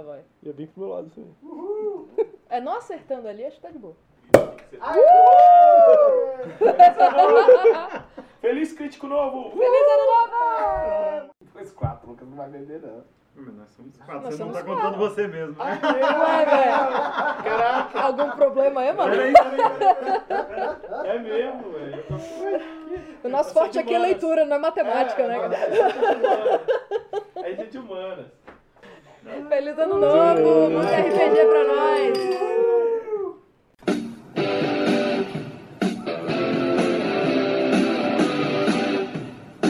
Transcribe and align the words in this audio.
Lá 0.00 0.06
vai. 0.06 0.20
Ia 0.42 0.52
bem 0.54 0.66
pro 0.66 0.80
meu 0.82 0.94
lado 0.94 1.08
assim. 1.08 1.34
É, 2.48 2.58
não 2.58 2.76
acertando 2.78 3.28
ali, 3.28 3.44
acho 3.44 3.56
que 3.56 3.62
tá 3.62 3.68
de 3.70 3.78
boa. 3.78 3.94
Feliz 8.40 8.72
crítico 8.72 9.06
novo! 9.06 9.50
Feliz 9.50 9.82
ano 9.92 10.06
novo! 10.06 11.30
Depois 11.42 11.70
quatro, 11.72 12.08
Lucas 12.10 12.26
não 12.28 12.36
vai 12.36 12.48
beber, 12.48 12.80
não. 12.80 13.04
Mas 13.36 13.54
nós 13.54 13.68
somos 13.70 13.96
quatro, 13.98 14.14
Nós 14.22 14.34
você 14.34 14.42
não 14.44 14.52
somos 14.52 14.56
tá 14.56 14.64
quatro. 14.64 14.82
contando 14.82 14.98
você 14.98 15.28
mesmo, 15.28 15.54
né? 15.64 15.80
Ué, 15.82 16.44
velho. 16.46 17.44
Caraca, 17.44 18.00
Algum 18.00 18.30
problema 18.30 18.80
aí, 18.80 18.92
mano? 18.92 19.10
Peraí, 19.12 19.32
peraí. 20.28 21.08
é 21.08 21.18
mesmo, 21.18 21.72
velho. 21.72 22.04
O 23.22 23.28
nosso 23.28 23.52
forte 23.52 23.78
aqui 23.78 23.94
é 23.94 23.98
humanas. 23.98 24.10
leitura, 24.12 24.44
não 24.46 24.56
é 24.56 24.58
matemática, 24.58 25.22
É, 25.22 25.28
né? 25.28 25.38
cara? 25.38 25.56
é 25.56 25.70
gente 25.70 26.00
de 26.00 26.18
humanas. 26.18 26.60
É 27.36 27.54
gente 27.54 27.70
de 27.70 27.78
humanas. 27.78 28.26
Feliz 29.22 29.78
ano 29.78 29.98
novo! 29.98 30.70
Muito 30.70 30.88
RPG 30.88 31.44
pra 31.44 31.64
nós! 31.64 32.18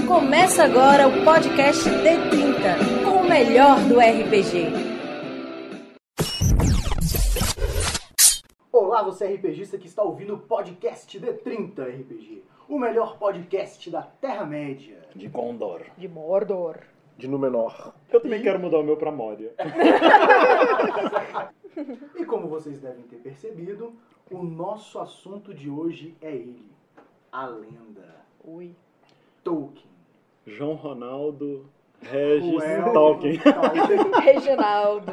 Começa 0.06 0.62
agora 0.62 1.08
o 1.08 1.24
podcast 1.24 1.90
D30, 1.90 3.04
com 3.04 3.10
o 3.22 3.28
melhor 3.28 3.80
do 3.88 3.98
RPG. 3.98 4.68
Olá, 8.72 9.02
você 9.02 9.26
RPGista 9.34 9.76
que 9.76 9.88
está 9.88 10.04
ouvindo 10.04 10.34
o 10.34 10.38
podcast 10.38 11.18
D30 11.18 12.02
RPG, 12.02 12.44
o 12.68 12.78
melhor 12.78 13.18
podcast 13.18 13.90
da 13.90 14.02
Terra-média. 14.02 15.00
De 15.16 15.26
Gondor. 15.26 15.82
De 15.98 16.06
Mordor. 16.06 16.76
De 17.20 17.28
Númenor. 17.28 17.92
Eu 18.10 18.18
também 18.18 18.42
quero 18.42 18.58
mudar 18.58 18.78
o 18.78 18.82
meu 18.82 18.96
pra 18.96 19.12
Moria. 19.12 19.52
E 22.16 22.24
como 22.24 22.48
vocês 22.48 22.80
devem 22.80 23.04
ter 23.04 23.18
percebido, 23.18 23.92
o 24.30 24.42
nosso 24.42 24.98
assunto 24.98 25.54
de 25.54 25.70
hoje 25.70 26.16
é 26.20 26.34
ele, 26.34 26.68
a 27.30 27.46
lenda, 27.46 28.16
Ui. 28.44 28.74
Tolkien. 29.44 29.88
João 30.44 30.74
Ronaldo, 30.74 31.66
Regis 32.02 32.52
Well, 32.52 32.92
Tolkien. 32.92 33.38
Tolkien. 33.38 34.10
Reginaldo. 34.20 35.12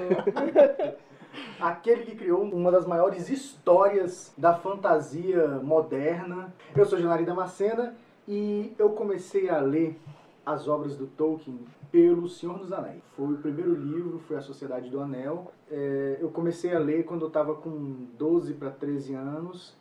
Aquele 1.60 2.04
que 2.04 2.16
criou 2.16 2.42
uma 2.42 2.72
das 2.72 2.88
maiores 2.88 3.30
histórias 3.30 4.34
da 4.36 4.56
fantasia 4.56 5.48
moderna. 5.64 6.54
Eu 6.76 6.86
sou 6.86 7.00
Janari 7.00 7.24
Damascena 7.24 7.96
e 8.28 8.74
eu 8.80 8.90
comecei 8.90 9.48
a 9.48 9.60
ler 9.60 9.98
as 10.46 10.68
obras 10.68 10.98
do 10.98 11.06
Tolkien 11.08 11.60
pelo 11.92 12.28
Senhor 12.28 12.58
dos 12.58 12.72
Anéis. 12.72 13.04
Foi 13.16 13.34
o 13.34 13.38
primeiro 13.38 13.74
livro, 13.74 14.20
foi 14.20 14.38
A 14.38 14.42
Sociedade 14.42 14.90
do 14.90 15.00
Anel. 15.00 15.52
É, 15.70 16.18
eu 16.20 16.30
comecei 16.30 16.74
a 16.74 16.80
ler 16.80 17.06
quando 17.06 17.22
eu 17.22 17.28
estava 17.28 17.56
com 17.56 18.08
12 18.18 18.54
para 18.56 18.70
13 18.72 19.14
anos. 19.14 19.76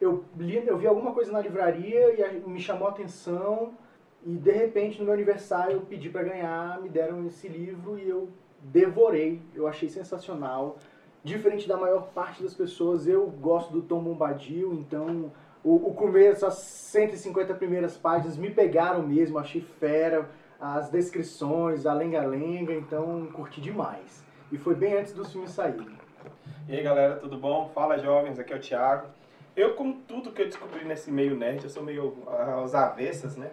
Eu, 0.00 0.24
li, 0.36 0.66
eu 0.66 0.76
vi 0.76 0.86
alguma 0.86 1.12
coisa 1.12 1.32
na 1.32 1.40
livraria 1.40 2.14
e 2.36 2.48
me 2.48 2.60
chamou 2.60 2.88
a 2.88 2.90
atenção. 2.90 3.74
E 4.24 4.32
de 4.32 4.52
repente, 4.52 4.98
no 4.98 5.04
meu 5.04 5.14
aniversário, 5.14 5.74
eu 5.74 5.80
pedi 5.82 6.08
para 6.08 6.22
ganhar, 6.22 6.80
me 6.80 6.88
deram 6.88 7.26
esse 7.26 7.46
livro 7.48 7.98
e 7.98 8.08
eu 8.08 8.28
devorei. 8.60 9.40
Eu 9.54 9.66
achei 9.66 9.88
sensacional. 9.88 10.78
Diferente 11.22 11.68
da 11.68 11.76
maior 11.76 12.08
parte 12.08 12.42
das 12.42 12.54
pessoas, 12.54 13.06
eu 13.06 13.26
gosto 13.26 13.72
do 13.72 13.82
Tom 13.82 14.02
Bombadil, 14.02 14.74
então 14.74 15.32
o 15.64 15.94
começo, 15.94 16.44
as 16.44 16.56
150 16.56 17.54
primeiras 17.54 17.96
páginas 17.96 18.36
me 18.36 18.50
pegaram 18.50 19.02
mesmo, 19.02 19.38
achei 19.38 19.62
fera, 19.62 20.28
as 20.64 20.88
descrições, 20.88 21.84
a 21.84 21.92
lenga-lenga, 21.92 22.72
então 22.72 23.26
curti 23.26 23.60
demais. 23.60 24.24
E 24.50 24.56
foi 24.56 24.74
bem 24.74 24.94
antes 24.96 25.12
dos 25.12 25.30
filmes 25.30 25.50
saírem. 25.50 25.98
E 26.66 26.74
aí 26.74 26.82
galera, 26.82 27.16
tudo 27.16 27.36
bom? 27.36 27.68
Fala 27.74 27.98
jovens, 27.98 28.38
aqui 28.38 28.50
é 28.54 28.56
o 28.56 28.60
Thiago. 28.60 29.08
Eu, 29.54 29.74
como 29.74 30.00
tudo 30.08 30.32
que 30.32 30.40
eu 30.40 30.46
descobri 30.46 30.82
nesse 30.86 31.10
meio 31.10 31.36
nerd, 31.36 31.62
eu 31.62 31.68
sou 31.68 31.82
meio 31.82 32.16
ah, 32.26 32.52
aos 32.54 32.74
avessas, 32.74 33.36
né? 33.36 33.50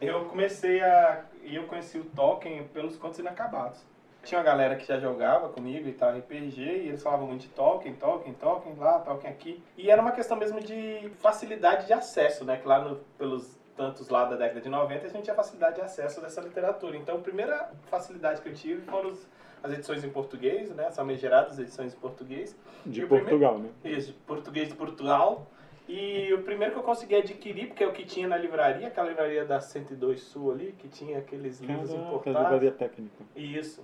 Eu 0.00 0.26
comecei 0.26 0.80
a. 0.80 1.24
E 1.42 1.56
eu 1.56 1.64
conheci 1.64 1.98
o 1.98 2.04
Tolkien 2.04 2.68
pelos 2.68 2.96
contos 2.96 3.18
inacabados. 3.18 3.84
Tinha 4.22 4.38
uma 4.38 4.44
galera 4.44 4.76
que 4.76 4.86
já 4.86 5.00
jogava 5.00 5.48
comigo 5.48 5.88
e 5.88 5.92
tal, 5.92 6.16
RPG, 6.16 6.60
e 6.60 6.88
eles 6.88 7.02
falavam 7.02 7.26
muito 7.26 7.40
de 7.40 7.48
Tolkien, 7.48 7.94
Tolkien, 7.94 8.32
Tolkien 8.34 8.76
lá, 8.76 9.00
Tolkien 9.00 9.32
aqui. 9.32 9.60
E 9.76 9.90
era 9.90 10.00
uma 10.00 10.12
questão 10.12 10.36
mesmo 10.36 10.60
de 10.60 11.10
facilidade 11.18 11.86
de 11.88 11.92
acesso, 11.92 12.44
né? 12.44 12.58
Que 12.58 12.68
lá 12.68 12.78
no- 12.78 12.96
pelos 13.18 13.58
tantos 13.82 14.08
lá 14.08 14.24
da 14.24 14.36
década 14.36 14.60
de 14.60 14.68
90 14.68 15.06
a 15.06 15.08
gente 15.10 15.24
tinha 15.24 15.34
facilidade 15.34 15.76
de 15.76 15.80
acesso 15.82 16.20
dessa 16.20 16.40
literatura. 16.40 16.96
Então 16.96 17.16
a 17.16 17.20
primeira 17.20 17.70
facilidade 17.90 18.40
que 18.40 18.48
eu 18.48 18.54
tive 18.54 18.80
foram 18.82 19.10
os- 19.10 19.26
as 19.62 19.72
edições 19.72 20.04
em 20.04 20.10
português, 20.10 20.70
né? 20.70 20.86
As 20.86 20.96
famigeradas 20.96 21.58
edições 21.58 21.92
em 21.94 21.96
português. 21.96 22.56
De 22.86 23.02
E 23.02 23.06
Portugal, 23.06 23.58
né? 23.58 23.68
Isso, 23.84 24.12
português 24.26 24.68
de 24.68 24.74
Portugal. 24.74 25.46
E 25.88 26.32
o 26.32 26.42
primeiro 26.42 26.72
que 26.74 26.78
eu 26.78 26.82
consegui 26.84 27.16
adquirir, 27.16 27.66
porque 27.68 27.82
é 27.82 27.86
o 27.86 27.92
que 27.92 28.04
tinha 28.04 28.28
na 28.28 28.36
livraria, 28.36 28.86
aquela 28.86 29.08
livraria 29.08 29.44
da 29.44 29.60
102 29.60 30.22
Sul 30.22 30.52
ali, 30.52 30.72
que 30.78 30.88
tinha 30.88 31.18
aqueles 31.18 31.60
livros 31.60 31.90
Caraca, 31.90 32.06
importados. 32.08 32.40
livraria 32.42 32.70
técnica. 32.72 33.24
Isso. 33.36 33.82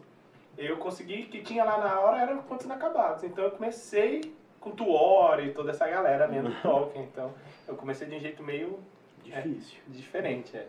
Eu 0.56 0.76
consegui, 0.78 1.24
que 1.24 1.42
tinha 1.42 1.64
lá 1.64 1.78
na 1.78 2.00
hora, 2.00 2.18
eram 2.22 2.38
contos 2.42 2.66
inacabados. 2.66 3.24
Então 3.24 3.44
eu 3.44 3.50
comecei 3.50 4.32
com 4.60 4.70
Tuor 4.70 5.40
e 5.40 5.52
toda 5.52 5.70
essa 5.70 5.86
galera 5.88 6.26
lendo 6.26 6.50
Tolkien. 6.62 7.04
Então 7.04 7.32
eu 7.66 7.74
comecei 7.76 8.06
de 8.08 8.16
um 8.16 8.20
jeito 8.20 8.42
meio 8.42 8.78
Difícil. 9.30 9.78
diferente, 9.88 10.56
é. 10.56 10.68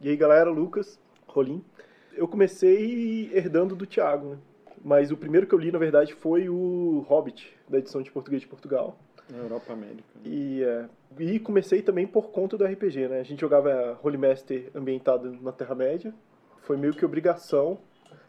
E 0.00 0.08
aí, 0.08 0.16
galera, 0.16 0.50
Lucas, 0.50 0.98
Rolim. 1.26 1.64
Eu 2.12 2.28
comecei 2.28 3.30
herdando 3.32 3.74
do 3.74 3.86
Thiago, 3.86 4.30
né? 4.30 4.38
Mas 4.84 5.10
o 5.10 5.16
primeiro 5.16 5.46
que 5.46 5.54
eu 5.54 5.58
li, 5.58 5.72
na 5.72 5.78
verdade, 5.78 6.14
foi 6.14 6.48
o 6.48 7.04
Hobbit, 7.08 7.56
da 7.68 7.78
edição 7.78 8.02
de 8.02 8.10
português 8.10 8.42
de 8.42 8.48
Portugal. 8.48 8.98
Europa 9.32 9.72
América. 9.72 10.04
E, 10.24 10.62
é, 10.62 10.88
e 11.18 11.38
comecei 11.40 11.80
também 11.80 12.06
por 12.06 12.30
conta 12.30 12.58
do 12.58 12.64
RPG, 12.64 13.08
né? 13.08 13.20
A 13.20 13.22
gente 13.22 13.40
jogava 13.40 13.98
Holy 14.02 14.18
Master 14.18 14.70
ambientado 14.74 15.32
na 15.40 15.52
Terra-média. 15.52 16.14
Foi 16.58 16.76
meio 16.76 16.92
que 16.92 17.04
obrigação 17.04 17.78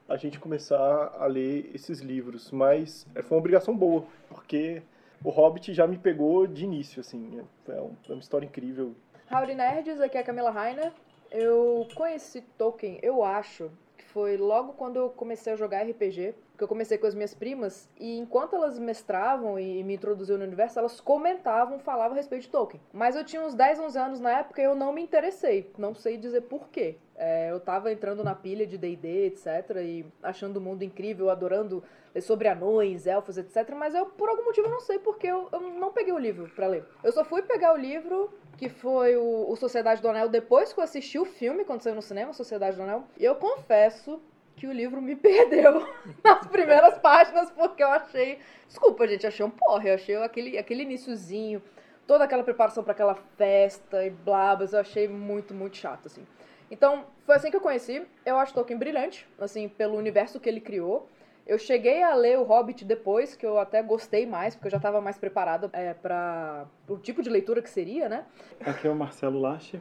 a 0.07 0.15
gente 0.15 0.39
começar 0.39 1.15
a 1.19 1.25
ler 1.25 1.71
esses 1.73 1.99
livros. 1.99 2.51
Mas 2.51 3.05
é, 3.13 3.21
foi 3.21 3.35
uma 3.35 3.41
obrigação 3.41 3.75
boa, 3.75 4.05
porque 4.29 4.81
o 5.23 5.29
Hobbit 5.29 5.73
já 5.73 5.85
me 5.85 5.97
pegou 5.97 6.47
de 6.47 6.63
início, 6.63 7.01
assim. 7.01 7.41
É, 7.67 7.71
é 7.71 7.77
é 7.77 8.11
uma 8.11 8.19
história 8.19 8.45
incrível. 8.45 8.95
Howdy 9.31 9.55
Nerds, 9.55 9.99
aqui 9.99 10.17
é 10.17 10.21
a 10.21 10.23
Camila 10.23 10.51
Rainer. 10.51 10.93
Eu 11.31 11.87
conheci 11.95 12.41
Tolkien, 12.41 12.99
eu 13.01 13.23
acho, 13.23 13.71
que 13.97 14.05
foi 14.05 14.37
logo 14.37 14.73
quando 14.73 14.97
eu 14.97 15.09
comecei 15.09 15.51
a 15.51 15.55
jogar 15.55 15.81
RPG, 15.81 16.35
que 16.57 16.63
eu 16.63 16.67
comecei 16.67 16.97
com 16.97 17.07
as 17.07 17.15
minhas 17.15 17.33
primas, 17.33 17.89
e 17.99 18.17
enquanto 18.17 18.55
elas 18.55 18.79
mestravam 18.79 19.59
e 19.59 19.83
me 19.83 19.95
introduziam 19.95 20.37
no 20.37 20.43
universo, 20.43 20.79
elas 20.79 20.99
comentavam, 20.99 21.79
falavam 21.79 22.13
a 22.13 22.15
respeito 22.15 22.43
de 22.43 22.49
Tolkien. 22.49 22.81
Mas 22.93 23.15
eu 23.15 23.23
tinha 23.23 23.41
uns 23.41 23.53
10, 23.53 23.79
11 23.79 23.99
anos 23.99 24.19
na 24.19 24.39
época 24.39 24.61
e 24.61 24.65
eu 24.65 24.75
não 24.75 24.93
me 24.93 25.01
interessei, 25.01 25.71
não 25.77 25.93
sei 25.93 26.17
dizer 26.17 26.41
por 26.41 26.69
quê. 26.69 26.97
É, 27.17 27.49
eu 27.49 27.59
tava 27.61 27.91
entrando 27.91 28.23
na 28.23 28.35
pilha 28.35 28.67
de 28.67 28.77
D&D, 28.77 29.27
etc, 29.27 29.77
e 29.81 30.05
achando 30.21 30.57
o 30.57 30.61
mundo 30.61 30.83
incrível, 30.83 31.29
adorando 31.29 31.83
sobre 32.21 32.47
anões, 32.47 33.07
elfos, 33.07 33.37
etc, 33.37 33.73
mas 33.75 33.93
eu, 33.93 34.05
por 34.05 34.29
algum 34.29 34.43
motivo, 34.45 34.69
não 34.69 34.79
sei 34.79 34.99
porque 34.99 35.27
eu, 35.27 35.49
eu 35.51 35.61
não 35.61 35.91
peguei 35.91 36.13
o 36.13 36.17
livro 36.17 36.49
pra 36.55 36.67
ler. 36.67 36.85
Eu 37.03 37.11
só 37.11 37.23
fui 37.23 37.41
pegar 37.41 37.73
o 37.73 37.77
livro 37.77 38.33
que 38.57 38.69
foi 38.69 39.17
o, 39.17 39.49
o 39.49 39.55
Sociedade 39.55 40.01
do 40.01 40.07
Anel, 40.07 40.29
depois 40.29 40.71
que 40.71 40.79
eu 40.79 40.83
assisti 40.83 41.19
o 41.19 41.25
filme, 41.25 41.65
quando 41.65 41.81
saiu 41.81 41.95
no 41.95 42.01
cinema, 42.01 42.33
Sociedade 42.33 42.77
do 42.77 42.83
Anel. 42.83 43.03
E 43.17 43.25
eu 43.25 43.35
confesso 43.35 44.21
que 44.55 44.67
o 44.67 44.71
livro 44.71 45.01
me 45.01 45.15
perdeu 45.17 45.87
nas 46.23 46.47
primeiras 46.47 46.97
páginas, 46.99 47.51
porque 47.51 47.83
eu 47.83 47.89
achei. 47.89 48.39
Desculpa, 48.67 49.07
gente, 49.07 49.27
achei 49.27 49.45
um 49.45 49.49
porre. 49.49 49.89
Eu 49.89 49.95
achei 49.95 50.15
aquele, 50.17 50.57
aquele 50.57 50.83
iniciozinho, 50.83 51.61
toda 52.07 52.23
aquela 52.23 52.43
preparação 52.43 52.83
para 52.83 52.93
aquela 52.93 53.15
festa 53.37 54.05
e 54.05 54.09
blabas, 54.09 54.73
eu 54.73 54.79
achei 54.79 55.07
muito, 55.07 55.53
muito 55.53 55.77
chato, 55.77 56.07
assim. 56.07 56.25
Então, 56.69 57.05
foi 57.25 57.35
assim 57.35 57.51
que 57.51 57.57
eu 57.57 57.61
conheci. 57.61 58.05
Eu 58.25 58.37
acho 58.37 58.53
Tolkien 58.53 58.77
brilhante, 58.77 59.27
assim, 59.39 59.67
pelo 59.69 59.97
universo 59.97 60.39
que 60.39 60.49
ele 60.49 60.59
criou. 60.59 61.07
Eu 61.45 61.59
cheguei 61.59 62.01
a 62.01 62.15
ler 62.15 62.39
o 62.39 62.43
Hobbit 62.43 62.83
depois, 62.83 63.35
que 63.35 63.45
eu 63.45 63.59
até 63.59 63.81
gostei 63.83 64.25
mais, 64.25 64.55
porque 64.55 64.67
eu 64.67 64.71
já 64.71 64.77
estava 64.77 64.99
mais 64.99 65.15
preparada 65.15 65.69
é, 65.73 65.93
para 65.93 66.65
o 66.87 66.97
tipo 66.97 67.21
de 67.21 67.29
leitura 67.29 67.61
que 67.61 67.69
seria, 67.69 68.09
né? 68.09 68.25
Aqui 68.61 68.87
é 68.87 68.89
o 68.89 68.95
Marcelo 68.95 69.39
Lache. 69.39 69.79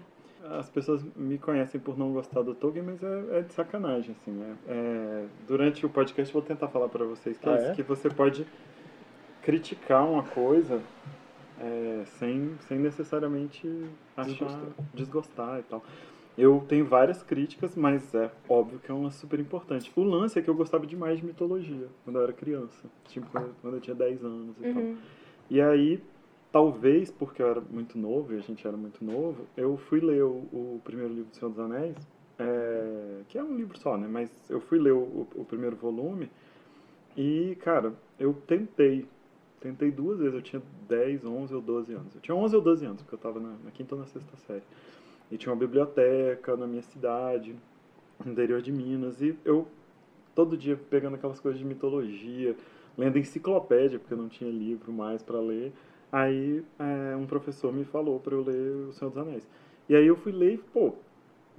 As 0.51 0.69
pessoas 0.69 1.03
me 1.17 1.39
conhecem 1.39 1.81
por 1.81 1.97
não 1.99 2.13
gostar 2.13 2.43
do 2.43 2.55
Tolkien, 2.55 2.85
mas 2.85 3.03
é, 3.03 3.39
é 3.39 3.43
de 3.43 3.53
sacanagem, 3.55 4.15
assim. 4.21 4.31
né? 4.31 4.57
É, 4.69 5.25
durante 5.47 5.85
o 5.87 5.89
podcast 5.89 6.35
eu 6.35 6.41
vou 6.41 6.47
tentar 6.47 6.69
falar 6.69 6.89
pra 6.89 7.05
vocês 7.05 7.39
que, 7.39 7.49
Ah, 7.49 7.53
é 7.53 7.57
isso, 7.57 7.67
é? 7.71 7.75
que 7.75 7.83
você 7.83 8.11
pode 8.11 8.47
criticar 9.43 10.07
uma 10.07 10.23
coisa 10.23 10.81
é, 11.61 12.03
sem, 12.19 12.55
sem 12.69 12.79
necessariamente 12.79 13.67
achar, 14.17 14.29
Desgostar. 14.31 14.69
desgostar 14.93 15.61
e 15.61 15.63
tal. 15.63 15.83
Eu 16.37 16.65
tenho 16.69 16.85
várias 16.85 17.23
críticas, 17.23 17.77
mas 17.77 18.13
é 18.15 18.29
óbvio 18.49 18.81
que 18.81 18.91
é 18.91 18.95
uma 18.95 19.11
super 19.13 19.39
importante. 19.39 19.91
O 19.95 20.03
lance 20.03 20.37
é 20.39 20.43
que 20.43 20.51
eu 20.51 20.55
gostava 20.55 20.85
demais 20.85 21.21
de 21.21 21.25
mitologia 21.25 21.87
quando 22.03 22.17
eu 22.17 22.23
era 22.25 22.33
criança. 22.33 22.89
Tipo, 23.07 23.29
quando, 23.31 23.75
eu 23.77 23.81
tinha 23.81 23.95
10 23.95 24.25
anos 24.25 24.57
e 24.61 24.73
tal. 24.73 24.83
Uhum. 24.83 24.97
E 25.49 25.61
aí, 25.61 26.03
talvez 26.55 27.11
porque 27.13 27.43
eu 27.43 27.49
era 27.49 27.61
muito 27.61 27.99
novo 27.99 28.35
e 28.35 28.39
a 28.39 28.43
gente 28.43 28.67
era 28.67 28.79
muito 28.79 29.05
novo, 29.05 29.47
eu 29.59 29.77
fui 29.77 30.01
ler 30.01 30.25
o, 30.25 30.31
o 30.53 30.83
primeiro 30.85 31.13
livro 31.15 31.31
do 31.31 31.37
Senhor 31.37 31.51
dos 31.51 31.61
Anéis, 31.61 31.97
é, 32.39 33.23
que 33.29 33.39
é 33.39 33.45
um 33.45 33.57
livro 33.57 33.79
só, 33.79 33.99
né? 33.99 34.09
Mas 34.09 34.31
eu 34.51 34.61
fui 34.63 34.79
ler 34.79 34.93
o, 34.95 35.29
o- 35.37 35.47
primeiro 35.47 35.77
volume 35.77 36.31
E, 37.17 37.57
cara, 37.61 37.95
eu 38.19 38.35
tentei. 38.47 39.07
Tentei 39.61 39.91
duas 39.91 40.19
vezes. 40.21 40.35
Eu 40.35 40.43
tinha 40.43 40.63
10, 40.89 41.25
11 41.25 41.55
ou 41.55 41.61
12 41.63 41.93
anos. 41.95 42.15
Eu 42.15 42.21
tinha 42.23 42.35
11 42.35 42.57
ou 42.57 42.63
12 42.63 42.87
anos, 42.87 43.03
porque 43.03 43.15
eu 43.15 43.19
tava 43.19 43.41
na, 43.41 43.55
na 43.65 43.71
quinta 43.73 43.95
ou 43.95 44.01
na 44.01 44.07
sexta 44.07 44.37
série. 44.39 44.63
E 45.31 45.39
tinha 45.39 45.53
uma 45.53 45.59
biblioteca 45.59 46.57
na 46.57 46.67
minha 46.67 46.83
cidade, 46.83 47.57
no 48.25 48.33
interior 48.33 48.63
de 48.63 48.73
Minas. 48.73 49.21
E 49.23 49.37
eu, 49.45 49.69
todo 50.35 50.57
dia, 50.57 50.77
pegando 50.91 51.15
aquelas 51.17 51.41
coisas 51.41 51.59
de 51.59 51.65
mitologia, 51.67 52.57
lendo 52.97 53.19
enciclopédia, 53.19 53.99
porque 53.99 54.15
eu 54.15 54.19
não 54.19 54.29
tinha 54.29 54.51
livro 54.51 54.93
mais 54.93 55.23
para 55.23 55.41
ler. 55.41 55.73
Aí 56.15 56.63
é, 56.79 57.17
um 57.17 57.27
professor 57.27 57.73
me 57.73 57.85
falou 57.85 58.21
para 58.21 58.35
eu 58.35 58.41
ler 58.41 58.87
O 58.89 58.93
Senhor 58.93 59.11
dos 59.11 59.19
Anéis. 59.19 59.49
E 59.89 59.97
aí 59.97 60.07
eu 60.07 60.15
fui 60.15 60.31
ler 60.31 60.55
e, 60.55 60.59
pô, 60.59 60.95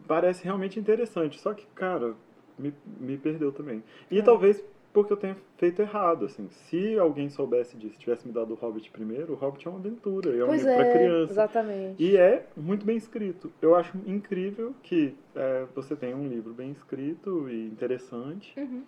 parece 0.08 0.46
realmente 0.46 0.80
interessante. 0.80 1.38
Só 1.42 1.54
que, 1.54 1.66
cara, 1.76 2.14
me, 2.58 2.74
me 2.98 3.18
perdeu 3.18 3.52
também. 3.52 3.84
E 4.10 4.22
talvez 4.24 4.64
porque 4.94 5.12
eu 5.12 5.18
tenha 5.18 5.36
feito 5.58 5.82
errado, 5.82 6.24
assim. 6.24 6.48
Se 6.48 6.98
alguém 6.98 7.28
soubesse 7.30 7.76
disso, 7.76 8.00
tivesse 8.00 8.26
me 8.26 8.32
dado 8.32 8.52
o 8.52 8.56
Hobbit 8.56 8.90
primeiro, 8.92 9.34
o 9.34 9.36
Hobbit 9.36 9.68
é 9.68 9.70
uma 9.70 9.78
aventura, 9.78 10.34
é 10.34 10.42
um 10.42 10.48
Pois 10.48 10.62
livro 10.64 10.72
é, 10.72 10.76
para 10.78 10.94
criança. 10.94 11.34
exatamente. 11.34 12.02
E 12.02 12.16
é 12.16 12.46
muito 12.56 12.86
bem 12.86 12.96
escrito. 12.96 13.52
Eu 13.62 13.76
acho 13.76 13.98
incrível 14.06 14.74
que 14.82 15.14
é, 15.36 15.66
você 15.76 15.98
tenha 15.98 16.16
um 16.16 16.30
livro 16.30 16.54
bem 16.54 16.72
escrito 16.72 17.50
e 17.50 17.66
interessante. 17.66 18.58
Uhum. 18.58 18.84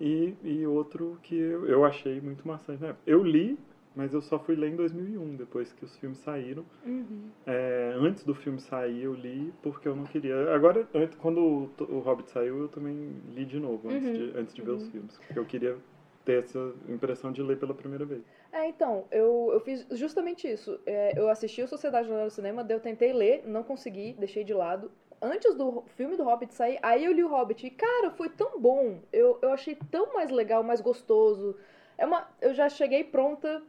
E, 0.00 0.34
e 0.42 0.66
outro 0.66 1.20
que 1.22 1.38
eu, 1.38 1.66
eu 1.66 1.84
achei 1.84 2.20
muito 2.20 2.46
maçante. 2.48 2.82
Né? 2.82 2.96
Eu 3.06 3.22
li, 3.22 3.56
mas 3.94 4.12
eu 4.12 4.20
só 4.20 4.38
fui 4.38 4.54
ler 4.56 4.70
em 4.72 4.76
2001, 4.76 5.36
depois 5.36 5.72
que 5.72 5.84
os 5.84 5.96
filmes 5.96 6.18
saíram. 6.18 6.64
Uhum. 6.84 7.30
É, 7.46 7.92
antes 7.96 8.24
do 8.24 8.34
filme 8.34 8.58
sair, 8.58 9.02
eu 9.02 9.14
li 9.14 9.52
porque 9.62 9.86
eu 9.86 9.94
não 9.94 10.04
queria. 10.04 10.52
Agora, 10.54 10.86
antes- 10.94 11.16
quando 11.18 11.38
o, 11.40 11.70
o 11.94 11.98
Hobbit 12.00 12.30
saiu, 12.30 12.58
eu 12.60 12.68
também 12.68 13.12
li 13.34 13.44
de 13.44 13.60
novo, 13.60 13.88
antes, 13.90 14.06
Uhum. 14.08 14.12
de, 14.32 14.38
antes 14.38 14.54
de 14.54 14.62
ver 14.62 14.70
os 14.72 14.88
filmes. 14.88 15.16
Porque 15.18 15.38
eu 15.38 15.44
queria 15.44 15.76
ter 16.24 16.38
essa 16.38 16.72
impressão 16.88 17.30
de 17.30 17.42
ler 17.42 17.58
pela 17.58 17.74
primeira 17.74 18.04
vez. 18.04 18.22
É, 18.50 18.66
então, 18.68 19.04
eu, 19.10 19.50
eu 19.52 19.60
fiz 19.60 19.86
justamente 19.90 20.50
isso. 20.50 20.80
É, 20.86 21.12
eu 21.18 21.28
assisti 21.28 21.62
o 21.62 21.68
Sociedade 21.68 22.08
Jornal 22.08 22.26
do 22.26 22.30
Cinema, 22.32 22.66
eu 22.68 22.80
tentei 22.80 23.12
ler, 23.12 23.42
não 23.46 23.62
consegui, 23.62 24.14
deixei 24.18 24.42
de 24.42 24.54
lado. 24.54 24.90
Antes 25.20 25.54
do 25.54 25.82
filme 25.96 26.16
do 26.16 26.24
Hobbit 26.24 26.54
sair, 26.54 26.78
aí 26.82 27.04
eu 27.04 27.12
li 27.12 27.22
o 27.22 27.28
Hobbit 27.28 27.66
e, 27.66 27.70
cara, 27.70 28.10
foi 28.10 28.28
tão 28.30 28.58
bom. 28.60 29.00
Eu, 29.12 29.38
eu 29.42 29.50
achei 29.52 29.76
tão 29.90 30.14
mais 30.14 30.30
legal, 30.30 30.62
mais 30.62 30.80
gostoso. 30.80 31.56
É 31.98 32.04
uma, 32.06 32.26
eu 32.40 32.52
já 32.54 32.68
cheguei 32.68 33.04
pronta 33.04 33.62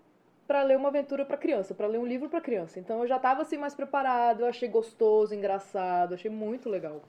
pra 0.47 0.63
ler 0.63 0.77
uma 0.77 0.89
aventura 0.89 1.25
pra 1.25 1.37
criança, 1.37 1.73
pra 1.73 1.87
ler 1.87 1.97
um 1.97 2.05
livro 2.05 2.29
pra 2.29 2.41
criança. 2.41 2.79
Então 2.79 3.01
eu 3.01 3.07
já 3.07 3.19
tava 3.19 3.41
assim 3.41 3.57
mais 3.57 3.73
preparado, 3.73 4.41
eu 4.41 4.47
achei 4.47 4.67
gostoso, 4.69 5.33
engraçado, 5.33 6.13
achei 6.13 6.29
muito 6.29 6.69
legal. 6.69 7.01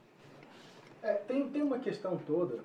É, 1.03 1.15
tem, 1.15 1.49
tem 1.49 1.63
uma 1.63 1.79
questão 1.79 2.17
toda 2.17 2.61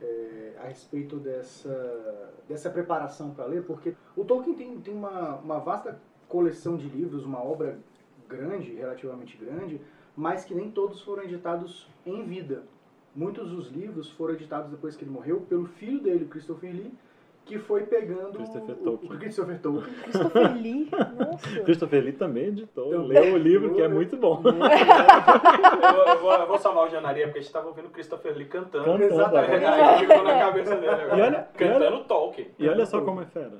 é, 0.00 0.52
a 0.58 0.66
respeito 0.66 1.16
dessa, 1.16 2.32
dessa 2.48 2.70
preparação 2.70 3.30
para 3.30 3.46
ler, 3.46 3.64
porque 3.64 3.94
o 4.16 4.24
Tolkien 4.24 4.54
tem, 4.54 4.80
tem 4.80 4.94
uma, 4.94 5.36
uma 5.36 5.58
vasta 5.58 6.00
coleção 6.28 6.76
de 6.76 6.88
livros, 6.88 7.24
uma 7.24 7.42
obra 7.42 7.78
grande, 8.28 8.72
relativamente 8.74 9.36
grande, 9.36 9.80
mas 10.16 10.44
que 10.44 10.54
nem 10.54 10.70
todos 10.70 11.02
foram 11.02 11.22
editados 11.22 11.86
em 12.04 12.24
vida. 12.24 12.64
Muitos 13.14 13.50
dos 13.50 13.68
livros 13.68 14.10
foram 14.10 14.34
editados 14.34 14.70
depois 14.70 14.96
que 14.96 15.04
ele 15.04 15.10
morreu 15.10 15.42
pelo 15.42 15.66
filho 15.66 16.00
dele, 16.00 16.26
Christopher 16.26 16.72
Lee, 16.72 16.92
que 17.44 17.58
foi 17.58 17.82
pegando 17.82 18.32
Christopher 18.38 18.74
o- 18.80 18.84
Tolkien. 18.84 19.12
o 19.12 19.18
Christopher 19.18 19.58
Tolkien. 19.60 19.94
Christopher 20.02 20.52
Lee, 20.54 20.88
nossa. 21.18 21.60
Christopher 21.64 22.04
Lee 22.04 22.12
também 22.12 22.44
editou, 22.46 22.90
Também. 22.90 23.08
leu 23.08 23.34
o 23.34 23.38
livro, 23.38 23.74
que 23.74 23.82
é 23.82 23.88
muito 23.88 24.16
bom. 24.16 24.40
Eu, 24.44 24.52
vou- 24.52 24.52
eu 26.08 26.18
vou, 26.20 26.32
eu 26.32 26.46
vou 26.46 26.58
salvar 26.58 26.86
o 26.86 26.90
Janaria, 26.90 27.24
porque 27.26 27.40
a 27.40 27.42
gente 27.42 27.52
tava 27.52 27.68
ouvindo 27.68 27.86
o 27.86 27.90
Christopher 27.90 28.36
Lee 28.36 28.46
cantando. 28.46 28.84
Cantando, 28.84 29.04
Exatamente. 29.04 29.64
Aí 29.64 29.98
ficou 30.00 30.22
na 30.24 30.38
cabeça 30.38 30.74
dele 30.76 30.88
agora. 30.88 31.18
E 31.18 31.22
olha- 31.22 31.48
cantando 31.56 32.04
Tolkien. 32.04 32.48
E 32.58 32.68
olha 32.68 32.86
só 32.86 33.00
como 33.00 33.20
é 33.22 33.26
fera. 33.26 33.52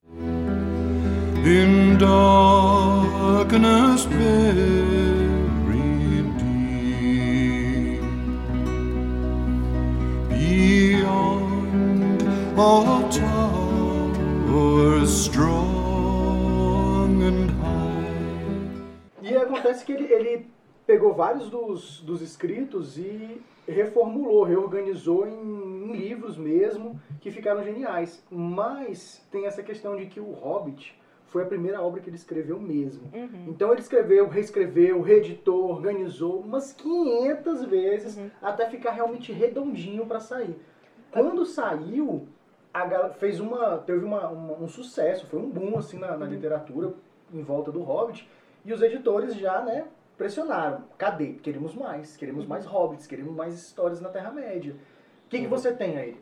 in 1.45 1.97
darkness 1.99 4.05
very 4.05 6.23
deep 6.39 8.01
beyond 10.93 12.23
all 12.57 13.09
strong 15.07 15.63
and 17.23 17.51
high 17.61 19.23
E 19.23 19.37
acontece 19.37 19.85
que 19.85 19.93
ele, 19.93 20.13
ele 20.13 20.47
pegou 20.87 21.15
vários 21.15 21.49
dos, 21.49 22.01
dos 22.01 22.21
escritos 22.21 22.99
e 22.99 23.41
reformulou, 23.67 24.43
reorganizou 24.43 25.27
em, 25.27 25.33
em 25.33 25.93
livros 25.97 26.37
mesmo, 26.37 27.01
que 27.21 27.31
ficaram 27.31 27.63
geniais. 27.63 28.23
Mas 28.31 29.25
tem 29.31 29.47
essa 29.47 29.63
questão 29.63 29.97
de 29.97 30.07
que 30.07 30.19
o 30.21 30.33
Hobbit 30.33 31.01
foi 31.27 31.45
a 31.45 31.47
primeira 31.47 31.81
obra 31.81 32.01
que 32.01 32.11
ele 32.11 32.17
escreveu 32.17 32.61
mesmo. 32.61 33.05
Uhum. 33.15 33.47
Então 33.49 33.73
ele 33.73 33.81
escreveu, 33.81 34.29
reescreveu, 34.29 35.01
reeditou, 35.01 35.71
organizou 35.71 36.41
umas 36.41 36.73
500 36.73 37.65
vezes 37.65 38.17
Uhum. 38.17 38.31
até 38.43 38.69
ficar 38.69 38.91
realmente 38.91 39.33
redondinho 39.33 40.05
para 40.05 40.21
sair. 40.21 40.57
Quando 41.11 41.47
saiu, 41.47 42.27
a 42.73 43.09
fez 43.11 43.39
uma, 43.41 43.79
teve 43.79 44.05
uma, 44.05 44.29
uma- 44.29 44.55
um 44.59 44.69
sucesso, 44.69 45.27
foi 45.27 45.39
um 45.41 45.49
boom 45.51 45.79
assim 45.79 45.99
na, 45.99 46.13
Uhum. 46.13 46.19
na 46.19 46.27
literatura 46.27 46.93
em 47.33 47.43
volta 47.43 47.71
do 47.73 47.83
Hobbit 47.83 48.29
e 48.65 48.73
os 48.73 48.81
editores 48.83 49.35
já, 49.35 49.61
né, 49.63 49.87
pressionaram. 50.17 50.85
Cadê? 50.97 51.35
Queremos 51.35 51.75
mais, 51.75 52.13
Uhum. 52.13 52.19
queremos 52.19 52.47
mais 52.47 52.65
Hobbits, 52.67 53.07
queremos 53.07 53.35
mais 53.35 53.55
histórias 53.55 54.01
na 54.01 54.09
Terra 54.09 54.31
Média. 54.31 54.75
O 55.27 55.29
que, 55.29 55.41
que 55.41 55.47
você 55.47 55.73
tem 55.73 55.97
aí? 55.99 56.17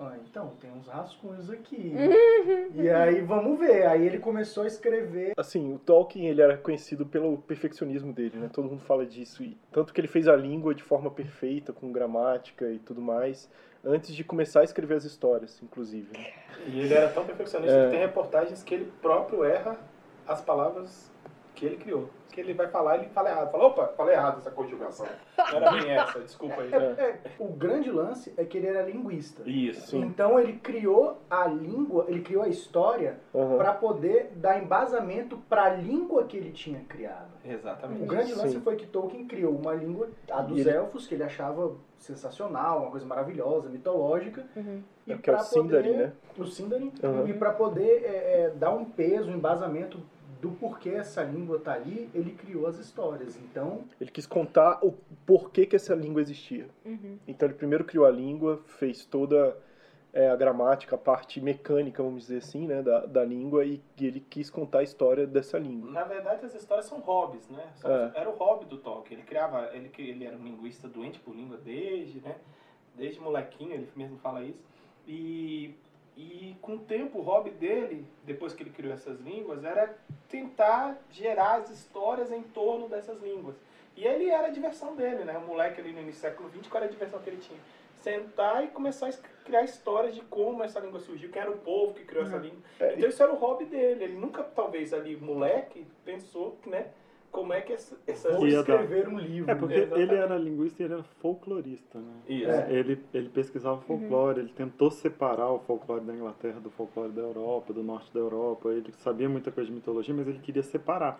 Ah, 0.00 0.16
então, 0.24 0.52
tem 0.60 0.70
uns 0.72 0.86
rascunhos 0.88 1.50
aqui. 1.50 1.94
Uhum. 1.94 2.82
E 2.82 2.88
aí, 2.88 3.20
vamos 3.20 3.58
ver. 3.58 3.86
Aí 3.86 4.04
ele 4.06 4.18
começou 4.18 4.64
a 4.64 4.66
escrever 4.66 5.32
Assim, 5.36 5.72
o 5.74 5.78
Tolkien 5.78 6.26
ele 6.28 6.40
era 6.40 6.56
conhecido 6.56 7.04
pelo 7.06 7.38
perfeccionismo 7.38 8.12
dele, 8.12 8.38
né? 8.38 8.50
Todo 8.52 8.68
mundo 8.68 8.80
fala 8.82 9.04
disso. 9.06 9.42
E 9.44 9.56
tanto 9.70 9.92
que 9.92 10.00
ele 10.00 10.08
fez 10.08 10.26
a 10.26 10.34
língua 10.34 10.74
de 10.74 10.82
forma 10.82 11.10
perfeita, 11.10 11.72
com 11.72 11.92
gramática 11.92 12.70
e 12.70 12.78
tudo 12.78 13.00
mais, 13.02 13.48
antes 13.84 14.14
de 14.14 14.24
começar 14.24 14.60
a 14.60 14.64
escrever 14.64 14.94
as 14.94 15.04
histórias, 15.04 15.60
inclusive. 15.62 16.08
né? 16.16 16.26
E 16.66 16.80
ele 16.80 16.94
era 16.94 17.08
tão 17.10 17.24
perfeccionista 17.24 17.76
É. 17.76 17.84
que 17.84 17.90
tem 17.90 18.00
reportagens 18.00 18.62
que 18.62 18.74
ele 18.74 18.90
próprio 19.02 19.44
erra 19.44 19.76
as 20.26 20.40
palavras 20.40 21.11
que 21.62 21.66
ele 21.66 21.76
criou. 21.76 22.10
Que 22.32 22.40
ele 22.40 22.54
vai 22.54 22.66
falar, 22.66 22.96
ele 22.96 23.08
fala 23.10 23.28
errado. 23.30 23.52
Fala, 23.52 23.66
opa, 23.66 23.86
falei 23.88 24.14
errado 24.16 24.38
essa 24.38 24.50
conjugação. 24.50 25.06
Não 25.36 25.46
era 25.58 25.70
bem 25.70 25.90
essa, 25.92 26.18
desculpa 26.18 26.62
aí. 26.62 26.72
É, 26.72 26.76
é, 26.76 27.20
o 27.38 27.46
grande 27.48 27.90
lance 27.90 28.32
é 28.38 28.44
que 28.44 28.56
ele 28.58 28.66
era 28.66 28.82
linguista. 28.82 29.42
Isso. 29.48 29.96
Então 29.98 30.40
ele 30.40 30.54
criou 30.54 31.18
a 31.30 31.46
língua, 31.46 32.06
ele 32.08 32.22
criou 32.22 32.42
a 32.42 32.48
história 32.48 33.20
Aham. 33.34 33.58
para 33.58 33.74
poder 33.74 34.32
dar 34.34 34.60
embasamento 34.60 35.36
para 35.48 35.64
a 35.64 35.68
língua 35.74 36.24
que 36.24 36.36
ele 36.36 36.50
tinha 36.52 36.80
criado. 36.88 37.30
Exatamente. 37.44 38.02
O 38.02 38.06
grande 38.06 38.34
lance 38.34 38.54
Sim. 38.54 38.60
foi 38.62 38.76
que 38.76 38.86
Tolkien 38.86 39.26
criou 39.26 39.54
uma 39.54 39.74
língua, 39.74 40.08
a 40.30 40.40
dos 40.40 40.58
ele- 40.58 40.70
elfos, 40.70 41.06
que 41.06 41.14
ele 41.14 41.22
achava 41.24 41.74
sensacional, 41.98 42.80
uma 42.82 42.90
coisa 42.90 43.06
maravilhosa, 43.06 43.68
mitológica. 43.68 44.44
Uhum. 44.56 44.82
E 45.06 45.12
É 45.12 45.18
que 45.18 45.30
é 45.30 45.34
o 45.36 45.38
Sindarin, 45.40 45.90
poder- 45.92 46.06
né? 46.06 46.12
O 46.38 46.44
Sindarin. 46.46 46.92
Uhum. 47.02 47.28
E 47.28 47.34
para 47.34 47.52
poder 47.52 48.02
é, 48.04 48.42
é, 48.44 48.50
dar 48.56 48.70
um 48.70 48.84
peso, 48.86 49.30
um 49.30 49.34
embasamento 49.34 50.00
do 50.42 50.50
porquê 50.50 50.88
essa 50.90 51.22
língua 51.22 51.60
tá 51.60 51.72
ali, 51.74 52.10
ele 52.12 52.32
criou 52.32 52.66
as 52.66 52.76
histórias. 52.76 53.36
Então, 53.36 53.84
Ele 54.00 54.10
quis 54.10 54.26
contar 54.26 54.80
o 54.84 54.92
porquê 55.24 55.64
que 55.64 55.76
essa 55.76 55.94
língua 55.94 56.20
existia. 56.20 56.66
Uhum. 56.84 57.16
Então 57.28 57.46
ele 57.48 57.54
primeiro 57.56 57.84
criou 57.84 58.04
a 58.04 58.10
língua, 58.10 58.60
fez 58.66 59.04
toda 59.06 59.56
é, 60.12 60.28
a 60.28 60.34
gramática, 60.34 60.96
a 60.96 60.98
parte 60.98 61.40
mecânica, 61.40 62.02
vamos 62.02 62.22
dizer 62.22 62.38
assim, 62.38 62.66
né, 62.66 62.82
da, 62.82 63.06
da 63.06 63.24
língua, 63.24 63.64
e, 63.64 63.80
e 63.96 64.04
ele 64.04 64.18
quis 64.18 64.50
contar 64.50 64.80
a 64.80 64.82
história 64.82 65.28
dessa 65.28 65.56
língua. 65.60 65.92
Na 65.92 66.02
verdade, 66.02 66.44
as 66.44 66.54
histórias 66.56 66.86
são 66.86 66.98
hobbies, 66.98 67.48
né? 67.48 67.64
São- 67.76 67.90
É. 67.90 68.12
Era 68.16 68.28
o 68.28 68.34
hobby 68.34 68.64
do 68.66 68.78
Tolkien. 68.78 69.18
Ele 69.20 69.26
criava, 69.26 69.70
ele, 69.72 69.88
que- 69.90 70.02
ele 70.02 70.24
era 70.26 70.36
um 70.36 70.42
linguista 70.42 70.88
doente 70.88 71.20
por 71.20 71.36
língua 71.36 71.56
desde, 71.56 72.20
né? 72.20 72.34
Desde 72.96 73.20
molequinho, 73.20 73.72
ele 73.74 73.88
mesmo 73.94 74.18
fala 74.18 74.42
isso. 74.42 74.58
E, 75.06 75.74
e 76.16 76.56
com 76.60 76.74
o 76.74 76.78
tempo, 76.78 77.18
o 77.18 77.22
hobby 77.22 77.50
dele, 77.50 78.06
depois 78.24 78.52
que 78.52 78.62
ele 78.62 78.70
criou 78.70 78.92
essas 78.92 79.18
línguas, 79.20 79.64
era 79.64 79.96
tentar 80.28 80.98
gerar 81.10 81.54
as 81.56 81.70
histórias 81.70 82.30
em 82.30 82.42
torno 82.42 82.88
dessas 82.88 83.20
línguas. 83.22 83.56
E 83.96 84.04
ele 84.06 84.28
era 84.28 84.46
a 84.46 84.50
diversão 84.50 84.94
dele, 84.94 85.24
né? 85.24 85.36
O 85.38 85.42
moleque 85.46 85.80
ali 85.80 85.92
no 85.92 86.00
início 86.00 86.20
do 86.20 86.22
século 86.22 86.50
XX, 86.50 86.66
qual 86.68 86.82
era 86.82 86.90
a 86.90 86.92
diversão 86.92 87.20
que 87.20 87.30
ele 87.30 87.38
tinha? 87.40 87.58
Sentar 88.00 88.64
e 88.64 88.68
começar 88.68 89.08
a 89.08 89.12
criar 89.44 89.62
histórias 89.62 90.14
de 90.14 90.22
como 90.22 90.62
essa 90.62 90.80
língua 90.80 90.98
surgiu, 90.98 91.30
quem 91.30 91.40
era 91.40 91.50
o 91.50 91.58
povo 91.58 91.94
que 91.94 92.04
criou 92.04 92.24
essa 92.24 92.36
língua. 92.36 92.58
É, 92.80 92.94
Então 92.94 93.08
isso 93.08 93.22
era 93.22 93.32
o 93.32 93.36
hobby 93.36 93.64
dele. 93.66 94.04
Ele 94.04 94.16
nunca, 94.16 94.42
talvez, 94.42 94.92
ali, 94.92 95.16
moleque, 95.16 95.86
pensou, 96.04 96.58
né? 96.66 96.88
Como 97.32 97.54
é 97.54 97.62
que 97.62 97.72
essa... 97.72 97.98
essa... 98.06 98.28
escrever 98.28 99.08
um 99.08 99.18
livro. 99.18 99.50
É, 99.50 99.54
porque 99.54 99.74
Exatamente. 99.74 100.12
ele 100.12 100.20
era 100.20 100.36
linguista 100.36 100.82
e 100.82 100.84
ele 100.84 100.94
era 100.94 101.02
folclorista, 101.02 101.98
né? 101.98 102.12
Isso. 102.28 102.50
É. 102.50 102.70
Ele, 102.70 103.02
ele 103.14 103.30
pesquisava 103.30 103.80
folclore, 103.80 104.40
ele 104.40 104.50
tentou 104.50 104.90
separar 104.90 105.50
o 105.50 105.58
folclore 105.60 106.04
da 106.04 106.14
Inglaterra 106.14 106.60
do 106.60 106.70
folclore 106.70 107.10
da 107.10 107.22
Europa, 107.22 107.72
do 107.72 107.82
norte 107.82 108.12
da 108.12 108.20
Europa. 108.20 108.68
Ele 108.68 108.92
sabia 108.98 109.30
muita 109.30 109.50
coisa 109.50 109.70
de 109.70 109.74
mitologia, 109.74 110.14
mas 110.14 110.28
ele 110.28 110.40
queria 110.40 110.62
separar. 110.62 111.18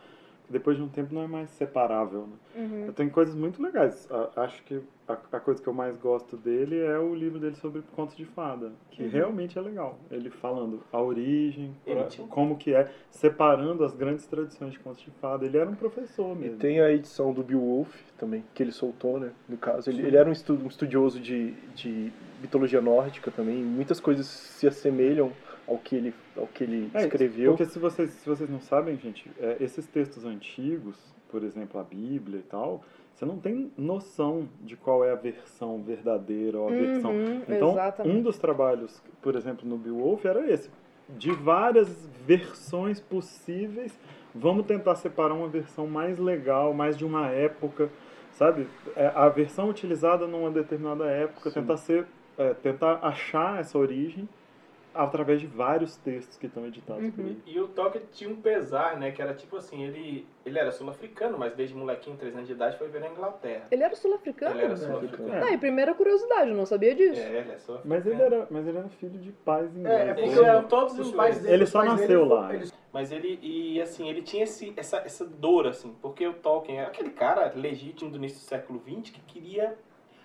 Depois 0.49 0.77
de 0.77 0.83
um 0.83 0.89
tempo 0.89 1.15
não 1.15 1.23
é 1.23 1.27
mais 1.27 1.51
separável. 1.51 2.27
Né? 2.27 2.63
Uhum. 2.87 2.93
Tem 2.93 3.09
coisas 3.09 3.35
muito 3.35 3.63
legais. 3.63 4.07
A- 4.11 4.43
acho 4.43 4.63
que 4.65 4.81
a, 5.09 5.15
a 5.33 5.41
coisa 5.41 5.63
que 5.63 5.69
eu 5.69 5.73
mais 5.73 5.97
gosto 5.97 6.37
dele 6.37 6.79
é 6.79 6.99
o 6.99 7.15
livro 7.15 7.39
dele 7.39 7.57
sobre 7.57 7.83
contos 7.97 8.17
de 8.17 8.25
fada, 8.25 8.71
que 8.91 9.03
realmente 9.05 9.59
é 9.59 9.61
legal. 9.63 9.99
Ele 10.11 10.29
falando 10.31 10.81
a 10.93 11.01
origem, 11.01 11.75
pra- 11.85 12.05
tinha 12.05 12.27
como 12.27 12.57
que 12.57 12.75
é, 12.75 12.91
separando 13.11 13.85
as 13.85 13.95
grandes 13.95 14.27
tradições 14.27 14.73
de 14.73 14.79
contos 14.79 15.01
de 15.03 15.11
fada. 15.13 15.45
Ele 15.45 15.57
era 15.57 15.69
um 15.69 15.75
professor 15.75 16.37
E 16.37 16.41
mesmo. 16.41 16.59
tem 16.59 16.81
a 16.81 16.91
edição 16.93 17.33
do 17.33 17.43
Bill 17.43 17.61
Wolf 17.61 17.95
também, 18.19 18.45
que 18.55 18.63
ele 18.63 18.73
soltou, 18.73 19.19
né? 19.19 19.31
No 19.49 19.57
caso, 19.57 19.89
ele, 19.91 20.03
ele 20.07 20.17
era 20.17 20.29
um, 20.29 20.33
estu- 20.33 20.55
um 20.63 20.67
estudioso 20.67 21.19
de, 21.21 21.53
de 21.75 22.13
mitologia 22.41 22.81
nórdica 22.81 23.31
também. 23.31 23.57
Muitas 23.63 24.01
coisas 24.01 24.27
se 24.27 24.67
assemelham 24.67 25.33
ao 25.66 25.78
que 25.78 25.97
ele, 25.97 26.14
ao 26.37 26.47
que 26.47 26.64
ele 26.64 26.90
É, 26.95 27.02
escreveu. 27.02 27.52
Porque 27.52 27.64
se 27.66 27.78
vocês, 27.78 28.11
se 28.11 28.28
vocês 28.28 28.49
não 28.50 28.61
sabem, 28.61 28.97
gente, 28.97 29.31
é, 29.40 29.57
esses 29.61 29.87
textos 29.87 30.25
antigos, 30.25 30.97
por 31.31 31.42
exemplo, 31.42 31.81
a 31.81 31.85
Bíblia 31.85 32.40
e 32.40 32.42
tal, 32.42 32.83
você 33.14 33.25
não 33.25 33.38
tem 33.38 33.71
noção 33.76 34.49
de 34.61 34.76
qual 34.76 35.04
é 35.04 35.12
a 35.12 35.14
versão 35.14 35.83
verdadeira 35.83 36.59
ou 36.59 36.69
a 36.69 36.73
versão. 36.73 37.12
Uhum, 37.12 37.42
Então, 37.49 37.71
exatamente. 37.73 38.16
um 38.16 38.23
dos 38.23 38.38
trabalhos, 38.38 39.02
por 39.21 39.37
exemplo, 39.37 39.69
no 39.69 39.76
Beowulf 39.76 40.25
era 40.25 40.50
esse. 40.50 40.71
De 41.09 41.31
várias 41.31 41.88
versões 42.26 43.00
possíveis, 43.00 43.99
vamos 44.35 44.66
tentar 44.66 44.95
separar 44.97 45.35
uma 45.35 45.49
versão 45.49 45.87
mais 45.87 46.19
legal, 46.19 46.73
mais 46.73 46.97
de 46.97 47.04
uma 47.04 47.28
época, 47.28 47.90
sabe? 48.33 48.66
É, 48.97 49.12
a 49.14 49.28
versão 49.28 49.69
utilizada 49.69 50.26
numa 50.26 50.50
determinada 50.50 51.04
época, 51.07 51.50
tentar 51.50 51.76
ser, 51.76 52.07
é, 52.38 52.54
tentar 52.54 52.99
achar 53.02 53.61
essa 53.61 53.76
origem 53.78 54.28
através 54.95 55.41
de 55.41 55.47
vários 55.47 55.97
textos 55.97 56.37
que 56.37 56.47
estão 56.47 56.67
editados 56.67 57.09
por 57.15 57.21
Uhum. 57.25 57.27
ele. 57.31 57.43
E 57.47 57.61
o 57.61 57.69
Tolkien 57.69 58.05
tinha 58.13 58.29
um 58.31 58.37
pesar, 58.37 58.97
né? 58.99 59.11
Que 59.11 59.23
era 59.23 59.33
tipo 59.35 59.57
assim, 59.57 59.83
ele, 59.83 60.27
ele 60.45 60.59
era 60.59 60.71
sul-africano, 60.71 61.39
mas 61.39 61.55
desde 61.55 61.75
molequinho, 61.75 62.17
3 62.17 62.35
anos 62.35 62.47
de 62.47 62.53
idade, 62.53 62.77
foi 62.79 62.89
ver 62.89 63.01
na 63.01 63.09
Inglaterra. 63.09 63.67
Ele 63.71 63.83
era 63.83 63.95
sul-africano? 63.95 64.55
Ele 64.55 64.65
era 64.65 64.77
sul-africano. 64.77 65.33
É. 65.35 65.43
Ah, 65.45 65.53
e 65.53 65.59
primeira 65.59 65.95
curiosidade, 65.95 66.51
eu 66.51 66.57
não 66.57 66.67
sabia 66.67 66.95
disso. 66.95 67.21
É, 67.21 67.39
ele 67.39 67.53
é 67.53 67.59
sul-africano. 67.59 67.83
Mas 67.85 68.07
ele 68.07 68.23
era, 68.23 68.47
mas 68.51 68.67
ele 68.67 68.79
era 68.79 68.89
filho 68.89 69.19
de 69.19 69.33
pais 69.33 69.65
É, 69.75 69.77
é 69.77 69.81
ingleses. 69.81 70.07
porque 70.15 70.21
Eles 70.29 70.39
eram 70.39 70.65
todos 70.65 70.99
os 70.99 71.11
pais 71.13 71.39
dele, 71.41 71.55
Ele 71.55 71.67
só 71.67 71.83
nasceu 71.85 72.07
dele, 72.09 72.25
lá. 72.35 72.55
eles- 72.55 72.73
Mas 72.93 73.11
ele, 73.11 73.39
e 73.43 73.81
assim, 73.81 74.09
ele 74.11 74.21
tinha 74.21 74.45
esse, 74.45 74.75
essa, 74.77 74.99
essa 74.99 75.25
dor, 75.25 75.67
assim, 75.67 75.97
porque 76.03 76.27
o 76.29 76.35
Tolkien 76.35 76.79
era 76.79 76.89
aquele 76.89 77.09
cara 77.11 77.51
legítimo 77.57 78.11
do 78.11 78.19
início 78.19 78.39
do 78.39 78.43
século 78.45 78.83
XX 78.87 79.11
que 79.11 79.21
queria, 79.23 79.75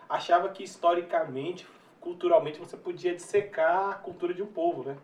achava 0.10 0.50
que 0.50 0.64
historicamente, 0.64 1.66
culturalmente, 2.00 2.60
você 2.60 2.78
podia 2.78 3.16
dissecar 3.16 3.90
a 3.92 3.94
cultura 3.96 4.34
de 4.34 4.42
um 4.42 4.48
povo, 4.48 4.84
né? 4.84 4.98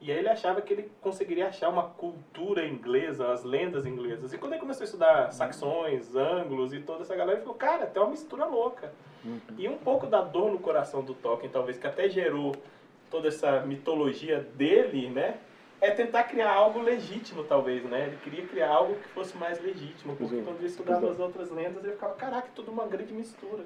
E 0.00 0.10
aí 0.10 0.18
ele 0.18 0.28
achava 0.28 0.62
que 0.62 0.72
ele 0.72 0.90
conseguiria 1.02 1.48
achar 1.48 1.68
uma 1.68 1.82
cultura 1.82 2.66
inglesa, 2.66 3.32
as 3.32 3.44
lendas 3.44 3.84
inglesas. 3.84 4.32
E 4.32 4.38
quando 4.38 4.52
ele 4.52 4.60
começou 4.60 4.82
a 4.82 4.86
estudar 4.86 5.30
saxões, 5.30 6.16
ângulos 6.16 6.72
e 6.72 6.80
toda 6.80 7.02
essa 7.02 7.14
galera, 7.14 7.36
ele 7.36 7.42
falou, 7.42 7.58
cara, 7.58 7.86
tem 7.86 8.00
uma 8.02 8.10
mistura 8.10 8.46
louca. 8.46 8.94
E 9.58 9.68
um 9.68 9.76
pouco 9.76 10.06
da 10.06 10.22
dor 10.22 10.50
no 10.50 10.58
coração 10.58 11.02
do 11.02 11.12
Tolkien, 11.12 11.50
talvez, 11.50 11.76
que 11.76 11.86
até 11.86 12.08
gerou 12.08 12.56
toda 13.10 13.28
essa 13.28 13.60
mitologia 13.60 14.40
dele, 14.40 15.10
né? 15.10 15.38
É 15.82 15.90
tentar 15.90 16.24
criar 16.24 16.52
algo 16.52 16.80
legítimo, 16.80 17.44
talvez, 17.44 17.84
né? 17.84 18.06
Ele 18.06 18.16
queria 18.18 18.46
criar 18.46 18.68
algo 18.68 18.94
que 18.94 19.08
fosse 19.08 19.36
mais 19.36 19.62
legítimo. 19.62 20.16
Porque 20.16 20.36
é. 20.36 20.42
quando 20.42 20.58
ele 20.58 20.66
estudava 20.66 21.06
é. 21.06 21.10
as 21.10 21.18
outras 21.18 21.50
lendas, 21.50 21.84
ele 21.84 21.92
ficava, 21.92 22.14
caraca, 22.14 22.48
tudo 22.54 22.70
uma 22.70 22.86
grande 22.86 23.12
mistura. 23.12 23.64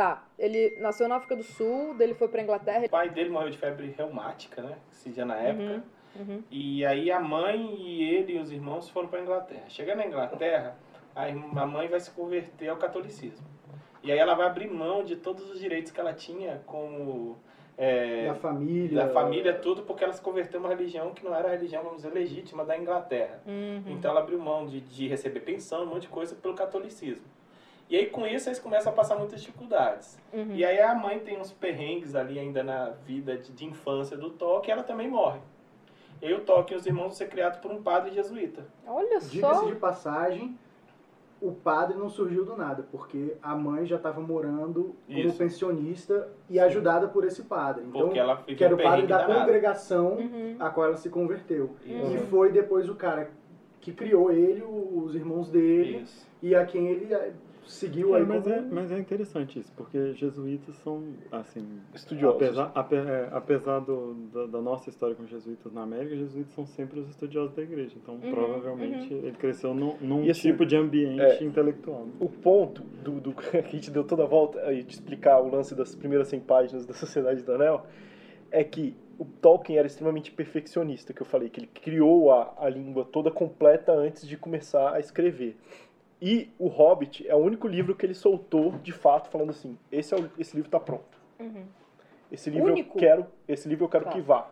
Tá, 0.00 0.24
ele 0.38 0.78
nasceu 0.80 1.06
na 1.06 1.16
África 1.16 1.36
do 1.36 1.42
Sul, 1.42 1.92
dele 1.94 2.14
foi 2.14 2.26
pra 2.26 2.40
Inglaterra. 2.40 2.86
O 2.86 2.88
pai 2.88 3.10
dele 3.10 3.28
morreu 3.28 3.50
de 3.50 3.58
febre 3.58 3.94
reumática, 3.98 4.62
né? 4.62 4.78
Esse 4.90 5.10
dia 5.10 5.26
na 5.26 5.36
época. 5.36 5.84
Uhum. 6.18 6.42
E 6.50 6.86
aí 6.86 7.10
a 7.12 7.20
mãe 7.20 7.74
e 7.78 8.02
ele 8.14 8.32
e 8.32 8.38
os 8.38 8.50
irmãos 8.50 8.88
foram 8.88 9.08
para 9.08 9.20
Inglaterra. 9.20 9.64
Chegando 9.68 9.98
na 9.98 10.06
Inglaterra, 10.06 10.74
a 11.14 11.28
irm- 11.28 11.54
a 11.54 11.66
mãe 11.66 11.86
vai 11.86 12.00
se 12.00 12.10
converter 12.12 12.68
ao 12.68 12.78
catolicismo. 12.78 13.46
E 14.02 14.10
aí 14.10 14.18
ela 14.18 14.34
vai 14.34 14.46
abrir 14.46 14.70
mão 14.70 15.04
de 15.04 15.16
todos 15.16 15.50
os 15.50 15.60
direitos 15.60 15.92
que 15.92 16.00
ela 16.00 16.14
tinha 16.14 16.62
como 16.64 17.36
é, 17.76 18.28
da 18.28 18.34
família. 18.36 19.04
da 19.04 19.12
família, 19.12 19.52
tudo, 19.58 19.82
porque 19.82 20.02
ela 20.02 20.14
se 20.14 20.22
converteu 20.22 20.60
a 20.60 20.62
uma 20.62 20.68
religião 20.70 21.12
que 21.12 21.22
não 21.22 21.34
era 21.34 21.48
a 21.48 21.50
religião, 21.50 21.82
vamos 21.82 21.98
dizer, 21.98 22.14
legítima 22.14 22.64
da 22.64 22.74
Inglaterra. 22.78 23.42
Uhum. 23.46 23.82
Então 23.88 24.10
ela 24.12 24.20
abriu 24.20 24.38
mão 24.38 24.64
de, 24.66 24.80
de 24.80 25.06
receber 25.08 25.40
pensão, 25.40 25.82
um 25.82 25.86
monte 25.86 26.02
de 26.02 26.08
coisa 26.08 26.34
pelo 26.34 26.54
catolicismo. 26.54 27.22
E 27.90 27.96
aí 27.96 28.06
com 28.06 28.24
isso 28.26 28.48
eles 28.48 28.60
começam 28.60 28.92
a 28.92 28.94
passar 28.94 29.16
muitas 29.16 29.40
dificuldades. 29.40 30.16
Uhum. 30.32 30.54
E 30.54 30.64
aí 30.64 30.80
a 30.80 30.94
mãe 30.94 31.18
tem 31.18 31.38
uns 31.40 31.52
perrengues 31.52 32.14
ali 32.14 32.38
ainda 32.38 32.62
na 32.62 32.90
vida 32.90 33.36
de, 33.36 33.52
de 33.52 33.64
infância 33.66 34.16
do 34.16 34.30
Tolkien, 34.30 34.74
ela 34.74 34.84
também 34.84 35.08
morre. 35.08 35.40
E 36.22 36.26
aí 36.26 36.32
o 36.34 36.40
Tolkien 36.40 36.76
e 36.78 36.80
os 36.80 36.86
irmãos 36.86 37.02
vão 37.06 37.12
ser 37.12 37.28
criados 37.28 37.58
por 37.58 37.70
um 37.72 37.82
padre 37.82 38.12
jesuíta. 38.12 38.64
Olha 38.86 39.18
Diga-se 39.18 39.40
só. 39.40 39.64
de 39.64 39.74
passagem, 39.74 40.56
o 41.42 41.50
padre 41.50 41.96
não 41.96 42.08
surgiu 42.08 42.44
do 42.44 42.54
nada, 42.56 42.86
porque 42.92 43.34
a 43.42 43.56
mãe 43.56 43.84
já 43.86 43.96
estava 43.96 44.20
morando 44.20 44.94
como 45.06 45.18
Isso. 45.18 45.38
pensionista 45.38 46.28
e 46.48 46.60
ajudada 46.60 47.08
por 47.08 47.24
esse 47.24 47.42
padre. 47.44 47.84
Então, 47.88 48.02
Porque 48.02 48.18
ela 48.18 48.36
que 48.36 48.62
era 48.62 48.74
o 48.74 48.78
padre 48.78 49.06
da 49.06 49.18
danado. 49.22 49.40
congregação 49.40 50.12
Uhum. 50.16 50.56
a 50.60 50.70
qual 50.70 50.86
ela 50.86 50.96
se 50.96 51.08
converteu. 51.08 51.70
Isso. 51.84 52.14
E 52.14 52.18
foi 52.28 52.52
depois 52.52 52.88
o 52.88 52.94
cara 52.94 53.30
que 53.80 53.90
criou 53.90 54.30
ele, 54.30 54.62
os 54.62 55.14
irmãos 55.14 55.48
dele, 55.50 56.02
Isso. 56.02 56.28
e 56.42 56.54
a 56.54 56.66
quem 56.66 56.86
ele 56.88 57.08
seguiu 57.70 58.14
É, 58.14 58.18
aí 58.20 58.26
mas, 58.26 58.42
como... 58.44 58.54
é, 58.54 58.62
mas 58.70 58.92
é 58.92 58.98
interessante 58.98 59.58
isso, 59.58 59.72
porque 59.76 60.12
jesuítas 60.14 60.74
são, 60.76 61.02
assim, 61.32 61.64
Estudiosos. 61.94 62.36
apesar, 62.42 62.72
ape- 62.74 62.96
é, 62.96 63.28
apesar 63.32 63.80
do, 63.80 64.14
da, 64.32 64.46
da 64.46 64.60
nossa 64.60 64.90
história 64.90 65.14
com 65.14 65.26
jesuítas 65.26 65.72
na 65.72 65.82
América, 65.82 66.16
jesuítas 66.16 66.52
são 66.52 66.66
sempre 66.66 67.00
os 67.00 67.08
estudiosos 67.08 67.54
da 67.54 67.62
igreja. 67.62 67.94
Então, 67.96 68.14
Uhum, 68.14 68.30
provavelmente, 68.30 69.12
ele 69.12 69.32
cresceu 69.32 69.74
num, 69.74 69.96
num 70.00 70.24
E 70.24 70.30
assim, 70.30 70.50
tipo 70.50 70.66
de 70.66 70.76
ambiente 70.76 71.20
é, 71.20 71.44
intelectual. 71.44 72.06
O 72.20 72.28
ponto 72.28 72.82
do, 73.04 73.20
do 73.20 73.32
que 73.34 73.56
a 73.56 73.62
gente 73.62 73.90
deu 73.90 74.04
toda 74.04 74.24
a 74.24 74.26
volta 74.26 74.60
aí 74.62 74.82
de 74.82 74.92
explicar 74.94 75.40
o 75.40 75.48
lance 75.48 75.74
das 75.74 75.94
primeiras 75.94 76.28
100 76.28 76.40
páginas 76.40 76.86
da 76.86 76.94
Sociedade 76.94 77.42
do 77.42 77.52
Anel 77.52 77.86
é 78.50 78.64
que 78.64 78.94
o 79.18 79.24
Tolkien 79.24 79.78
era 79.78 79.86
extremamente 79.86 80.32
perfeccionista, 80.32 81.12
que 81.12 81.20
eu 81.20 81.26
falei, 81.26 81.48
que 81.50 81.60
ele 81.60 81.66
criou 81.66 82.32
a, 82.32 82.54
a 82.58 82.68
língua 82.70 83.04
toda 83.04 83.30
completa 83.30 83.92
antes 83.92 84.26
de 84.26 84.36
começar 84.36 84.94
a 84.94 84.98
escrever. 84.98 85.56
E 86.20 86.50
o 86.58 86.68
Hobbit 86.68 87.26
é 87.26 87.34
o 87.34 87.38
único 87.38 87.66
livro 87.66 87.94
que 87.94 88.04
ele 88.04 88.14
soltou 88.14 88.72
de 88.72 88.92
fato, 88.92 89.28
falando 89.30 89.50
assim: 89.50 89.78
esse, 89.90 90.14
é 90.14 90.18
o, 90.18 90.30
esse 90.38 90.54
livro 90.54 90.68
está 90.68 90.78
pronto. 90.80 91.18
Uhum. 91.38 91.64
Esse 92.30 92.50
livro 92.50 92.70
Único? 92.72 92.96
eu 92.96 93.00
quero, 93.00 93.26
esse 93.48 93.68
livro 93.68 93.84
eu 93.84 93.88
quero 93.88 94.04
Tá. 94.04 94.10
que 94.12 94.20
vá. 94.20 94.50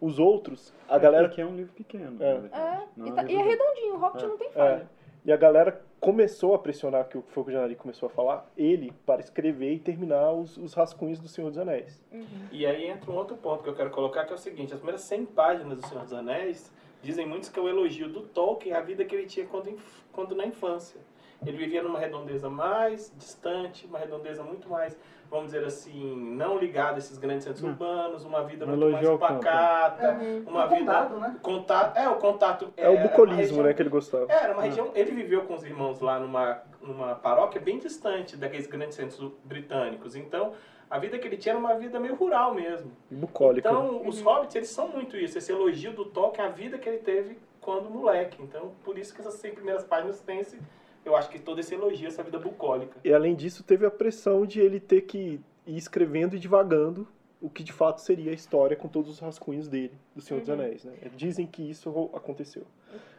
Os 0.00 0.18
outros, 0.18 0.74
a 0.88 0.98
galera 0.98 1.28
que 1.28 1.40
é 1.40 1.46
um 1.46 1.54
livro 1.54 1.72
pequeno. 1.72 2.20
É. 2.22 2.30
É, 2.52 2.82
Não 2.96 3.06
e, 3.06 3.12
tá- 3.12 3.24
e 3.24 3.34
é 3.36 3.42
redondinho, 3.42 3.94
o 3.94 3.98
Hobbit 3.98 4.24
É. 4.24 4.28
não 4.28 4.36
tem 4.36 4.48
É, 4.48 4.50
falha. 4.52 4.90
e 5.24 5.32
a 5.32 5.36
galera 5.36 5.80
começou 6.00 6.52
a 6.54 6.58
pressionar, 6.58 7.06
que 7.08 7.12
foi 7.28 7.40
o 7.42 7.44
que 7.46 7.50
o 7.52 7.54
Janari 7.54 7.76
começou 7.76 8.08
a 8.08 8.10
falar, 8.10 8.50
ele 8.58 8.92
para 9.06 9.20
escrever 9.20 9.72
e 9.74 9.78
terminar 9.78 10.32
os, 10.32 10.56
os 10.58 10.74
rascunhos 10.74 11.20
do 11.20 11.28
Senhor 11.28 11.48
dos 11.48 11.56
Anéis. 11.58 12.02
Uhum. 12.12 12.24
E 12.50 12.66
aí 12.66 12.86
entra 12.90 13.08
um 13.10 13.14
outro 13.14 13.36
ponto 13.36 13.62
que 13.62 13.68
eu 13.70 13.76
quero 13.76 13.90
colocar, 13.90 14.24
que 14.24 14.32
é 14.32 14.34
o 14.34 14.38
seguinte, 14.38 14.72
as 14.74 14.80
primeiras 14.80 15.02
100 15.02 15.26
páginas 15.26 15.78
do 15.78 15.86
Senhor 15.86 16.02
dos 16.02 16.12
Anéis 16.12 16.72
dizem 17.02 17.26
muitos 17.26 17.48
que 17.48 17.58
é 17.58 17.62
o 17.62 17.68
elogio 17.68 18.08
do 18.08 18.22
Tolkien 18.22 18.74
à 18.74 18.80
vida 18.80 19.04
que 19.04 19.14
ele 19.14 19.26
tinha 19.26 19.46
quando, 19.46 19.76
quando 20.12 20.34
na 20.34 20.46
infância. 20.46 21.00
Ele 21.44 21.56
vivia 21.56 21.82
numa 21.82 21.98
redondeza 21.98 22.48
mais 22.48 23.12
distante, 23.16 23.84
uma 23.86 23.98
redondeza 23.98 24.42
muito 24.44 24.68
mais, 24.68 24.96
vamos 25.32 25.46
dizer 25.50 25.64
assim, 25.64 26.14
não 26.36 26.58
ligada 26.58 26.96
a 26.96 26.98
esses 26.98 27.16
grandes 27.16 27.44
centros 27.44 27.64
Hum. 27.64 27.68
urbanos, 27.70 28.22
uma 28.22 28.44
vida 28.44 28.66
muito 28.66 28.90
mais 28.90 29.08
pacata, 29.18 30.12
Uhum. 30.20 30.44
uma 30.46 30.66
Um 30.66 30.68
vida... 30.68 30.78
contato, 30.84 31.14
né? 31.16 31.36
Contato, 31.42 31.96
é, 31.98 32.08
o 32.10 32.16
contato... 32.16 32.72
É, 32.76 32.82
o 32.82 32.92
era 32.92 33.00
uma 33.00 33.08
bucolismo, 33.08 33.36
região- 33.40 33.62
né, 33.64 33.72
que 33.72 33.80
ele 33.82 33.88
gostava. 33.88 34.30
É, 34.30 34.44
era 34.44 34.52
uma 34.52 34.62
região. 34.62 34.90
Ele 34.94 35.10
viveu 35.12 35.42
com 35.44 35.54
os 35.54 35.64
irmãos 35.64 36.00
lá 36.00 36.20
numa, 36.20 36.60
numa 36.82 37.14
paróquia 37.14 37.58
bem 37.58 37.78
distante 37.78 38.36
daqueles 38.36 38.66
grandes 38.66 38.94
centros 38.94 39.32
britânicos. 39.42 40.14
Então, 40.14 40.52
a 40.90 40.98
vida 40.98 41.18
que 41.18 41.26
ele 41.26 41.38
tinha 41.38 41.54
era 41.54 41.58
uma 41.58 41.74
vida 41.76 41.98
meio 41.98 42.14
rural 42.14 42.54
mesmo. 42.54 42.92
Bucólica. 43.10 43.66
Então, 43.70 44.06
os 44.06 44.20
hobbits, 44.20 44.54
eles 44.54 44.68
são 44.68 44.88
muito 44.88 45.16
isso. 45.16 45.38
Esse 45.38 45.50
elogio 45.50 45.92
do 45.94 46.04
Tolkien, 46.04 46.46
a 46.46 46.50
vida 46.50 46.76
que 46.76 46.86
ele 46.86 46.98
teve 46.98 47.38
quando 47.58 47.88
moleque. 47.88 48.36
Então, 48.42 48.72
por 48.84 48.98
isso 48.98 49.14
que 49.14 49.22
essas 49.22 49.34
100 49.34 49.54
primeiras 49.54 49.82
páginas 49.84 50.20
têm 50.20 50.40
esse. 50.40 50.60
Eu 51.04 51.16
acho 51.16 51.28
que 51.30 51.38
todo 51.38 51.58
esse 51.60 51.74
elogio, 51.74 52.06
essa 52.06 52.22
vida 52.22 52.38
bucólica. 52.38 52.96
E 53.04 53.12
além 53.12 53.34
disso, 53.34 53.62
teve 53.64 53.84
a 53.84 53.90
pressão 53.90 54.46
de 54.46 54.60
ele 54.60 54.78
ter 54.78 55.02
que 55.02 55.40
ir 55.66 55.76
escrevendo 55.76 56.36
e 56.36 56.38
divagando 56.38 57.06
o 57.40 57.50
que 57.50 57.64
de 57.64 57.72
fato 57.72 58.00
seria 58.00 58.30
a 58.30 58.34
história 58.34 58.76
com 58.76 58.86
todos 58.86 59.10
os 59.10 59.18
rascunhos 59.18 59.66
dele, 59.66 59.92
do 60.14 60.20
Senhor 60.22 60.38
dos 60.40 60.48
Uhum. 60.48 60.54
Anéis. 60.54 60.84
Né? 60.84 60.92
Dizem 61.16 61.44
que 61.46 61.68
isso 61.68 62.10
aconteceu. 62.14 62.62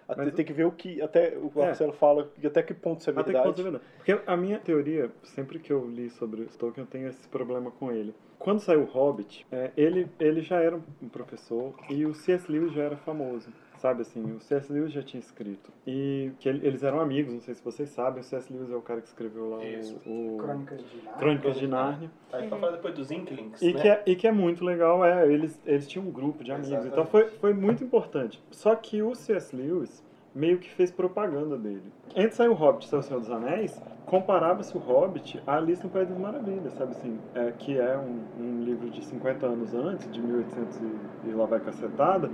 Até 0.08 0.24
Mas- 0.26 0.34
tem 0.34 0.46
que 0.46 0.54
ver 0.54 0.66
o 0.66 0.72
que. 0.72 1.02
Até 1.02 1.38
o 1.38 1.52
É. 1.62 1.66
Marcelo 1.66 1.94
fala 1.94 2.32
e 2.42 2.46
até 2.48 2.62
que 2.64 2.74
ponto 2.74 3.02
isso 3.02 3.10
é 3.10 3.14
Até 3.14 3.24
que 3.24 3.26
verdade. 3.32 3.48
ponto 3.48 3.60
é 3.60 3.64
verdade. 3.64 3.84
Porque 3.98 4.20
a 4.26 4.38
minha 4.38 4.60
teoria, 4.60 5.10
sempre 5.24 5.60
que 5.60 5.72
eu 5.72 5.86
li 5.90 6.10
sobre 6.10 6.44
Tolkien, 6.58 6.86
eu 6.86 6.90
tenho 6.90 7.08
esse 7.10 7.28
problema 7.28 7.72
com 7.72 7.92
ele. 7.92 8.14
Quando 8.40 8.60
saiu 8.60 8.82
o 8.82 8.86
Hobbit, 8.86 9.46
é, 9.52 9.72
ele, 9.78 10.08
ele 10.20 10.42
já 10.42 10.60
era 10.60 10.76
um 11.02 11.08
professor 11.10 11.74
e 11.90 12.06
o 12.06 12.14
C.S. 12.14 12.50
Lewis 12.52 12.74
já 12.74 12.84
era 12.84 12.98
famoso. 12.98 13.50
Sabe 13.84 14.04
assim, 14.04 14.24
o 14.24 14.40
C.S. 14.40 14.72
Lewis 14.72 14.94
já 14.94 15.04
tinha 15.04 15.20
escrito. 15.20 15.70
E 15.86 16.32
que 16.40 16.48
ele- 16.48 16.66
eles 16.66 16.84
eram 16.84 17.02
amigos, 17.02 17.34
não 17.34 17.42
sei 17.42 17.54
se 17.54 17.62
vocês 17.62 17.90
sabem, 17.90 18.22
o 18.22 18.24
C.S. 18.24 18.52
Lewis 18.54 18.72
é 18.72 18.76
o 18.78 18.82
cara 18.82 19.02
que 19.02 19.10
escreveu 19.10 19.50
lá 19.50 19.62
Isso. 19.66 20.00
o, 20.06 20.36
o 20.36 20.38
Crônicas 20.38 20.80
de 20.80 20.96
Nárnia. 20.96 21.18
Crônicas 21.20 21.56
de 21.58 21.68
Nárnia. 21.68 22.12
Tá? 22.32 22.38
Uhum. 22.40 22.50
falar 22.50 22.72
depois 22.72 22.94
dos 22.96 23.12
Inklings, 23.12 23.62
E, 23.62 23.74
né? 23.74 23.82
que 23.82 23.88
é, 23.90 24.04
e 24.06 24.16
que 24.16 24.26
é 24.26 24.32
muito 24.32 24.64
legal, 24.64 25.04
é, 25.04 25.28
eles, 25.30 25.60
eles 25.66 25.86
tinham 25.86 26.08
um 26.08 26.12
grupo 26.12 26.46
de 26.46 26.52
amigos, 26.54 26.70
Exatamente. 26.70 26.94
então 26.94 27.06
foi, 27.06 27.28
foi 27.42 27.54
muito 27.54 27.84
importante. 27.84 28.42
Só 28.52 28.74
que 28.74 29.02
o 29.04 29.14
C.S. 29.14 29.54
Lewis, 29.54 30.02
meio 30.36 30.58
que 30.58 30.70
fez 30.74 30.92
propaganda 30.92 31.58
dele. 31.58 31.84
Antes 32.16 32.32
de 32.32 32.36
sair 32.36 32.50
o 32.50 32.54
Hobbit 32.54 32.86
e 32.86 32.90
saiu 32.90 33.00
o 33.00 33.04
Senhor 33.04 33.20
dos 33.20 33.32
Anéis, 33.32 33.82
comparava-se 34.06 34.76
o 34.76 34.80
Hobbit 34.80 35.42
a 35.46 35.58
Alice 35.58 35.84
no 35.84 35.90
País 35.90 36.08
das 36.10 36.18
Maravilhas, 36.18 36.74
sabe 36.74 36.92
assim? 36.92 37.20
É, 37.34 37.52
que 37.58 37.78
é 37.78 37.98
um, 37.98 38.20
um 38.44 38.64
livro 38.64 38.90
de 38.90 39.04
50 39.04 39.46
anos 39.46 39.74
antes, 39.74 40.12
de 40.12 40.22
1800 40.22 40.82
e, 40.82 41.30
e 41.30 41.32
lá 41.34 41.46
vai 41.46 41.60
cacetada, 41.60 42.30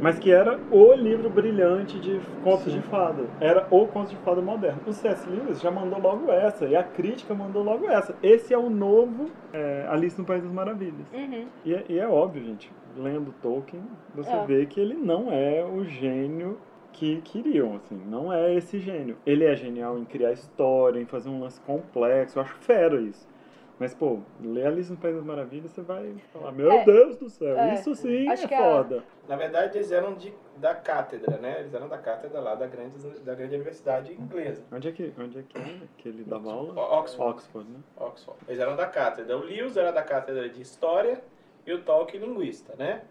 mas 0.00 0.18
que 0.18 0.30
era 0.30 0.58
o 0.70 0.92
livro 0.94 1.28
brilhante 1.30 1.98
de 1.98 2.20
contos 2.44 2.72
de 2.72 2.80
fada. 2.82 3.24
Era 3.40 3.66
o 3.70 3.86
conto 3.86 4.10
de 4.10 4.16
fada 4.18 4.40
moderno. 4.40 4.80
O 4.86 4.92
C.S. 4.92 5.28
Lewis 5.28 5.60
já 5.60 5.70
mandou 5.70 6.00
logo 6.00 6.30
essa, 6.30 6.66
e 6.66 6.76
a 6.76 6.82
crítica 6.84 7.34
mandou 7.34 7.62
logo 7.62 7.86
essa. 7.88 8.14
Esse 8.22 8.52
é 8.54 8.58
o 8.58 8.70
novo 8.70 9.26
é, 9.52 9.86
Alice 9.88 10.18
no 10.18 10.26
País 10.26 10.42
das 10.42 10.52
Maravilhas. 10.52 11.06
Uhum. 11.12 11.46
E 11.64 11.74
é, 11.74 11.84
e 11.88 11.98
é 11.98 12.06
óbvio, 12.06 12.44
gente, 12.44 12.70
lendo 12.96 13.32
Tolkien, 13.42 13.82
você 14.14 14.30
É. 14.30 14.44
vê 14.44 14.66
que 14.66 14.80
ele 14.80 14.94
não 14.94 15.32
é 15.32 15.64
o 15.64 15.84
gênio 15.84 16.58
que 16.98 17.20
queriam, 17.22 17.76
assim, 17.76 17.94
não 18.06 18.32
é 18.32 18.52
esse 18.54 18.80
gênio. 18.80 19.16
Ele 19.24 19.44
é 19.44 19.54
genial 19.54 19.96
em 19.98 20.04
criar 20.04 20.32
história, 20.32 21.00
em 21.00 21.06
fazer 21.06 21.28
um 21.28 21.40
lance 21.40 21.60
complexo, 21.60 22.38
eu 22.38 22.42
acho 22.42 22.54
fera 22.56 23.00
isso. 23.00 23.28
Mas, 23.78 23.94
pô, 23.94 24.18
ler 24.42 24.66
Alice 24.66 24.90
no 24.90 24.96
País 24.98 25.14
das 25.14 25.24
Maravilhas, 25.24 25.70
você 25.70 25.80
vai 25.82 26.12
falar, 26.32 26.50
meu 26.50 26.68
É. 26.72 26.84
Deus 26.84 27.16
do 27.16 27.30
céu, 27.30 27.56
É. 27.56 27.74
isso 27.74 27.94
sim 27.94 28.26
Acho 28.28 28.46
é 28.46 28.48
que 28.48 28.54
a- 28.54 28.58
foda. 28.58 29.04
Na 29.28 29.36
verdade, 29.36 29.78
eles 29.78 29.92
eram 29.92 30.14
de, 30.14 30.34
da 30.56 30.74
cátedra, 30.74 31.36
né? 31.38 31.60
Eles 31.60 31.72
eram 31.72 31.86
da 31.88 31.96
cátedra 31.98 32.40
lá 32.40 32.56
da 32.56 32.66
grande, 32.66 32.98
da 33.20 33.34
grande 33.36 33.54
universidade 33.54 34.12
inglesa, 34.14 34.64
Onde 34.72 34.88
é 34.88 34.90
que, 34.92 35.12
onde 35.16 35.38
é 35.38 35.42
que, 35.48 35.56
é 35.56 35.78
que 35.98 36.08
ele 36.08 36.24
dava 36.24 36.50
aula? 36.50 36.74
Oxford. 36.98 37.30
Oxford, 37.36 37.70
né? 37.70 37.78
Oxford. 37.98 38.40
Eles 38.48 38.58
eram 38.60 38.74
da 38.74 38.86
cátedra. 38.86 39.36
O 39.36 39.42
Lewis 39.44 39.76
era 39.76 39.92
da 39.92 40.02
cátedra 40.02 40.48
de 40.48 40.60
História 40.60 41.22
e 41.64 41.72
o 41.72 41.80
Tolkien 41.82 42.20
linguista, 42.20 42.74
né? 42.76 43.02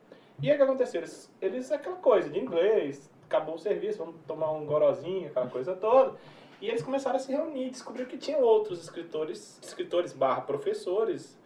E 0.42 0.52
o 0.52 0.56
que 0.58 0.62
aconteceu? 0.62 1.00
Eles, 1.00 1.34
eles 1.42 1.72
aquela 1.72 1.96
coisa 1.96 2.30
de 2.30 2.38
inglês, 2.38 3.10
acabou 3.28 3.56
o 3.56 3.60
serviço, 3.60 4.00
vamos 4.00 4.16
tomar 4.26 4.52
um 4.52 4.66
gorozinho, 4.66 5.28
aquela 5.28 5.48
coisa 5.48 5.76
toda. 5.76 6.16
E 6.60 6.68
eles 6.68 6.82
começaram 6.82 7.18
a 7.18 7.20
se 7.20 7.32
reunir, 7.32 7.70
descobriram 7.70 8.10
que 8.10 8.18
tinha 8.18 8.38
outros 8.40 8.82
escritores, 8.82 9.60
escritores 9.62 10.12
barra 10.12 10.42
professores 10.42 11.38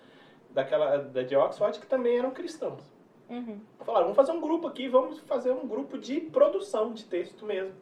daquela 0.51 0.97
da 0.97 1.23
de 1.23 1.35
Oxford 1.35 1.79
que 1.79 1.87
também 1.87 2.17
eram 2.17 2.31
cristãos. 2.31 2.81
Uhum. 3.29 3.59
Falaram, 3.85 4.05
vamos 4.05 4.17
fazer 4.17 4.31
um 4.31 4.41
grupo 4.41 4.67
aqui, 4.67 4.87
vamos 4.87 5.19
fazer 5.19 5.51
um 5.51 5.67
grupo 5.67 5.97
de 5.97 6.19
produção 6.19 6.93
de 6.93 7.05
texto 7.05 7.45
mesmo, 7.45 7.73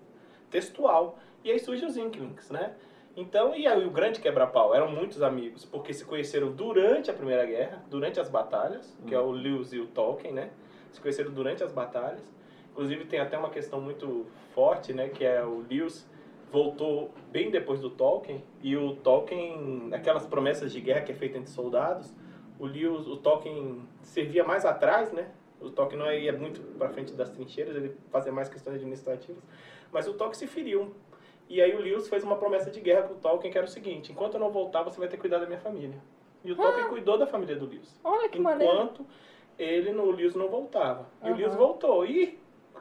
textual. 0.49 1.17
E 1.43 1.51
aí 1.51 1.59
surge 1.59 1.85
os 1.85 1.97
Inklings, 1.97 2.49
né? 2.49 2.75
Então, 3.15 3.55
e 3.55 3.67
aí 3.67 3.85
o 3.85 3.89
grande 3.89 4.19
quebra-pau, 4.19 4.73
eram 4.73 4.91
muitos 4.91 5.21
amigos, 5.21 5.65
porque 5.65 5.93
se 5.93 6.05
conheceram 6.05 6.51
durante 6.51 7.09
a 7.09 7.13
Primeira 7.13 7.45
Guerra, 7.45 7.83
durante 7.89 8.19
as 8.19 8.29
batalhas, 8.29 8.95
que 9.07 9.13
é 9.13 9.19
o 9.19 9.31
Lewis 9.31 9.73
e 9.73 9.79
o 9.79 9.87
Tolkien, 9.87 10.33
né? 10.33 10.51
Se 10.91 11.01
conheceram 11.01 11.31
durante 11.31 11.63
as 11.63 11.71
batalhas. 11.71 12.21
Inclusive 12.71 13.05
tem 13.05 13.19
até 13.19 13.37
uma 13.37 13.49
questão 13.49 13.81
muito 13.81 14.25
forte, 14.53 14.93
né? 14.93 15.09
Que 15.09 15.25
é 15.25 15.43
o 15.43 15.65
Lewis 15.69 16.07
voltou 16.51 17.11
bem 17.31 17.51
depois 17.51 17.79
do 17.79 17.89
Tolkien, 17.89 18.43
e 18.61 18.75
o 18.75 18.95
Tolkien, 18.95 19.89
aquelas 19.93 20.25
promessas 20.25 20.71
de 20.71 20.81
guerra 20.81 21.01
que 21.01 21.11
é 21.11 21.15
feita 21.15 21.37
entre 21.37 21.51
soldados, 21.51 22.13
o 22.59 22.65
Lewis, 22.65 23.07
o 23.07 23.17
Tolkien 23.17 23.81
servia 24.01 24.43
mais 24.43 24.65
atrás, 24.65 25.11
né? 25.11 25.31
O 25.61 25.69
Tolkien 25.69 25.99
não 25.99 26.11
ia 26.11 26.33
muito 26.33 26.61
para 26.77 26.89
frente 26.89 27.13
das 27.13 27.29
trincheiras, 27.29 27.75
ele 27.75 27.95
fazia 28.09 28.31
mais 28.31 28.49
questões 28.49 28.75
administrativas. 28.75 29.43
Mas 29.91 30.07
o 30.07 30.13
Tolkien 30.13 30.39
se 30.39 30.47
feriu. 30.47 30.93
E 31.47 31.61
aí 31.61 31.75
o 31.75 31.79
Lewis 31.79 32.07
fez 32.07 32.23
uma 32.23 32.35
promessa 32.35 32.69
de 32.69 32.79
guerra 32.79 33.03
pro 33.03 33.15
Tolkien, 33.15 33.51
que 33.51 33.57
era 33.57 33.65
o 33.65 33.69
seguinte: 33.69 34.11
enquanto 34.11 34.35
eu 34.35 34.39
não 34.39 34.51
voltar, 34.51 34.83
você 34.83 34.99
vai 34.99 35.07
ter 35.07 35.15
que 35.15 35.21
cuidar 35.21 35.39
da 35.39 35.45
minha 35.45 35.59
família. 35.59 35.97
E 36.43 36.51
o 36.51 36.55
Tolkien 36.55 36.87
cuidou 36.87 37.17
da 37.17 37.27
família 37.27 37.55
do 37.55 37.65
Lewis. 37.65 37.99
Olha 38.03 38.29
que 38.29 38.39
maneiro. 38.39 38.73
Enquanto 38.73 39.05
ele, 39.57 39.91
o 39.91 40.11
Lewis 40.11 40.35
não 40.35 40.47
voltava. 40.47 41.07
E 41.21 41.25
o 41.25 41.29
Aham. 41.29 41.37
Lewis 41.37 41.55
voltou. 41.55 42.05
E 42.05 42.39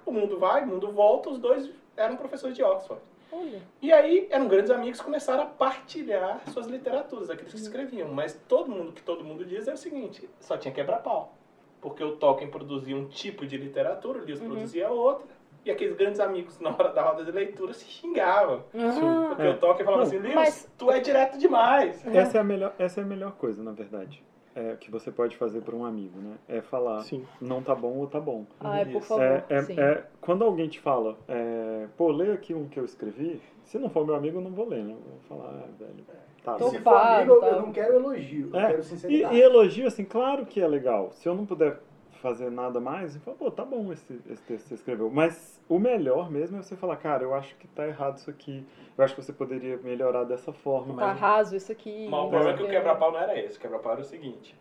o 0.08 0.12
mundo 0.12 0.38
vai, 0.38 0.64
o 0.64 0.66
mundo 0.66 0.90
volta, 0.92 1.30
os 1.30 1.38
dois 1.38 1.70
eram 1.96 2.16
professores 2.16 2.56
de 2.56 2.62
Oxford. 2.62 3.00
Olha. 3.30 3.60
E 3.82 3.92
aí 3.92 4.26
eram 4.30 4.48
grandes 4.48 4.70
amigos, 4.70 5.00
começaram 5.00 5.42
a 5.42 5.46
partilhar 5.46 6.40
suas 6.50 6.66
literaturas, 6.66 7.28
aqueles 7.28 7.52
que 7.52 7.58
escreviam. 7.60 8.08
Mas 8.08 8.34
todo 8.48 8.70
mundo, 8.70 8.92
que 8.92 9.02
todo 9.02 9.22
mundo 9.24 9.44
diz 9.44 9.68
é 9.68 9.72
o 9.74 9.76
seguinte, 9.76 10.28
só 10.40 10.56
tinha 10.56 10.72
quebra-pau. 10.72 11.34
Porque 11.80 12.02
o 12.02 12.16
Tolkien 12.16 12.50
produzia 12.50 12.96
um 12.96 13.06
tipo 13.06 13.46
de 13.46 13.56
literatura, 13.56 14.18
o 14.18 14.24
Lewis 14.24 14.40
produzia 14.40 14.90
outra. 14.90 15.26
E 15.64 15.70
aqueles 15.70 15.94
grandes 15.96 16.18
amigos, 16.20 16.58
na 16.58 16.70
hora 16.70 16.88
da 16.92 17.02
roda 17.02 17.24
de 17.24 17.30
leitura, 17.30 17.74
se 17.74 17.84
xingavam. 17.84 18.64
Ah, 18.74 19.26
Porque 19.28 19.42
É. 19.42 19.50
o 19.50 19.58
Tolkien 19.58 19.84
falava 19.84 20.02
assim, 20.04 20.18
Lewis, 20.18 20.34
mas- 20.34 20.72
tu 20.78 20.90
é 20.90 20.98
direto 20.98 21.36
demais. 21.38 22.04
Essa 22.06 22.38
é 22.38 22.40
a 22.40 22.44
melhor, 22.44 22.74
essa 22.78 23.00
é 23.00 23.04
a 23.04 23.06
melhor 23.06 23.32
coisa, 23.32 23.62
na 23.62 23.72
verdade, 23.72 24.22
é, 24.58 24.76
que 24.76 24.90
você 24.90 25.10
pode 25.12 25.36
fazer 25.36 25.60
para 25.60 25.74
um 25.76 25.84
amigo, 25.84 26.18
né? 26.18 26.34
É 26.48 26.60
falar, 26.60 27.00
Sim. 27.02 27.24
não 27.40 27.62
tá 27.62 27.74
bom 27.74 27.96
ou 27.98 28.06
tá 28.08 28.18
bom. 28.18 28.44
Ai, 28.60 28.84
por 28.86 28.98
Isso. 28.98 29.08
favor. 29.08 29.22
É, 29.24 29.44
é- 29.48 29.62
sim. 29.62 29.78
é- 29.78 30.04
quando 30.20 30.44
alguém 30.44 30.68
te 30.68 30.80
fala, 30.80 31.16
é, 31.28 31.86
pô, 31.96 32.10
lê 32.10 32.32
aqui 32.32 32.52
um 32.52 32.66
que 32.66 32.78
eu 32.78 32.84
escrevi, 32.84 33.40
se 33.64 33.78
não 33.78 33.88
for 33.88 34.04
meu 34.04 34.16
amigo, 34.16 34.38
eu 34.38 34.42
não 34.42 34.50
vou 34.50 34.68
ler, 34.68 34.82
né? 34.82 34.92
Eu 34.94 35.10
vou 35.12 35.20
falar, 35.38 35.50
ah, 35.64 35.68
velho, 35.78 36.04
tá 36.42 36.54
Tô. 36.54 36.70
Se 36.70 36.78
for 36.80 36.94
amigo, 36.96 37.32
eu- 37.34 37.40
tá. 37.40 37.46
eu 37.48 37.62
não 37.62 37.72
quero 37.72 37.94
elogio, 37.94 38.50
eu 38.52 38.58
É, 38.58 38.66
quero 38.66 38.80
E, 38.80 38.84
sinceridade. 38.84 39.34
e 39.36 39.40
elogio, 39.40 39.86
assim, 39.86 40.04
claro 40.04 40.44
que 40.44 40.60
é 40.60 40.66
legal. 40.66 41.12
Se 41.12 41.28
eu 41.28 41.34
não 41.36 41.46
puder 41.46 41.78
fazer 42.18 42.50
nada 42.50 42.80
mais, 42.80 43.14
eu 43.14 43.20
falo, 43.20 43.36
pô, 43.36 43.50
tá 43.50 43.64
bom 43.64 43.92
esse, 43.92 44.20
esse 44.28 44.42
texto 44.42 44.62
que 44.64 44.68
você 44.68 44.74
escreveu. 44.74 45.10
Mas 45.10 45.60
o 45.68 45.78
melhor 45.78 46.30
mesmo 46.30 46.58
é 46.58 46.62
você 46.62 46.76
falar, 46.76 46.96
cara, 46.96 47.22
eu 47.22 47.34
acho 47.34 47.54
que 47.56 47.66
tá 47.68 47.86
errado 47.86 48.18
isso 48.18 48.30
aqui. 48.30 48.66
Eu 48.96 49.04
acho 49.04 49.14
que 49.14 49.22
você 49.22 49.32
poderia 49.32 49.76
melhorar 49.78 50.24
dessa 50.24 50.52
forma. 50.52 50.94
Tá 50.94 51.06
Mas 51.06 51.18
raso 51.18 51.56
isso 51.56 51.72
aqui. 51.72 52.08
Mas 52.08 52.20
o 52.20 52.28
problema 52.28 52.50
é 52.50 52.56
que 52.56 52.62
o 52.62 52.68
quebra-pau 52.68 53.12
não 53.12 53.18
era 53.18 53.38
esse. 53.38 53.56
O 53.56 53.60
quebra-pau 53.60 53.92
era 53.92 54.00
o 54.00 54.04
seguinte. 54.04 54.54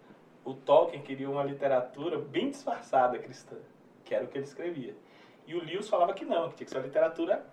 O 0.45 0.53
Tolkien 0.53 1.01
queria 1.01 1.29
uma 1.29 1.43
literatura 1.43 2.17
bem 2.17 2.49
disfarçada 2.49 3.19
cristã, 3.19 3.57
que 4.05 4.15
era 4.15 4.23
o 4.23 4.27
que 4.27 4.37
ele 4.37 4.45
escrevia. 4.45 4.95
E 5.45 5.55
o 5.55 5.63
Lewis 5.63 5.89
falava 5.89 6.13
que 6.13 6.25
não, 6.25 6.49
que 6.49 6.55
tinha 6.55 6.65
que 6.65 6.71
ser 6.71 6.77
uma 6.77 6.85
literatura 6.85 7.45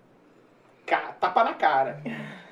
tapa 0.85 1.43
na 1.43 1.53
cara. 1.53 2.01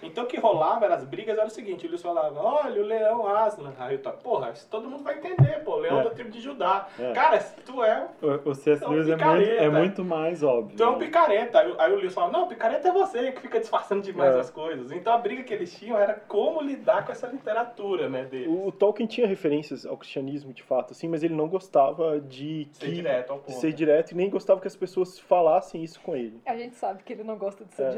Então 0.01 0.25
o 0.25 0.27
que 0.27 0.37
rolava, 0.37 0.83
era 0.83 0.95
as 0.95 1.05
brigas, 1.05 1.37
era 1.37 1.47
o 1.47 1.49
seguinte, 1.49 1.85
o 1.85 1.87
Lewis 1.87 2.01
falava, 2.01 2.37
olha 2.37 2.81
o 2.81 2.85
leão 2.85 3.25
Aslan. 3.25 3.71
Aí 3.79 3.95
eu 3.95 4.01
tava, 4.01 4.17
porra, 4.17 4.51
isso 4.51 4.67
todo 4.69 4.89
mundo 4.89 5.01
vai 5.01 5.17
entender, 5.17 5.63
pô, 5.63 5.75
o 5.75 5.79
leão 5.79 6.01
É. 6.01 6.03
da 6.03 6.09
tribo 6.09 6.29
de 6.29 6.41
Judá. 6.41 6.87
É. 6.99 7.13
Cara, 7.13 7.39
se 7.39 7.55
tu 7.61 7.81
é 7.81 8.05
o, 8.21 8.49
o 8.49 8.53
C.S. 8.53 8.83
É 8.83 8.87
Lewis 8.87 9.07
é 9.07 9.15
muito, 9.15 9.49
é 9.49 9.69
muito 9.69 10.03
mais 10.03 10.43
óbvio. 10.43 10.75
Tu 10.75 10.83
é 10.83 10.89
um 10.89 10.97
né? 10.97 11.05
picareta. 11.05 11.59
Aí, 11.59 11.71
o- 11.71 11.79
aí 11.79 11.93
o 11.93 11.95
Lewis 11.95 12.13
fala, 12.13 12.29
não, 12.33 12.47
picareta 12.49 12.89
é 12.89 12.91
você 12.91 13.31
que 13.31 13.39
fica 13.39 13.61
disfarçando 13.61 14.01
demais 14.01 14.35
É. 14.35 14.39
as 14.41 14.49
coisas. 14.49 14.91
Então 14.91 15.13
a 15.13 15.17
briga 15.17 15.41
que 15.43 15.53
eles 15.53 15.73
tinham 15.73 15.97
era 15.97 16.15
como 16.27 16.61
lidar 16.61 17.05
com 17.05 17.11
essa 17.13 17.27
literatura, 17.27 18.09
né, 18.09 18.25
deles. 18.25 18.47
O 18.49 18.73
Tolkien 18.73 19.07
tinha 19.07 19.25
referências 19.25 19.85
ao 19.85 19.95
cristianismo, 19.95 20.51
de 20.53 20.63
fato, 20.63 20.91
assim, 20.91 21.07
mas 21.07 21.23
ele 21.23 21.33
não 21.33 21.47
gostava 21.47 22.19
de 22.19 22.67
Ser 22.73 22.87
que- 22.87 22.91
direto 22.91 23.31
ao 23.31 23.37
de 23.39 23.45
ponto. 23.45 23.55
ser 23.57 23.71
direto 23.71 24.11
e 24.11 24.15
nem 24.15 24.29
gostava 24.29 24.59
que 24.59 24.67
as 24.67 24.75
pessoas 24.75 25.17
falassem 25.17 25.81
isso 25.81 26.01
com 26.01 26.13
ele. 26.13 26.41
A 26.45 26.57
gente 26.57 26.75
sabe 26.75 27.03
que 27.03 27.13
ele 27.13 27.23
não 27.23 27.37
gosta 27.37 27.63
de 27.63 27.73
ser 27.73 27.83
É. 27.83 27.89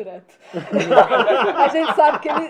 a 1.55 1.67
gente 1.69 1.93
sabe 1.95 2.19
que 2.19 2.29
ele 2.29 2.47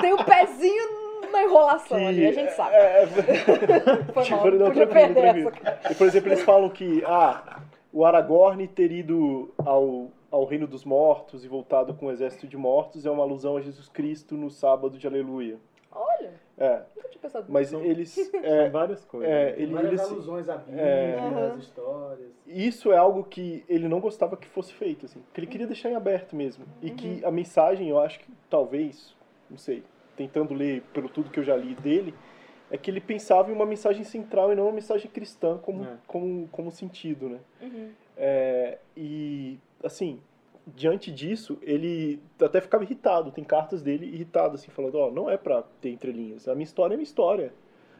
tem 0.00 0.12
o 0.12 0.24
pezinho 0.24 1.04
na 1.32 1.42
enrolação 1.42 2.06
ali, 2.06 2.26
a 2.26 2.32
gente 2.32 2.52
sabe. 2.52 2.74
É, 2.74 3.06
Foi 4.12 4.22
Tipo, 4.22 4.36
mal, 4.36 4.50
não, 4.52 4.66
podia 4.66 4.86
perder. 4.86 5.52
E, 5.90 5.94
por 5.94 6.06
exemplo, 6.06 6.28
eles 6.28 6.42
falam 6.42 6.68
que 6.70 7.02
ah, 7.06 7.60
o 7.92 8.04
Aragorn 8.04 8.66
ter 8.68 8.92
ido 8.92 9.52
ao, 9.64 10.08
ao 10.30 10.44
reino 10.44 10.66
dos 10.66 10.84
mortos 10.84 11.44
e 11.44 11.48
voltado 11.48 11.94
com 11.94 12.06
um 12.06 12.10
exército 12.10 12.46
de 12.46 12.56
mortos 12.56 13.04
é 13.04 13.10
uma 13.10 13.22
alusão 13.22 13.56
a 13.56 13.60
Jesus 13.60 13.88
Cristo 13.88 14.36
no 14.36 14.50
sábado 14.50 14.96
de 14.98 15.06
Aleluia. 15.06 15.58
Olha, 15.94 16.32
É, 16.58 16.82
nunca 16.96 17.08
tinha 17.08 17.20
pensado 17.20 17.46
mas 17.48 17.72
nisso. 17.72 17.84
eles... 17.84 18.30
É, 18.42 18.68
várias 18.70 19.04
coisas. 19.04 19.30
é, 19.32 19.52
Tem 19.52 19.62
ele, 19.64 19.72
várias 19.74 19.92
ele- 19.92 20.00
alusões 20.12 20.48
à 20.48 20.56
Bíblia, 20.56 20.82
É. 20.82 21.46
Às 21.52 21.58
histórias. 21.62 22.30
isso 22.46 22.92
é 22.92 22.96
algo 22.96 23.24
que 23.24 23.64
ele 23.68 23.88
não 23.88 24.00
gostava 24.00 24.36
que 24.36 24.46
fosse 24.48 24.72
feito, 24.72 25.06
assim, 25.06 25.22
que 25.32 25.40
ele 25.40 25.46
queria 25.46 25.66
deixar 25.66 25.90
em 25.90 25.94
aberto 25.96 26.34
mesmo. 26.36 26.64
E 26.82 26.90
que 26.90 27.24
a 27.24 27.30
mensagem, 27.30 27.88
eu 27.88 27.98
acho 27.98 28.20
que 28.20 28.30
talvez, 28.50 29.14
não 29.50 29.58
sei, 29.58 29.82
tentando 30.16 30.52
ler 30.54 30.82
pelo 30.92 31.08
tudo 31.08 31.30
que 31.30 31.38
eu 31.40 31.44
já 31.44 31.56
li 31.56 31.74
dele, 31.76 32.14
é 32.70 32.76
que 32.78 32.90
ele 32.90 33.00
pensava 33.00 33.50
em 33.50 33.54
uma 33.54 33.66
mensagem 33.66 34.02
central 34.04 34.52
e 34.52 34.56
não 34.56 34.64
uma 34.64 34.72
mensagem 34.72 35.10
cristã 35.10 35.58
como, 35.58 35.84
É. 35.84 35.96
como, 36.06 36.48
como 36.48 36.70
sentido, 36.70 37.28
né? 37.28 37.38
Uhum. 37.60 37.90
É, 38.16 38.78
e, 38.96 39.58
assim, 39.82 40.20
diante 40.66 41.10
disso, 41.12 41.58
ele 41.62 42.20
até 42.40 42.60
ficava 42.60 42.84
irritado. 42.84 43.30
Tem 43.30 43.44
cartas 43.44 43.82
dele 43.82 44.06
irritado, 44.06 44.54
assim, 44.54 44.70
falando: 44.70 44.96
Ó, 44.96 45.10
não 45.10 45.28
é 45.30 45.36
pra 45.36 45.62
ter 45.80 45.90
entrelinhas. 45.90 46.46
A 46.48 46.54
minha 46.54 46.64
história 46.64 46.94
é 46.94 46.96
minha 46.96 47.04
história. 47.04 47.52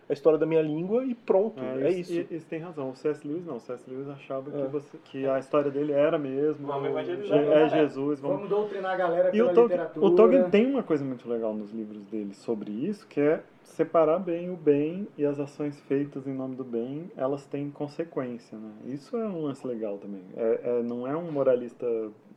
É 0.07 0.13
a 0.13 0.15
história 0.15 0.39
da 0.39 0.45
minha 0.45 0.61
língua 0.61 1.03
e 1.03 1.15
pronto. 1.15 1.63
É, 1.63 1.89
isso. 1.91 2.13
E, 2.13 2.27
e 2.31 2.39
você 2.39 2.47
tem 2.47 2.59
razão. 2.59 2.91
O 2.91 2.95
C.S. 2.95 3.27
Lewis 3.27 3.47
não. 3.47 3.57
O 3.57 3.61
C.S. 3.61 3.89
Lewis 3.89 4.07
achava 4.09 4.51
É. 4.51 4.63
que, 4.63 4.69
você, 4.71 4.99
que 5.05 5.27
a 5.27 5.39
história 5.39 5.71
dele 5.71 5.93
era 5.93 6.19
mesmo. 6.19 6.67
Vamos 6.67 6.83
o- 6.85 6.87
evangelizar? 6.91 7.39
É 7.39 7.69
Jesus. 7.71 8.21
Vamos... 8.21 8.37
Vamos 8.37 8.51
doutrinar 8.51 8.93
a 8.93 8.97
galera 8.97 9.29
E 9.35 9.41
o 9.41 9.45
pela 9.47 9.55
Tolkien, 9.55 9.79
literatura. 9.79 10.07
o 10.07 10.15
Tolkien 10.15 10.51
tem 10.51 10.67
uma 10.71 10.83
coisa 10.83 11.03
muito 11.03 11.27
legal 11.27 11.55
nos 11.55 11.71
livros 11.73 12.05
dele 12.09 12.35
sobre 12.35 12.71
isso, 12.71 13.07
que 13.07 13.19
é 13.19 13.43
separar 13.65 14.19
bem 14.19 14.51
o 14.51 14.57
bem 14.57 15.09
e 15.17 15.25
as 15.25 15.41
ações 15.41 15.81
feitas 15.81 16.27
em 16.27 16.33
nome 16.33 16.55
do 16.55 16.65
bem, 16.65 17.11
elas 17.17 17.47
têm 17.47 17.71
consequência, 17.71 18.57
né? 18.57 18.73
Isso 18.85 19.17
é 19.17 19.27
um 19.27 19.43
lance 19.43 19.67
legal 19.67 19.99
também. 19.99 20.23
É, 20.37 20.61
é- 20.63 20.83
não 20.83 21.07
é 21.07 21.17
um 21.17 21.33
moralista 21.33 21.87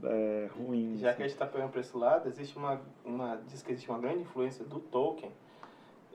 é, 0.03 0.49
ruim. 0.57 0.97
Já 0.97 1.09
assim. 1.09 1.17
que 1.17 1.23
a 1.23 1.27
gente 1.27 1.35
está 1.35 1.45
pegando 1.45 1.71
para 1.71 1.81
esse 1.81 1.95
lado, 1.95 2.27
existe 2.27 2.57
uma, 2.57 2.81
uma, 3.03 3.35
diz 3.47 3.61
que 3.61 3.71
existe 3.71 3.89
uma 3.89 3.99
grande 3.99 4.21
influência 4.21 4.65
do 4.65 4.79
Tolkien, 4.79 5.31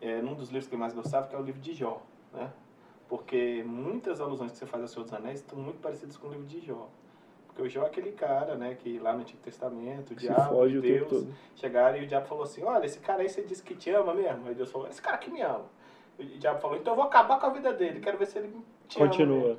é, 0.00 0.20
num 0.20 0.34
dos 0.34 0.48
livros 0.48 0.66
que 0.66 0.74
eu 0.74 0.78
mais 0.78 0.92
gostava, 0.92 1.28
que 1.28 1.34
é 1.34 1.38
o 1.38 1.42
livro 1.42 1.60
de 1.60 1.72
Jó, 1.72 2.02
né? 2.32 2.52
Porque 3.08 3.62
muitas 3.66 4.20
alusões 4.20 4.52
que 4.52 4.58
você 4.58 4.66
faz 4.66 4.82
ao 4.82 4.88
Senhor 4.88 5.04
dos 5.04 5.12
Anéis 5.12 5.40
estão 5.40 5.58
muito 5.58 5.80
parecidas 5.80 6.16
com 6.16 6.28
o 6.28 6.30
livro 6.30 6.46
de 6.46 6.60
Jó. 6.60 6.88
Porque 7.52 7.62
o 7.62 7.68
Jó 7.68 7.82
é 7.82 7.86
aquele 7.86 8.12
cara, 8.12 8.54
né, 8.54 8.74
que 8.78 8.98
lá 8.98 9.12
no 9.12 9.20
Antigo 9.20 9.40
Testamento, 9.42 10.14
o 10.14 10.18
Se 10.18 10.26
diabo, 10.26 10.58
tempo 10.80 10.80
Deus, 10.80 11.26
chegaram 11.54 11.98
e 11.98 12.04
o 12.04 12.06
diabo 12.06 12.26
falou 12.26 12.44
assim, 12.44 12.64
olha, 12.64 12.86
esse 12.86 12.98
cara 12.98 13.20
aí 13.22 13.28
você 13.28 13.42
disse 13.42 13.62
que 13.62 13.74
te 13.74 13.90
ama 13.90 14.14
mesmo. 14.14 14.48
Aí 14.48 14.54
Deus 14.54 14.70
falou, 14.70 14.88
esse 14.88 15.02
cara 15.02 15.18
que 15.18 15.30
me 15.30 15.42
ama. 15.42 15.66
O 16.18 16.24
diabo 16.24 16.60
falou, 16.60 16.76
então 16.78 16.92
eu 16.92 16.96
vou 16.96 17.04
acabar 17.04 17.38
com 17.38 17.46
a 17.46 17.50
vida 17.50 17.72
dele, 17.72 18.00
quero 18.00 18.16
ver 18.16 18.26
se 18.26 18.38
ele 18.38 18.56
te 18.88 18.98
ama 18.98 19.08
Continua. 19.08 19.58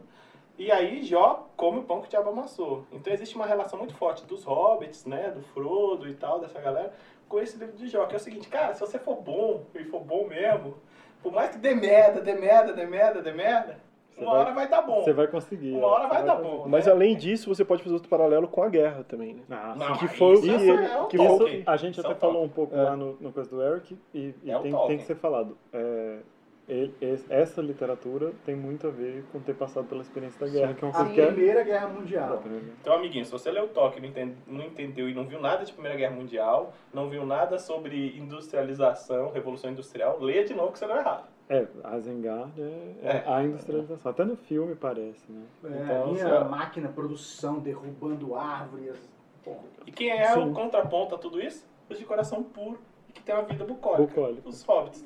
E 0.57 0.71
aí 0.71 1.03
Jó 1.03 1.47
come 1.55 1.79
o 1.79 1.83
pão 1.83 2.01
que 2.01 2.07
o 2.07 2.09
diabo 2.09 2.29
amassou. 2.29 2.85
Então 2.91 3.13
existe 3.13 3.35
uma 3.35 3.45
relação 3.45 3.77
muito 3.77 3.93
forte 3.93 4.25
dos 4.25 4.43
hobbits, 4.43 5.05
né, 5.05 5.29
do 5.29 5.41
Frodo 5.41 6.07
e 6.07 6.15
tal, 6.15 6.39
dessa 6.39 6.59
galera, 6.59 6.93
com 7.29 7.39
esse 7.39 7.57
livro 7.57 7.75
de 7.75 7.87
Jó, 7.87 8.07
que 8.07 8.15
é 8.15 8.17
o 8.17 8.21
seguinte, 8.21 8.47
cara, 8.49 8.73
se 8.73 8.79
você 8.79 8.97
for 8.97 9.15
bom, 9.15 9.65
e 9.75 9.83
for 9.85 10.01
bom 10.01 10.27
mesmo, 10.27 10.75
por 11.21 11.31
mais 11.31 11.51
que 11.51 11.57
dê 11.57 11.75
merda, 11.75 12.21
dê 12.21 12.33
merda, 12.33 12.73
dê 12.73 12.85
merda, 12.85 13.21
dê 13.21 13.31
merda, 13.31 13.79
uma 14.17 14.31
vai- 14.31 14.39
hora 14.41 14.53
vai 14.53 14.67
dar 14.67 14.81
bom. 14.81 15.01
Você 15.03 15.13
vai 15.13 15.27
conseguir. 15.27 15.71
Uma 15.71 15.81
é, 15.81 15.85
hora 15.85 16.03
você 16.03 16.09
vai 16.13 16.23
dar 16.25 16.35
conseguir. 16.37 16.57
bom. 16.57 16.67
Mas 16.69 16.85
né? 16.85 16.91
além 16.91 17.15
disso, 17.17 17.53
você 17.53 17.63
pode 17.65 17.81
fazer 17.83 17.93
outro 17.95 18.09
paralelo 18.09 18.47
com 18.47 18.63
a 18.63 18.69
guerra 18.69 19.03
também, 19.03 19.33
né? 19.35 19.41
Ah, 19.49 19.75
Não, 19.77 19.97
que 19.97 20.07
foi 20.07 20.27
o 20.27 20.33
isso 20.33 20.41
que 20.41 20.69
é 20.69 20.99
o 21.01 21.05
que 21.07 21.17
Isso 21.17 21.63
a 21.65 21.77
gente 21.77 21.97
Isso 21.99 22.07
é 22.07 22.11
até 22.11 22.17
o 22.17 22.19
falou 22.19 22.43
um 22.43 22.49
pouco 22.49 22.75
É. 22.75 22.81
lá 22.81 22.95
no, 22.95 23.17
no 23.19 23.31
coisa 23.31 23.49
do 23.49 23.61
Eric 23.61 23.97
e, 24.13 24.33
e 24.43 24.51
É 24.51 24.59
tem, 24.59 24.71
tem 24.87 24.97
que 24.97 25.03
ser 25.05 25.15
falado. 25.15 25.57
É, 25.73 26.17
ele- 26.69 26.93
es- 27.01 27.25
essa 27.29 27.61
literatura 27.61 28.31
tem 28.45 28.55
muito 28.55 28.87
a 28.87 28.89
ver 28.89 29.25
com 29.33 29.39
ter 29.41 29.53
passado 29.53 29.85
pela 29.85 30.01
experiência 30.01 30.39
da 30.39 30.49
guerra, 30.51 30.73
que 30.73 30.85
é 30.85 30.87
uma 30.87 30.93
A 30.93 30.97
coisa 30.99 31.13
que 31.13 31.19
é. 31.21 31.25
Primeira 31.27 31.63
Guerra 31.63 31.87
Mundial. 31.89 32.41
Então, 32.81 32.93
amiguinho, 32.93 33.25
se 33.25 33.31
você 33.31 33.51
leu 33.51 33.65
o 33.65 33.67
Tolkien 33.67 33.99
e 33.99 34.01
não, 34.03 34.09
entende- 34.11 34.37
não 34.47 34.63
entendeu 34.63 35.09
e 35.09 35.13
não 35.13 35.25
viu 35.25 35.41
nada 35.41 35.65
de 35.65 35.73
Primeira 35.73 35.97
Guerra 35.97 36.15
Mundial, 36.15 36.71
não 36.93 37.09
viu 37.09 37.25
nada 37.25 37.59
sobre 37.59 38.17
industrialização, 38.17 39.31
Revolução 39.31 39.71
Industrial, 39.71 40.17
leia 40.21 40.45
de 40.45 40.53
novo 40.53 40.71
que 40.71 40.79
você 40.79 40.85
leu 40.85 40.97
errado. 40.97 41.32
É, 41.49 41.67
Isengard 41.97 42.51
é, 42.61 42.63
é 43.03 43.09
É. 43.17 43.23
a 43.27 43.43
industrialização. 43.43 44.11
Até 44.11 44.23
no 44.23 44.35
filme 44.35 44.75
parece, 44.75 45.29
né? 45.31 45.43
É, 45.65 45.67
Então, 45.83 46.13
minha 46.13 46.27
você- 46.39 46.43
máquina, 46.49 46.87
produção, 46.89 47.59
derrubando 47.59 48.35
árvores. 48.35 48.97
Porra. 49.43 49.59
E 49.85 49.91
quem 49.91 50.09
é 50.09 50.25
Sim. 50.33 50.49
o 50.49 50.53
contraponto 50.53 51.15
a 51.15 51.17
tudo 51.17 51.41
isso? 51.41 51.67
Os 51.89 51.99
de 51.99 52.05
coração 52.05 52.41
puro 52.41 52.79
e 53.09 53.11
que 53.11 53.21
tem 53.21 53.35
uma 53.35 53.43
vida 53.43 53.65
bucólica. 53.65 54.03
Bucólica. 54.07 54.47
Os 54.47 54.63
hobbits. 54.63 55.05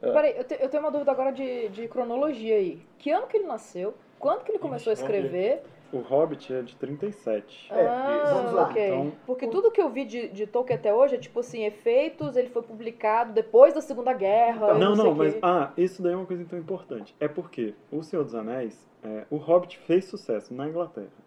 É. 0.00 0.10
Peraí, 0.10 0.36
eu, 0.38 0.44
te- 0.44 0.58
eu 0.58 0.68
tenho 0.70 0.82
uma 0.82 0.90
dúvida 0.90 1.10
agora 1.12 1.30
de, 1.32 1.68
de 1.68 1.86
cronologia 1.86 2.56
aí. 2.56 2.80
Que 2.98 3.10
ano 3.10 3.26
que 3.26 3.36
ele 3.36 3.46
nasceu? 3.46 3.92
Quando 4.18 4.42
que 4.42 4.50
ele 4.52 4.58
começou 4.58 4.90
a 4.90 4.94
escrever? 4.94 5.62
O 5.94 6.00
Hobbit 6.00 6.52
é 6.52 6.62
de 6.62 6.74
37. 6.76 7.68
É, 7.72 7.86
ah, 7.86 8.30
vamos 8.34 8.52
lá. 8.52 8.62
ok. 8.64 8.86
Então- 8.86 9.12
Porque 9.26 9.46
tudo 9.46 9.70
que 9.70 9.80
eu 9.80 9.88
vi 9.88 10.04
de, 10.04 10.28
de 10.28 10.46
Tolkien 10.46 10.76
até 10.76 10.92
hoje 10.92 11.14
é 11.14 11.18
tipo 11.18 11.40
assim, 11.40 11.64
efeitos, 11.64 12.36
ele 12.36 12.48
foi 12.48 12.62
publicado 12.62 13.32
depois 13.32 13.72
da 13.74 13.80
Segunda 13.80 14.12
Guerra. 14.12 14.66
Então, 14.66 14.78
Não, 14.78 14.94
não, 14.96 15.12
o 15.12 15.14
mas 15.16 15.36
ah, 15.42 15.70
isso 15.76 16.02
daí 16.02 16.12
é 16.12 16.16
uma 16.16 16.26
coisa 16.26 16.42
então 16.42 16.58
importante. 16.58 17.14
É 17.20 17.28
porque 17.28 17.74
O 17.92 18.02
Senhor 18.02 18.24
dos 18.24 18.34
Anéis, 18.34 18.88
é, 19.04 19.24
o 19.30 19.36
Hobbit 19.36 19.78
fez 19.78 20.06
sucesso 20.06 20.52
na 20.52 20.68
Inglaterra. 20.68 21.24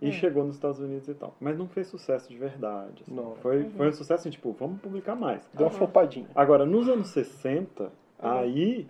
E 0.00 0.08
Hum. 0.10 0.12
chegou 0.12 0.44
nos 0.44 0.56
Estados 0.56 0.78
Unidos 0.78 1.08
e 1.08 1.14
tal. 1.14 1.34
Mas 1.40 1.56
não 1.56 1.66
fez 1.66 1.86
sucesso 1.88 2.28
de 2.28 2.36
verdade. 2.36 3.02
assim. 3.02 3.14
Não. 3.14 3.34
Foi, 3.36 3.62
Uhum. 3.62 3.70
foi 3.70 3.88
um 3.88 3.92
sucesso 3.92 4.20
assim, 4.20 4.30
tipo, 4.30 4.52
vamos 4.52 4.78
publicar 4.80 5.14
mais. 5.16 5.48
Deu 5.54 5.66
uma 5.66 5.72
flopadinha. 5.72 6.28
Agora, 6.34 6.66
nos 6.66 6.86
anos 6.86 7.08
60, 7.08 7.90
aí 8.18 8.86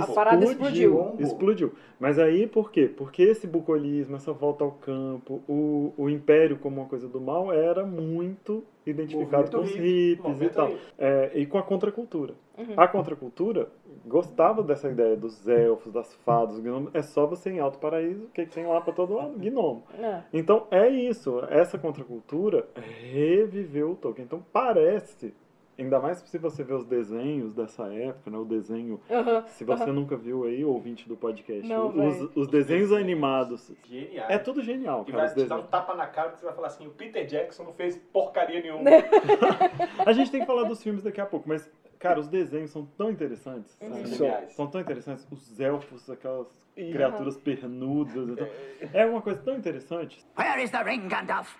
A 0.00 0.06
parada 0.06 0.44
explodiu. 0.44 1.14
Explodiu. 1.18 1.72
Mas 2.00 2.18
aí 2.18 2.46
por 2.46 2.70
quê? 2.70 2.88
Porque 2.88 3.22
esse 3.22 3.46
bucolismo, 3.46 4.16
essa 4.16 4.32
volta 4.32 4.64
ao 4.64 4.72
campo, 4.72 5.42
o, 5.48 5.92
o 5.96 6.08
império 6.08 6.58
como 6.58 6.80
uma 6.80 6.88
coisa 6.88 7.08
do 7.08 7.20
mal 7.20 7.52
era 7.52 7.84
muito 7.84 8.64
identificado 8.86 9.44
Movimento 9.44 9.56
com 9.56 9.62
os 9.62 9.70
hippie. 9.70 10.14
hippies 10.14 10.42
e 10.42 10.48
tal. 10.48 10.72
É, 10.98 11.30
e 11.34 11.46
com 11.46 11.58
a 11.58 11.62
contracultura. 11.62 12.34
Uhum. 12.58 12.74
A 12.76 12.88
contracultura 12.88 13.68
gostava 14.06 14.62
dessa 14.62 14.88
ideia 14.90 15.16
dos 15.16 15.46
elfos, 15.46 15.92
das 15.92 16.14
fadas, 16.24 16.54
dos 16.56 16.64
gnomos. 16.64 16.94
É 16.94 17.02
só 17.02 17.26
você 17.26 17.50
em 17.50 17.60
Alto 17.60 17.78
Paraíso, 17.78 18.24
o 18.24 18.28
que, 18.28 18.46
que 18.46 18.52
tem 18.52 18.66
lá 18.66 18.80
pra 18.80 18.92
todo 18.92 19.14
lado? 19.14 19.38
Gnomo. 19.38 19.84
É. 19.98 20.22
Então 20.32 20.66
é 20.70 20.88
isso. 20.88 21.40
Essa 21.50 21.78
contracultura 21.78 22.66
reviveu 22.74 23.92
o 23.92 23.94
Tolkien. 23.94 24.24
Então 24.24 24.42
parece. 24.52 25.34
Ainda 25.78 25.98
mais 25.98 26.18
se 26.18 26.38
você 26.38 26.62
vê 26.62 26.74
os 26.74 26.84
desenhos 26.84 27.54
dessa 27.54 27.84
época, 27.92 28.30
né? 28.30 28.36
O 28.38 28.44
desenho 28.44 29.00
se 29.48 29.64
você 29.64 29.86
nunca 29.86 30.16
viu 30.16 30.44
aí, 30.44 30.64
ouvinte 30.64 31.08
do 31.08 31.16
podcast, 31.16 31.66
Não, 31.66 31.88
os, 31.88 31.94
véi. 31.94 32.08
os 32.36 32.48
desenhos 32.48 32.90
desenhos. 32.90 32.92
animados. 32.92 33.72
Genial. 33.88 34.26
É 34.30 34.38
tudo 34.38 34.62
genial, 34.62 35.02
E 35.08 35.12
cara. 35.12 35.24
vai 35.24 35.26
Os 35.34 35.42
te 35.42 35.48
dar 35.48 35.58
um 35.58 35.62
tapa 35.66 35.94
na 35.94 36.06
cara 36.06 36.30
que 36.32 36.38
você 36.40 36.44
vai 36.46 36.54
falar 36.54 36.66
assim, 36.68 36.86
o 36.86 36.90
Peter 36.90 37.24
Jackson 37.26 37.64
não 37.64 37.72
fez 37.72 37.96
porcaria 38.12 38.60
nenhuma. 38.60 38.82
A 40.06 40.12
gente 40.12 40.30
tem 40.30 40.40
que 40.40 40.46
falar 40.46 40.64
dos 40.64 40.82
filmes 40.82 41.02
daqui 41.02 41.20
a 41.20 41.26
pouco, 41.26 41.48
mas, 41.48 41.68
cara, 41.98 42.20
os 42.20 42.28
desenhos 42.28 42.70
são 42.70 42.84
tão 42.84 43.10
interessantes. 43.10 43.76
Uhum. 43.80 43.88
sabe? 43.90 44.08
São 44.08 44.16
geniais. 44.18 44.52
São 44.52 44.66
tão 44.66 44.80
interessantes. 44.80 45.26
Os 45.30 45.58
elfos, 45.60 46.10
aquelas 46.10 46.48
criaturas 46.74 47.36
pernudas. 47.38 48.28
Então, 48.28 48.48
é 48.92 49.06
uma 49.06 49.22
coisa 49.22 49.40
tão 49.42 49.56
interessante. 49.56 50.24
Where 50.38 50.62
is 50.62 50.70
the 50.70 50.82
ring, 50.82 51.08
Gandalf? 51.08 51.54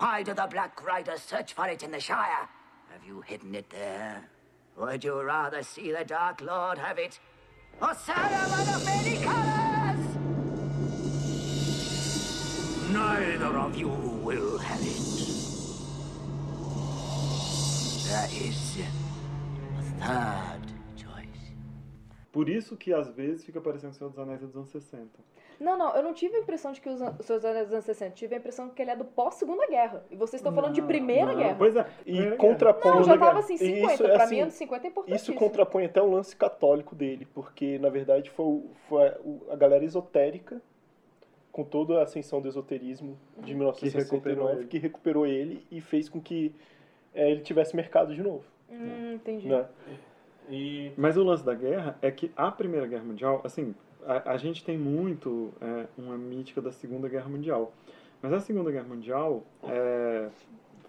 Why 0.00 0.24
do 0.24 0.34
the 0.34 0.46
Black 0.46 0.82
Riders 0.82 1.20
search 1.22 1.54
for 1.54 1.66
it 1.66 1.84
in 1.84 1.90
the 1.90 2.00
Shire? 2.00 2.48
Have 2.90 3.04
you 3.06 3.20
hidden 3.22 3.54
it 3.54 3.70
there? 3.70 4.28
Would 4.76 5.04
you 5.04 5.22
rather 5.22 5.62
see 5.62 5.92
the 5.92 6.04
Dark 6.04 6.40
Lord 6.40 6.78
have 6.78 6.98
it? 6.98 7.18
Or 7.80 7.94
Saruman 7.94 8.76
of 8.76 8.84
many 8.84 9.16
colors? 9.22 10.06
Neither 12.92 13.58
of 13.58 13.76
you 13.76 13.88
will 13.88 14.58
have 14.58 14.80
it. 14.80 15.00
There 18.08 18.28
is 18.48 18.78
a 18.78 20.04
third. 20.04 20.70
Por 22.32 22.48
isso 22.48 22.76
que 22.76 22.92
às 22.92 23.08
vezes 23.10 23.44
fica 23.44 23.60
parecendo 23.60 23.92
o 23.92 23.94
Senhor 23.94 24.10
dos 24.10 24.18
Anéis 24.20 24.40
dos 24.40 24.54
anos 24.54 24.68
60. 24.70 25.18
Não, 25.60 25.76
não, 25.76 25.94
eu 25.94 26.02
não 26.02 26.14
tive 26.14 26.36
a 26.36 26.40
impressão 26.40 26.72
de 26.72 26.80
que 26.80 26.88
os, 26.88 27.02
os 27.02 27.26
seus 27.26 27.44
anos 27.44 27.64
dos 27.64 27.72
anos 27.74 27.84
60, 27.84 28.14
tive 28.14 28.34
a 28.34 28.38
impressão 28.38 28.70
que 28.70 28.80
ele 28.80 28.92
é 28.92 28.96
do 28.96 29.04
pós-segunda 29.04 29.66
guerra. 29.66 30.02
E 30.10 30.16
vocês 30.16 30.40
estão 30.40 30.54
falando 30.54 30.72
de 30.72 30.80
Não, 30.80 30.88
Primeira 30.88 31.26
Não, 31.26 31.36
Guerra. 31.36 31.54
Pois 31.58 31.76
é. 31.76 31.86
E 32.00 32.12
Primeira 32.12 32.36
contrapõe. 32.36 32.92
Não, 32.92 33.04
já 33.04 33.12
tava 33.12 33.24
Guerra. 33.26 33.38
assim, 33.40 33.54
E 33.54 33.58
50. 33.58 33.92
isso 33.92 34.06
é 34.06 34.12
pra 34.14 34.24
assim, 34.24 34.34
mim, 34.36 34.40
ano 34.40 34.50
50 34.50 34.86
é 34.86 34.88
importantíssimo. 34.88 35.34
Isso 35.34 35.38
contrapõe 35.38 35.84
até 35.84 36.00
o 36.00 36.10
lance 36.10 36.34
católico 36.34 36.94
dele, 36.94 37.28
porque 37.34 37.78
na 37.78 37.90
verdade 37.90 38.30
foi, 38.30 38.62
foi 38.88 39.12
a, 39.50 39.56
galera 39.56 39.84
esotérica, 39.84 40.62
com 41.52 41.62
toda 41.62 41.98
a 41.98 42.04
ascensão 42.04 42.40
do 42.40 42.48
esoterismo 42.48 43.18
de 43.36 43.54
1969, 43.54 44.64
que 44.64 44.78
recuperou 44.78 45.26
ele. 45.26 45.52
ele, 45.52 45.66
e 45.70 45.82
fez 45.82 46.08
com 46.08 46.22
que 46.22 46.54
é, 47.14 47.30
ele 47.30 47.42
tivesse 47.42 47.76
mercado 47.76 48.14
de 48.14 48.22
novo. 48.22 48.44
Hum, 48.70 49.12
entendi. 49.14 49.46
Né? 49.46 49.66
E 50.48 50.92
Mas 50.96 51.18
o 51.18 51.22
lance 51.22 51.44
da 51.44 51.54
guerra 51.54 51.98
é 52.00 52.10
que 52.10 52.32
a 52.34 52.50
Primeira 52.50 52.86
Guerra 52.86 53.04
Mundial, 53.04 53.42
assim, 53.44 53.74
a, 54.06 54.32
a 54.32 54.36
gente 54.36 54.64
tem 54.64 54.76
muito 54.78 55.52
é, 55.60 55.86
uma 55.98 56.16
mítica 56.16 56.60
da 56.60 56.72
Segunda 56.72 57.08
Guerra 57.08 57.28
Mundial. 57.28 57.72
Mas 58.22 58.32
a 58.32 58.40
Segunda 58.40 58.70
Guerra 58.70 58.86
Mundial 58.86 59.42
é, 59.64 60.28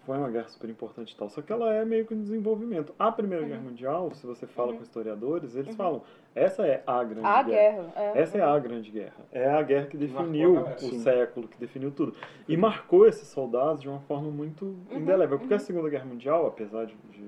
foi 0.04 0.18
uma 0.18 0.28
guerra 0.28 0.48
super 0.48 0.68
importante 0.68 1.12
e 1.12 1.16
tal, 1.16 1.30
só 1.30 1.40
que 1.40 1.50
ela 1.52 1.72
é 1.72 1.84
meio 1.84 2.04
que 2.04 2.12
um 2.12 2.20
desenvolvimento. 2.20 2.92
A 2.98 3.10
Primeira 3.10 3.46
Guerra 3.46 3.60
Mundial, 3.62 4.10
se 4.14 4.26
você 4.26 4.46
fala 4.46 4.72
com 4.74 4.82
historiadores, 4.82 5.54
eles 5.56 5.74
falam, 5.76 6.02
essa 6.34 6.66
é 6.66 6.82
a 6.86 7.02
grande 7.04 7.26
A 7.26 7.42
guerra. 7.42 7.82
guerra. 7.84 7.92
É. 7.96 8.18
Essa 8.20 8.38
é 8.38 8.42
a 8.42 8.58
grande 8.58 8.90
guerra. 8.90 9.14
É 9.30 9.48
a 9.48 9.62
guerra 9.62 9.86
que 9.86 9.96
definiu 9.96 10.58
o 10.60 10.78
Sim. 10.78 10.98
século, 11.00 11.48
que 11.48 11.56
definiu 11.58 11.90
tudo. 11.90 12.14
E 12.48 12.56
marcou 12.56 13.06
esses 13.06 13.28
soldados 13.28 13.80
de 13.80 13.88
uma 13.88 14.00
forma 14.00 14.30
muito 14.30 14.64
Uhum, 14.64 14.98
indelével. 14.98 15.38
Porque 15.38 15.54
a 15.54 15.58
Segunda 15.58 15.88
Guerra 15.88 16.04
Mundial, 16.04 16.46
apesar 16.46 16.84
de, 16.86 16.94
de, 17.12 17.22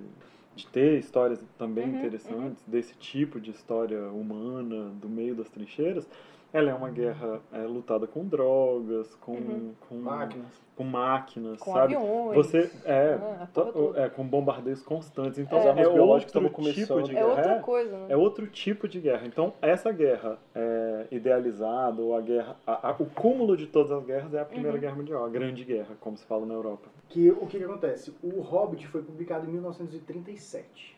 de 0.55 0.67
ter 0.69 0.99
histórias 0.99 1.41
também 1.59 1.91
Uhum, 1.91 1.97
interessantes, 1.97 2.63
desse 2.67 2.95
tipo 2.97 3.41
de 3.41 3.51
história 3.51 4.09
humana, 4.11 4.91
do 5.01 5.09
meio 5.09 5.35
das 5.35 5.49
trincheiras, 5.51 6.09
ela 6.55 6.71
é 6.71 6.75
uma 6.75 6.89
guerra 6.89 7.41
é, 7.53 7.59
lutada 7.59 8.07
com 8.07 8.25
drogas, 8.25 9.13
com, 9.17 9.33
Uhum. 9.33 9.73
com, 9.89 9.97
máquinas. 9.97 10.47
com 10.77 10.85
máquinas, 10.85 11.59
Com 11.59 11.73
sabe? 11.73 11.97
aviões. 11.97 12.37
Você 12.37 12.71
é, 12.85 13.19
Ah, 13.21 13.49
é, 13.97 14.09
com 14.09 14.25
bombardeios 14.25 14.81
constantes. 14.81 15.41
Então 15.41 15.59
As 15.59 15.67
armas 15.67 15.87
é 15.87 15.91
biológicas 15.93 16.35
outro 16.37 16.73
tipo 16.73 17.03
de 17.03 17.17
É 17.17 17.25
outra 17.27 17.43
guerra. 17.43 17.61
coisa, 17.61 17.99
né? 17.99 18.07
É 18.09 18.17
outro 18.17 18.47
tipo 18.47 18.87
de 18.87 19.01
guerra. 19.01 19.27
Então, 19.27 19.53
essa 19.61 19.91
guerra 19.91 20.39
é, 20.55 21.07
idealizada, 21.11 22.01
ou 22.01 22.17
a 22.17 22.21
guerra. 22.21 22.57
a- 22.65 22.91
a- 22.91 22.97
o 23.01 23.07
cúmulo 23.07 23.57
de 23.57 23.67
todas 23.67 23.91
as 23.91 24.05
guerras 24.05 24.33
é 24.33 24.41
a 24.41 24.45
Primeira 24.45 24.75
Uhum. 24.77 24.81
Guerra 24.81 24.95
Mundial, 24.97 25.25
a 25.25 25.29
Grande 25.29 25.65
Guerra, 25.65 25.97
como 26.01 26.17
se 26.17 26.25
fala 26.25 26.47
na 26.47 26.55
Europa. 26.55 26.89
Que, 27.09 27.31
o 27.33 27.47
que, 27.47 27.59
que 27.59 27.65
acontece? 27.65 28.15
O 28.23 28.41
Hobbit 28.41 28.87
foi 28.87 29.03
publicado 29.03 29.45
em 29.47 29.51
1937. 29.53 30.97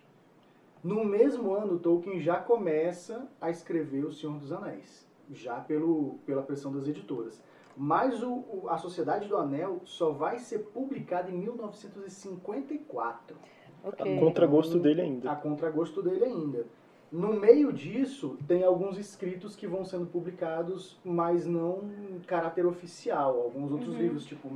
No 0.85 1.03
mesmo 1.05 1.55
ano, 1.55 1.79
Tolkien 1.79 2.21
já 2.21 2.37
começa 2.37 3.27
a 3.41 3.51
escrever 3.51 4.05
O 4.05 4.13
Senhor 4.13 4.39
dos 4.39 4.53
Anéis, 4.53 5.06
já 5.33 5.57
pelo, 5.61 6.19
pela 6.27 6.43
pressão 6.43 6.73
das 6.73 6.87
editoras. 6.89 7.43
Mas 7.77 8.23
o, 8.23 8.33
o- 8.33 8.65
a 8.69 8.79
Sociedade 8.79 9.29
do 9.29 9.37
Anel 9.37 9.81
só 9.85 10.11
vai 10.11 10.39
ser 10.39 10.61
publicada 10.61 11.31
em 11.31 11.37
1954, 11.39 13.37
Ok. 13.85 14.17
A 14.17 14.21
contragosto 14.21 14.79
dele 14.81 15.01
ainda. 15.03 15.31
a 15.31 15.37
contragosto 15.37 16.03
dele 16.03 16.25
ainda. 16.25 16.67
No 17.13 17.33
meio 17.35 17.73
disso, 17.73 18.37
tem 18.49 18.65
alguns 18.65 18.99
escritos 18.99 19.55
que 19.55 19.65
vão 19.67 19.85
sendo 19.85 20.07
publicados, 20.07 20.99
mas 21.05 21.47
não 21.47 21.83
em 22.11 22.19
caráter 22.27 22.67
oficial. 22.67 23.41
Alguns 23.43 23.71
outros 23.71 23.95
Uhum. 23.95 24.01
livros, 24.01 24.25
tipo 24.25 24.49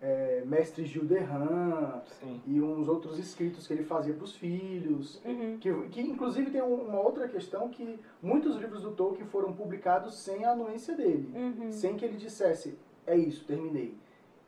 é, 0.00 0.42
Mestre 0.46 0.84
Gil 0.84 1.04
Derran, 1.04 2.00
Sim. 2.20 2.40
e 2.46 2.60
uns 2.60 2.86
outros 2.88 3.18
escritos 3.18 3.66
que 3.66 3.72
ele 3.72 3.82
fazia 3.82 4.14
para 4.14 4.24
os 4.24 4.34
filhos. 4.36 5.20
Uhum. 5.24 5.58
Que, 5.58 5.72
que 5.88 6.00
inclusive 6.00 6.50
tem 6.50 6.62
um- 6.62 6.82
uma 6.88 7.00
outra 7.00 7.26
questão 7.28 7.68
que 7.68 7.98
muitos 8.22 8.56
livros 8.56 8.82
do 8.82 8.92
Tolkien 8.92 9.26
foram 9.26 9.52
publicados 9.52 10.14
sem 10.18 10.44
a 10.44 10.52
anuência 10.52 10.94
dele, 10.94 11.30
Uhum. 11.34 11.72
sem 11.72 11.96
que 11.96 12.04
ele 12.04 12.16
dissesse, 12.16 12.78
é 13.06 13.16
isso, 13.16 13.44
terminei. 13.44 13.96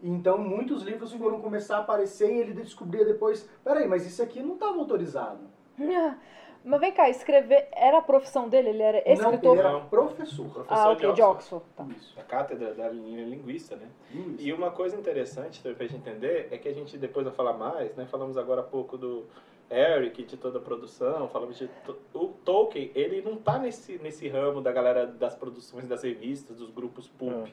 Então 0.02 0.38
muitos 0.38 0.82
livros 0.82 1.12
foram 1.12 1.40
começar 1.40 1.76
a 1.76 1.80
aparecer 1.80 2.32
e 2.34 2.38
ele 2.40 2.52
descobria 2.54 3.04
depois, 3.04 3.46
peraí, 3.64 3.86
mas 3.88 4.06
isso 4.06 4.22
aqui 4.22 4.42
não 4.42 4.54
estava 4.54 4.78
autorizado. 4.78 5.40
Mas 6.62 6.80
vem 6.80 6.92
cá, 6.92 7.08
escrever 7.08 7.68
era 7.72 7.98
a 7.98 8.02
profissão 8.02 8.48
dele? 8.48 8.68
Ele 8.70 8.82
era 8.82 9.02
Não, 9.06 9.12
escritor? 9.14 9.52
ele 9.56 9.60
era 9.60 9.72
Não. 9.72 9.86
professor. 9.86 10.46
ah, 10.46 10.52
professor 10.52 10.92
ok, 10.92 11.08
de 11.08 11.14
de 11.14 11.22
Oxford. 11.22 11.64
Oxford. 11.64 11.64
Tá. 11.76 11.86
Isso. 11.96 12.20
A 12.20 12.22
cátedra 12.22 12.74
da 12.74 12.88
linha 12.90 13.24
linguista, 13.24 13.76
né? 13.76 13.88
Isso. 14.12 14.36
E 14.46 14.52
uma 14.52 14.70
coisa 14.70 14.96
interessante 14.96 15.60
pra 15.62 15.86
gente 15.86 15.96
entender 15.96 16.48
é 16.50 16.58
que 16.58 16.68
a 16.68 16.72
gente 16.74 16.98
depois 16.98 17.24
vai 17.24 17.34
falar 17.34 17.54
mais, 17.54 17.94
né? 17.96 18.06
Falamos 18.06 18.36
agora 18.36 18.60
há 18.60 18.64
pouco 18.64 18.98
do 18.98 19.24
Eric, 19.70 20.24
de 20.24 20.36
toda 20.36 20.58
a 20.58 20.60
produção, 20.60 21.28
falamos 21.28 21.56
de... 21.56 21.70
O 22.12 22.26
Tolkien, 22.44 22.90
ele 22.94 23.22
não 23.22 23.36
tá 23.36 23.58
nesse, 23.58 23.98
nesse 23.98 24.28
ramo 24.28 24.60
da 24.60 24.72
galera 24.72 25.06
das 25.06 25.34
produções, 25.34 25.86
das 25.86 26.02
revistas, 26.02 26.56
dos 26.58 26.70
grupos 26.70 27.08
pulp, 27.08 27.48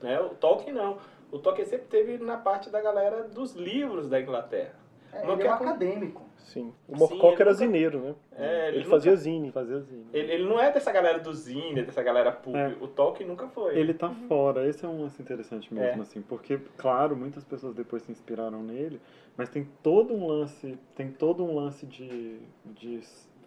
né? 0.00 0.20
O 0.20 0.30
Tolkien 0.30 0.72
não. 0.74 0.98
O 1.32 1.38
Tolkien 1.38 1.66
sempre 1.66 1.86
teve 1.86 2.18
na 2.18 2.36
parte 2.36 2.68
da 2.70 2.80
galera 2.80 3.24
dos 3.24 3.54
livros 3.54 4.06
da 4.08 4.20
Inglaterra. 4.20 4.81
É, 5.12 5.26
Não 5.26 5.34
ele 5.34 5.42
é 5.42 5.50
um 5.50 5.54
acadêmico. 5.54 6.22
Sim. 6.38 6.72
O 6.88 6.94
Sim, 6.94 6.98
Morcock 6.98 7.24
ele 7.24 7.34
era 7.34 7.44
nunca- 7.44 7.54
zineiro, 7.54 8.00
né? 8.00 8.14
É, 8.32 8.68
ele 8.68 8.78
nunca- 8.78 8.90
fazia 8.90 9.14
zine. 9.16 9.52
Fazer 9.52 9.76
assim. 9.76 10.06
Ele, 10.12 10.32
ele 10.32 10.44
não 10.48 10.58
é 10.58 10.72
dessa 10.72 10.90
galera 10.90 11.18
do 11.18 11.32
zine, 11.32 11.82
dessa 11.82 12.02
galera 12.02 12.32
pulp. 12.32 12.56
É. 12.56 12.74
O 12.80 12.88
Tolkien 12.88 13.28
nunca 13.28 13.46
foi. 13.48 13.78
Ele 13.78 13.94
tá 13.94 14.10
fora, 14.26 14.66
esse 14.68 14.84
é 14.84 14.88
um 14.88 15.02
lance 15.02 15.20
interessante 15.22 15.72
mesmo, 15.72 16.00
É. 16.00 16.02
assim, 16.02 16.20
porque, 16.22 16.58
claro, 16.76 17.14
muitas 17.16 17.44
pessoas 17.44 17.74
depois 17.74 18.02
se 18.02 18.10
inspiraram 18.10 18.62
nele, 18.62 19.00
mas 19.36 19.48
tem 19.48 19.68
todo 19.82 20.12
um 20.14 20.26
lance, 20.26 20.78
tem 20.96 21.10
todo 21.10 21.44
um 21.44 21.54
lance 21.54 21.86
de, 21.86 22.38
de 22.64 23.00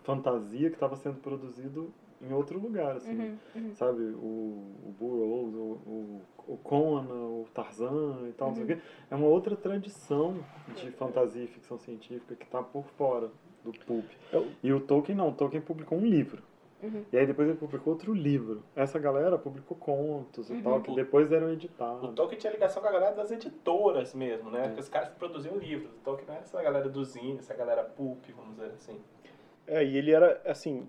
fantasia 0.04 0.70
que 0.70 0.76
estava 0.76 0.96
sendo 0.96 1.18
produzido 1.20 1.92
em 2.22 2.34
outro 2.34 2.60
lugar, 2.60 2.96
assim, 2.96 3.18
Uhum, 3.18 3.38
uhum. 3.56 3.76
sabe, 3.76 4.02
o, 4.04 4.76
o 4.88 4.96
Burroughs, 5.00 5.54
o, 5.56 5.60
o, 5.90 6.22
o 6.54 6.58
Conan, 6.58 7.14
o 7.14 7.46
Tarzan 7.54 8.28
e 8.30 8.34
tal, 8.34 8.50
não 8.50 8.56
sei 8.56 8.64
o 8.64 8.68
quê, 8.68 8.78
é 9.12 9.16
uma 9.16 9.28
outra 9.28 9.56
tradição 9.56 10.36
de 10.76 10.92
fantasia 10.92 11.44
e 11.44 11.48
ficção 11.48 11.78
científica 11.78 12.36
que 12.36 12.46
tá 12.48 12.62
por 12.64 12.86
fora 12.98 13.30
do 13.64 13.72
pulp. 13.72 14.06
O- 14.34 14.48
E 14.64 14.72
o 14.74 14.80
Tolkien 14.80 15.18
não, 15.18 15.30
o 15.30 15.34
Tolkien 15.34 15.62
publicou 15.62 15.98
um 15.98 16.06
livro. 16.06 16.42
Uhum. 16.84 17.04
E 17.12 17.18
aí 17.18 17.26
depois 17.26 17.48
ele 17.48 17.58
publicou 17.58 17.94
outro 17.94 18.14
livro. 18.14 18.62
Essa 18.76 19.00
galera 19.00 19.38
publicou 19.40 19.76
contos 19.76 20.50
e 20.52 20.62
tal, 20.62 20.82
que 20.82 20.92
O- 20.92 20.96
depois 20.96 21.32
eram 21.32 21.48
O 21.48 21.52
editados. 21.52 22.14
Tolkien 22.14 22.38
tinha 22.40 22.54
ligação 22.54 22.82
com 22.82 22.88
a 22.88 22.92
galera 22.92 23.16
das 23.16 23.32
editoras 23.32 24.14
mesmo, 24.14 24.52
né? 24.52 24.60
É. 24.60 24.68
Porque 24.68 24.82
os 24.82 24.90
caras 24.90 25.10
que 25.10 25.16
produziam 25.16 25.58
livros. 25.58 25.90
O 25.96 26.00
Tolkien 26.04 26.28
não 26.28 26.36
era 26.36 26.44
essa 26.44 26.62
galera 26.62 26.88
do 26.90 27.04
zine, 27.04 27.40
essa 27.40 27.56
galera 27.56 27.84
pulp, 27.84 28.24
vamos 28.36 28.56
dizer 28.56 28.72
assim. 28.76 29.00
É, 29.66 29.84
e 29.84 29.98
ele 29.98 30.12
era, 30.12 30.40
assim, 30.46 30.88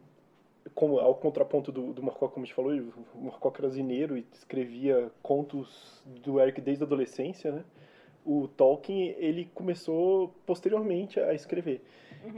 como, 0.74 0.98
ao 0.98 1.14
contraponto 1.14 1.70
do, 1.70 1.92
do 1.92 2.02
Morcock, 2.02 2.34
como 2.34 2.44
a 2.44 2.46
gente 2.46 2.54
falou, 2.54 2.72
o 3.14 3.18
Morcock 3.18 3.58
era 3.60 3.68
zineiro 3.68 4.16
e 4.16 4.26
escrevia 4.32 5.10
contos 5.22 6.02
do 6.06 6.40
Eric 6.40 6.60
desde 6.60 6.84
a 6.84 6.86
adolescência, 6.86 7.52
né? 7.52 7.64
O 8.24 8.48
Tolkien, 8.48 9.14
ele 9.18 9.48
começou 9.54 10.34
posteriormente 10.44 11.20
a 11.20 11.32
escrever. 11.32 11.80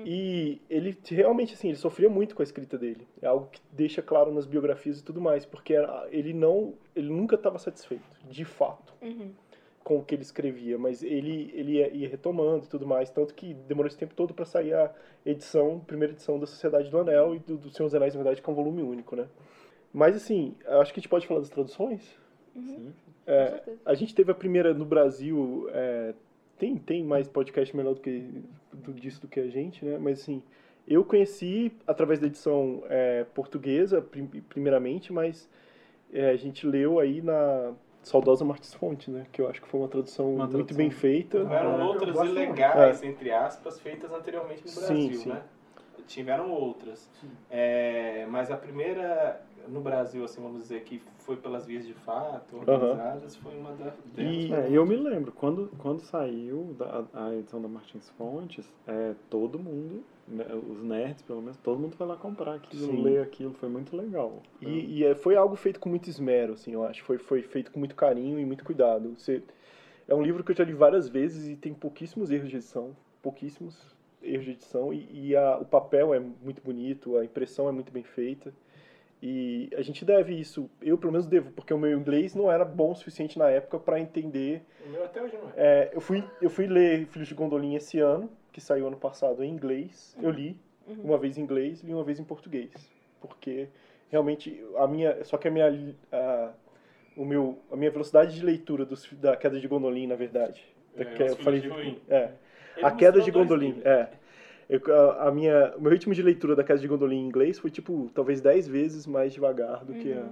E 0.04 0.60
ele 0.68 0.96
realmente, 1.06 1.54
assim, 1.54 1.68
ele 1.68 1.78
sofria 1.78 2.10
muito 2.10 2.34
com 2.34 2.42
a 2.42 2.44
escrita 2.44 2.76
dele. 2.76 3.08
É 3.22 3.26
algo 3.26 3.46
que 3.46 3.60
deixa 3.72 4.02
claro 4.02 4.32
nas 4.32 4.44
biografias 4.44 5.00
e 5.00 5.04
tudo 5.04 5.18
mais, 5.20 5.46
porque 5.46 5.74
ele 6.10 6.34
não, 6.34 6.74
ele 6.94 7.08
nunca 7.08 7.36
estava 7.36 7.58
satisfeito, 7.58 8.04
de 8.28 8.44
fato 8.44 8.88
Uhum. 9.00 9.30
Com 9.88 9.96
o 9.96 10.04
que 10.04 10.14
ele 10.14 10.20
escrevia, 10.20 10.76
mas 10.76 11.02
ele, 11.02 11.50
ele 11.54 11.72
ia, 11.78 11.88
ia 11.88 12.06
retomando 12.10 12.66
e 12.66 12.68
tudo 12.68 12.86
mais, 12.86 13.08
tanto 13.08 13.32
que 13.32 13.54
demorou 13.54 13.88
esse 13.88 13.96
tempo 13.96 14.12
todo 14.14 14.34
para 14.34 14.44
sair 14.44 14.74
a 14.74 14.92
edição, 15.24 15.80
primeira 15.80 16.12
edição 16.12 16.38
da 16.38 16.46
Sociedade 16.46 16.90
do 16.90 16.98
Anel 16.98 17.34
e 17.34 17.38
do, 17.38 17.56
do 17.56 17.70
Senhor 17.70 17.86
dos 17.88 17.94
Anéis, 17.94 18.12
na 18.14 18.18
verdade, 18.22 18.42
que 18.42 18.50
é 18.50 18.52
um 18.52 18.54
volume 18.54 18.82
único, 18.82 19.16
né? 19.16 19.26
Mas 19.90 20.14
assim, 20.14 20.54
acho 20.66 20.92
que 20.92 21.00
a 21.00 21.00
gente 21.00 21.08
pode 21.08 21.26
falar 21.26 21.40
das 21.40 21.48
traduções. 21.48 22.02
Sim. 22.52 22.92
É, 23.26 23.46
Com 23.46 23.54
certeza. 23.56 23.78
a 23.86 23.94
gente 23.94 24.14
teve 24.14 24.30
a 24.30 24.34
primeira 24.34 24.74
no 24.74 24.84
Brasil, 24.84 25.66
é, 25.72 26.12
tem, 26.58 26.76
tem 26.76 27.02
mais 27.02 27.26
podcast 27.26 27.74
melhor 27.74 27.94
do 27.94 28.00
que 28.02 28.28
do, 28.70 28.92
disso 28.92 29.22
do 29.22 29.26
que 29.28 29.40
a 29.40 29.48
gente, 29.48 29.82
né? 29.86 29.96
Mas 29.96 30.20
assim, 30.20 30.42
eu 30.86 31.02
conheci 31.02 31.72
através 31.86 32.20
da 32.20 32.26
edição 32.26 32.82
é, 32.90 33.24
portuguesa, 33.34 34.02
prim- 34.02 34.26
primeiramente, 34.50 35.14
mas 35.14 35.48
é, 36.12 36.28
a 36.28 36.36
gente 36.36 36.66
leu 36.66 36.98
aí 36.98 37.22
na 37.22 37.72
saudosa 38.02 38.44
Martins 38.44 38.74
Fonte, 38.74 39.10
né? 39.10 39.26
Que 39.32 39.40
eu 39.42 39.48
acho 39.48 39.60
que 39.60 39.68
foi 39.68 39.80
uma 39.80 39.88
tradução 39.88 40.26
Uma 40.34 40.44
muito 40.44 40.50
tradução. 40.56 40.76
bem 40.76 40.90
feita. 40.90 41.40
Tiveram 41.40 41.78
eu 41.80 41.86
outras 41.86 42.16
ilegais, 42.28 43.02
entre 43.02 43.30
aspas, 43.32 43.80
feitas 43.80 44.10
anteriormente 44.12 44.62
no 44.62 44.68
Sim, 44.68 44.80
Brasil, 44.80 45.20
sim. 45.20 45.28
né? 45.30 45.42
Tiveram 46.06 46.50
outras. 46.50 47.08
É, 47.50 48.26
mas 48.30 48.50
a 48.50 48.56
primeira 48.56 49.42
no 49.66 49.80
Brasil, 49.82 50.24
assim, 50.24 50.40
vamos 50.40 50.62
dizer, 50.62 50.82
que 50.84 51.02
foi 51.18 51.36
pelas 51.36 51.66
vias 51.66 51.86
de 51.86 51.92
fato, 51.92 52.56
organizadas, 52.56 53.36
foi 53.36 53.54
uma 53.58 53.72
da- 53.72 53.92
delas. 54.14 54.34
E- 54.34 54.52
É, 54.54 54.68
eu 54.70 54.86
me 54.86 54.96
lembro, 54.96 55.30
quando, 55.32 55.70
quando 55.76 56.00
saiu 56.00 56.74
da, 56.78 57.04
a 57.12 57.34
edição 57.34 57.60
da 57.60 57.68
Martins 57.68 58.08
Fontes, 58.16 58.64
é, 58.86 59.12
todo 59.28 59.58
mundo, 59.58 60.02
os 60.70 60.82
nerds 60.82 61.22
pelo 61.22 61.40
menos, 61.40 61.56
todo 61.58 61.78
mundo 61.78 61.96
foi 61.96 62.06
lá 62.06 62.16
comprar 62.16 62.54
aquilo, 62.54 62.86
Sim. 62.86 63.02
ler 63.02 63.22
aquilo, 63.22 63.52
foi 63.54 63.68
muito 63.68 63.96
legal. 63.96 64.42
E, 64.60 64.98
e 64.98 65.04
é, 65.04 65.14
foi 65.14 65.36
algo 65.36 65.56
feito 65.56 65.80
com 65.80 65.88
muito 65.88 66.08
esmero, 66.08 66.52
assim, 66.52 66.72
eu 66.72 66.84
acho. 66.84 67.02
Foi, 67.04 67.18
foi 67.18 67.42
feito 67.42 67.70
com 67.70 67.78
muito 67.78 67.94
carinho 67.94 68.38
e 68.38 68.44
muito 68.44 68.64
cuidado. 68.64 69.14
Você, 69.16 69.42
é 70.06 70.14
um 70.14 70.22
livro 70.22 70.44
que 70.44 70.52
eu 70.52 70.56
já 70.56 70.64
li 70.64 70.72
várias 70.74 71.08
vezes 71.08 71.48
e 71.48 71.56
tem 71.56 71.72
pouquíssimos 71.72 72.30
erros 72.30 72.50
de 72.50 72.56
edição. 72.56 72.94
Pouquíssimos 73.22 73.96
erros 74.22 74.44
de 74.44 74.50
edição. 74.52 74.92
E, 74.92 75.08
e 75.30 75.36
a- 75.36 75.58
o 75.58 75.64
papel 75.64 76.12
é 76.12 76.20
muito 76.20 76.62
bonito, 76.62 77.16
a 77.16 77.24
impressão 77.24 77.68
é 77.68 77.72
muito 77.72 77.90
bem 77.92 78.02
feita. 78.02 78.52
E 79.20 79.68
a 79.76 79.82
gente 79.82 80.04
deve 80.04 80.32
isso, 80.38 80.70
eu 80.80 80.96
pelo 80.96 81.10
menos 81.10 81.26
devo, 81.26 81.50
porque 81.50 81.74
o 81.74 81.78
meu 81.78 81.98
inglês 81.98 82.36
não 82.36 82.50
era 82.52 82.64
bom 82.64 82.92
o 82.92 82.94
suficiente 82.94 83.36
na 83.36 83.50
época 83.50 83.76
para 83.78 83.98
entender. 83.98 84.62
O 84.86 84.90
meu 84.90 85.04
até 85.04 85.20
hoje 85.20 85.36
não 85.36 85.48
é. 85.48 85.52
É, 85.56 85.90
eu, 85.92 86.00
fui, 86.00 86.22
eu 86.40 86.48
fui 86.48 86.68
ler 86.68 87.04
Filhos 87.06 87.26
de 87.26 87.34
Gondolin 87.34 87.74
esse 87.74 87.98
ano, 87.98 88.30
que 88.52 88.60
saiu 88.60 88.86
ano 88.86 88.96
passado 88.96 89.42
em 89.42 89.50
inglês. 89.50 90.16
Eu 90.20 90.30
li 90.30 90.56
uma 90.86 91.18
vez 91.18 91.36
em 91.38 91.42
inglês 91.42 91.82
e 91.84 91.92
uma 91.92 92.04
vez 92.04 92.18
em 92.18 92.24
português. 92.24 92.70
Porque 93.20 93.68
realmente 94.10 94.62
a 94.76 94.86
minha. 94.86 95.24
Só 95.24 95.36
que 95.36 95.48
a 95.48 95.50
minha. 95.50 95.94
A, 96.12 96.52
o 97.16 97.24
meu, 97.24 97.58
a 97.72 97.76
minha 97.76 97.90
velocidade 97.90 98.34
de 98.34 98.44
leitura 98.44 98.84
dos, 98.84 99.12
da 99.14 99.36
queda 99.36 99.58
de 99.58 99.66
Gondolin, 99.66 100.06
na 100.06 100.14
verdade. 100.14 100.64
Da 100.96 101.02
É, 101.02 101.04
que 101.04 101.22
os 101.24 101.30
eu 101.32 101.36
falei 101.36 101.60
de 101.60 101.68
é, 102.08 102.32
a 102.80 102.90
queda 102.92 103.20
de 103.20 103.30
Gondolin, 103.30 103.66
livros. 103.66 103.86
é. 103.86 104.08
Eu, 104.68 104.80
a, 104.94 105.28
a 105.28 105.30
minha, 105.32 105.74
o 105.78 105.80
meu 105.80 105.90
ritmo 105.90 106.12
de 106.12 106.22
leitura 106.22 106.54
da 106.54 106.62
Queda 106.62 106.78
de 106.78 106.86
Gondolin 106.86 107.16
em 107.20 107.26
inglês 107.26 107.58
foi 107.58 107.70
tipo 107.70 108.10
talvez 108.14 108.40
10 108.42 108.68
vezes 108.68 109.06
mais 109.06 109.32
devagar 109.32 109.82
do 109.84 109.94
que 109.94 110.12
a. 110.12 110.26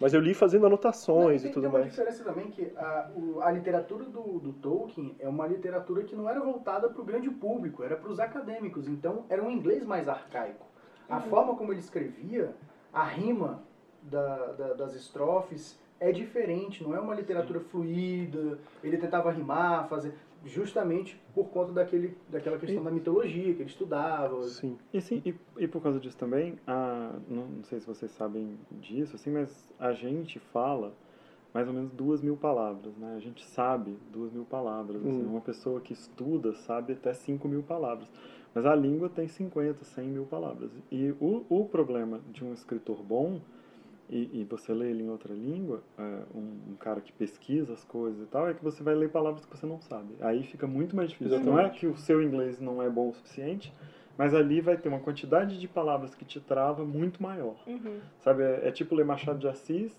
Mas 0.00 0.12
eu 0.12 0.20
li 0.20 0.34
fazendo 0.34 0.66
anotações 0.66 1.42
Não, 1.44 1.50
e 1.50 1.52
tudo 1.52 1.62
tem 1.62 1.70
uma 1.70 1.78
mais. 1.78 1.90
diferença 1.90 2.24
também 2.24 2.50
que 2.50 2.72
a, 2.76 3.08
o- 3.14 3.40
a 3.40 3.52
literatura 3.52 4.04
do, 4.06 4.40
do 4.40 4.52
Tolkien 4.54 5.14
é 5.20 5.28
uma 5.28 5.46
literatura 5.46 6.02
que 6.02 6.16
não 6.16 6.28
era 6.28 6.40
voltada 6.40 6.88
para 6.88 7.00
o 7.00 7.04
grande 7.04 7.30
público, 7.30 7.84
era 7.84 7.94
para 7.96 8.10
os 8.10 8.18
acadêmicos. 8.18 8.88
Então 8.88 9.24
era 9.28 9.40
um 9.42 9.50
inglês 9.50 9.84
mais 9.84 10.08
arcaico. 10.08 10.66
A 11.08 11.20
forma 11.20 11.54
como 11.54 11.72
ele 11.72 11.80
escrevia, 11.80 12.54
a 12.92 13.04
rima 13.04 13.62
da- 14.02 14.46
da- 14.52 14.72
das 14.74 14.94
estrofes 14.96 15.78
é 16.00 16.10
diferente, 16.10 16.82
não 16.82 16.96
é 16.96 16.98
uma 16.98 17.14
literatura 17.14 17.60
fluida. 17.60 18.58
Ele 18.82 18.96
tentava 18.96 19.30
rimar, 19.30 19.86
fazer 19.88 20.14
justamente 20.44 21.20
por 21.34 21.48
conta 21.50 21.72
daquele, 21.72 22.16
daquela 22.28 22.58
questão 22.58 22.82
da 22.82 22.90
mitologia 22.90 23.54
que 23.54 23.62
ele 23.62 23.70
estudava. 23.70 24.42
Sim. 24.44 24.76
E 24.92 25.00
sim, 25.00 25.22
e, 25.24 25.34
e 25.58 25.68
por 25.68 25.82
causa 25.82 26.00
disso 26.00 26.16
também, 26.16 26.58
a, 26.66 27.12
não, 27.28 27.46
não 27.46 27.64
sei 27.64 27.80
se 27.80 27.86
vocês 27.86 28.10
sabem 28.12 28.58
disso, 28.72 29.16
assim, 29.16 29.30
mas 29.30 29.72
a 29.78 29.92
gente 29.92 30.38
fala 30.38 30.92
mais 31.54 31.68
ou 31.68 31.74
menos 31.74 31.92
duas 31.92 32.22
mil 32.22 32.36
palavras, 32.36 32.96
né? 32.96 33.14
A 33.16 33.20
gente 33.20 33.44
sabe 33.44 33.96
duas 34.10 34.32
mil 34.32 34.44
palavras. 34.44 35.04
assim, 35.04 35.22
Hum. 35.22 35.30
uma 35.32 35.40
pessoa 35.40 35.80
que 35.80 35.92
estuda 35.92 36.54
sabe 36.54 36.94
até 36.94 37.12
cinco 37.12 37.46
mil 37.46 37.62
palavras. 37.62 38.08
Mas 38.54 38.66
a 38.66 38.74
língua 38.74 39.08
tem 39.08 39.28
50, 39.28 39.82
100 39.82 40.08
mil 40.08 40.24
palavras. 40.26 40.70
E 40.90 41.10
o, 41.20 41.44
o 41.48 41.64
problema 41.66 42.20
de 42.30 42.44
um 42.44 42.52
escritor 42.52 43.02
bom, 43.02 43.40
e, 44.12 44.40
e 44.40 44.44
você 44.44 44.74
lê 44.74 44.90
ele 44.90 45.04
em 45.04 45.08
outra 45.08 45.32
língua, 45.32 45.82
é, 45.98 46.02
um, 46.34 46.72
um 46.72 46.76
cara 46.78 47.00
que 47.00 47.10
pesquisa 47.10 47.72
as 47.72 47.82
coisas 47.82 48.22
e 48.22 48.26
tal, 48.26 48.46
é 48.46 48.52
que 48.52 48.62
você 48.62 48.82
vai 48.82 48.94
ler 48.94 49.08
palavras 49.08 49.46
que 49.46 49.56
você 49.56 49.64
não 49.64 49.80
sabe. 49.80 50.14
Aí 50.20 50.42
fica 50.42 50.66
muito 50.66 50.94
mais 50.94 51.08
difícil. 51.08 51.40
Não 51.40 51.58
é 51.58 51.62
Exatamente. 51.62 51.80
que 51.80 51.86
o 51.86 51.96
seu 51.96 52.22
inglês 52.22 52.60
não 52.60 52.82
é 52.82 52.90
bom 52.90 53.08
o 53.08 53.14
suficiente, 53.14 53.72
mas 54.18 54.34
ali 54.34 54.60
vai 54.60 54.76
ter 54.76 54.90
uma 54.90 55.00
quantidade 55.00 55.58
de 55.58 55.66
palavras 55.66 56.14
que 56.14 56.26
te 56.26 56.38
trava 56.38 56.84
muito 56.84 57.22
maior. 57.22 57.56
Uhum. 57.66 58.00
Sabe, 58.20 58.42
é, 58.42 58.68
é 58.68 58.70
tipo 58.70 58.94
ler 58.94 59.06
Machado 59.06 59.38
de 59.38 59.48
Assis 59.48 59.92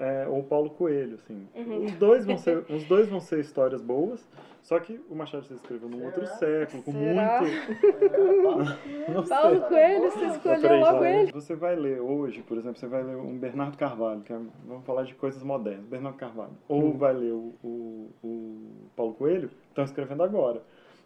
é, 0.00 0.26
ou 0.26 0.42
Paulo 0.42 0.70
Coelho, 0.70 1.16
assim. 1.16 1.46
Uhum. 1.54 1.84
Os, 1.84 1.92
dois 1.92 2.24
vão 2.24 2.38
ser, 2.38 2.64
os 2.72 2.84
dois 2.84 3.08
vão 3.08 3.20
ser 3.20 3.38
histórias 3.38 3.82
boas, 3.82 4.26
só 4.62 4.80
que 4.80 4.98
o 5.10 5.14
Machado 5.14 5.44
Assis 5.44 5.58
escreveu 5.58 5.90
num 5.90 6.04
outro 6.06 6.26
século, 6.26 6.82
com 6.82 6.92
Será? 6.92 7.42
muito... 7.42 9.12
Não 9.12 9.26
Paulo 9.26 9.58
sei. 9.58 9.68
Coelho, 9.68 10.10
você 10.10 10.26
escolheu 10.26 10.80
logo 10.80 11.04
ele. 11.04 11.32
Você 11.32 11.54
vai 11.54 11.76
ler 11.76 12.00
hoje, 12.00 12.42
por 12.42 12.56
exemplo, 12.56 12.78
você 12.78 12.86
vai 12.86 13.02
ler 13.02 13.16
um 13.16 13.38
Bernardo 13.38 13.76
Carvalho, 13.76 14.22
que 14.22 14.32
é, 14.32 14.40
vamos 14.64 14.86
falar 14.86 15.02
de 15.02 15.14
coisas 15.14 15.42
modernas, 15.42 15.84
Bernardo 15.84 16.16
Carvalho. 16.16 16.56
Ou 16.66 16.96
vai 16.96 17.12
ler 17.12 17.32
o, 17.32 17.54
o, 17.62 18.10
o 18.24 18.90
Paulo 18.96 19.12
Coelho, 19.14 19.50
que 19.50 19.68
estão 19.68 19.84
escrevendo 19.84 20.22
agora. 20.22 20.62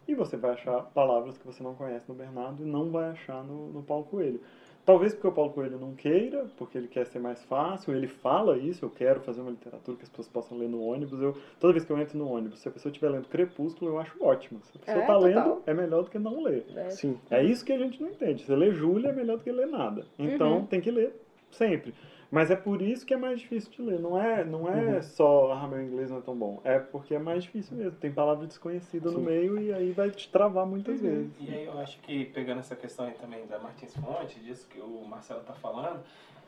E 0.07 0.15
você 0.15 0.37
vai 0.37 0.53
achar 0.53 0.83
palavras 0.95 1.37
que 1.37 1.47
você 1.47 1.63
não 1.63 1.75
conhece 1.75 2.09
no 2.09 2.15
Bernardo 2.15 2.63
e 2.63 2.67
não 2.67 2.91
vai 2.91 3.11
achar 3.11 3.43
no, 3.43 3.73
no 3.73 3.83
Paulo 3.83 4.05
Coelho. 4.05 4.41
Talvez 4.85 5.15
porque 5.15 5.27
o 5.27 5.33
Paulo 5.33 5.51
Coelho 5.53 5.79
não 5.79 5.95
queira, 5.95 6.47
porque 6.59 6.77
ele 6.77 6.89
quer 6.89 7.07
ser 7.07 7.19
mais 7.19 7.43
fácil, 7.45 7.95
ele 7.95 8.07
fala 8.07 8.59
isso, 8.59 8.85
eu 8.85 8.91
quero 8.91 9.21
fazer 9.21 9.41
uma 9.41 9.51
literatura 9.51 9.97
que 9.97 10.03
as 10.03 10.11
pessoas 10.11 10.29
possam 10.29 10.59
ler 10.59 10.69
no 10.69 10.83
ônibus. 10.83 11.21
Eu, 11.23 11.35
toda 11.59 11.73
vez 11.73 11.87
que 11.87 11.91
eu 11.93 11.99
entro 11.99 12.19
no 12.19 12.29
ônibus, 12.29 12.59
se 12.61 12.69
a 12.69 12.71
pessoa 12.71 12.91
estiver 12.91 13.09
lendo 13.09 13.27
Crepúsculo, 13.29 13.93
eu 13.93 13.99
acho 13.99 14.23
ótimo. 14.23 14.61
Se 14.65 14.77
a 14.77 14.81
pessoa 14.81 14.99
É, 14.99 15.01
está 15.01 15.15
total. 15.15 15.29
lendo, 15.55 15.63
é 15.67 15.73
melhor 15.73 16.03
do 16.05 16.11
que 16.11 16.19
não 16.19 16.43
ler. 16.43 16.67
É. 16.77 16.91
Sim. 16.91 17.19
É 17.31 17.43
isso 17.43 17.65
que 17.65 17.73
a 17.73 17.79
gente 17.79 18.01
não 18.03 18.11
entende. 18.11 18.45
Você 18.45 18.55
lê 18.55 18.73
Júlia 18.73 19.09
é 19.09 19.13
melhor 19.13 19.39
do 19.39 19.43
que 19.45 19.51
ler 19.51 19.67
nada. 19.67 20.05
Então 20.19 20.59
Uhum. 20.59 20.67
tem 20.67 20.81
que 20.83 20.91
ler 20.91 21.15
sempre. 21.51 21.95
Mas 22.31 22.51
é 22.51 22.57
por 22.57 22.83
isso 22.83 23.07
que 23.07 23.15
é 23.15 23.17
mais 23.17 23.41
difícil 23.41 23.71
de 23.71 23.83
ler. 23.83 23.99
Não 23.99 24.21
é, 24.21 24.45
não 24.45 24.69
é 24.69 25.01
só, 25.03 25.53
ah, 25.53 25.69
meu 25.69 25.83
inglês 25.83 26.11
não 26.11 26.19
é 26.19 26.21
tão 26.21 26.37
bom. 26.37 26.61
É 26.65 26.79
porque 26.79 27.15
é 27.15 27.19
mais 27.19 27.45
difícil 27.45 27.77
mesmo. 27.77 27.99
Tem 27.99 28.13
palavra 28.13 28.47
desconhecida 28.47 29.11
no 29.11 29.19
Sim. 29.19 29.25
meio 29.25 29.61
e 29.61 29.73
aí 29.73 29.93
vai 29.93 30.11
te 30.11 30.29
travar 30.29 30.67
muitas 30.67 31.01
vezes. 31.01 31.31
E 31.41 31.53
aí 31.53 31.65
eu 31.67 31.79
acho 31.79 31.99
que 32.01 32.25
pegando 32.27 32.61
essa 32.61 32.75
questão 32.75 33.07
aí 33.07 33.15
também 33.15 33.47
da 33.47 33.59
Martins 33.59 33.95
Fonte, 33.97 34.41
disso 34.41 34.67
que 34.69 34.81
o 34.81 35.05
Marcelo 35.07 35.41
está 35.41 35.55
falando, 35.55 36.01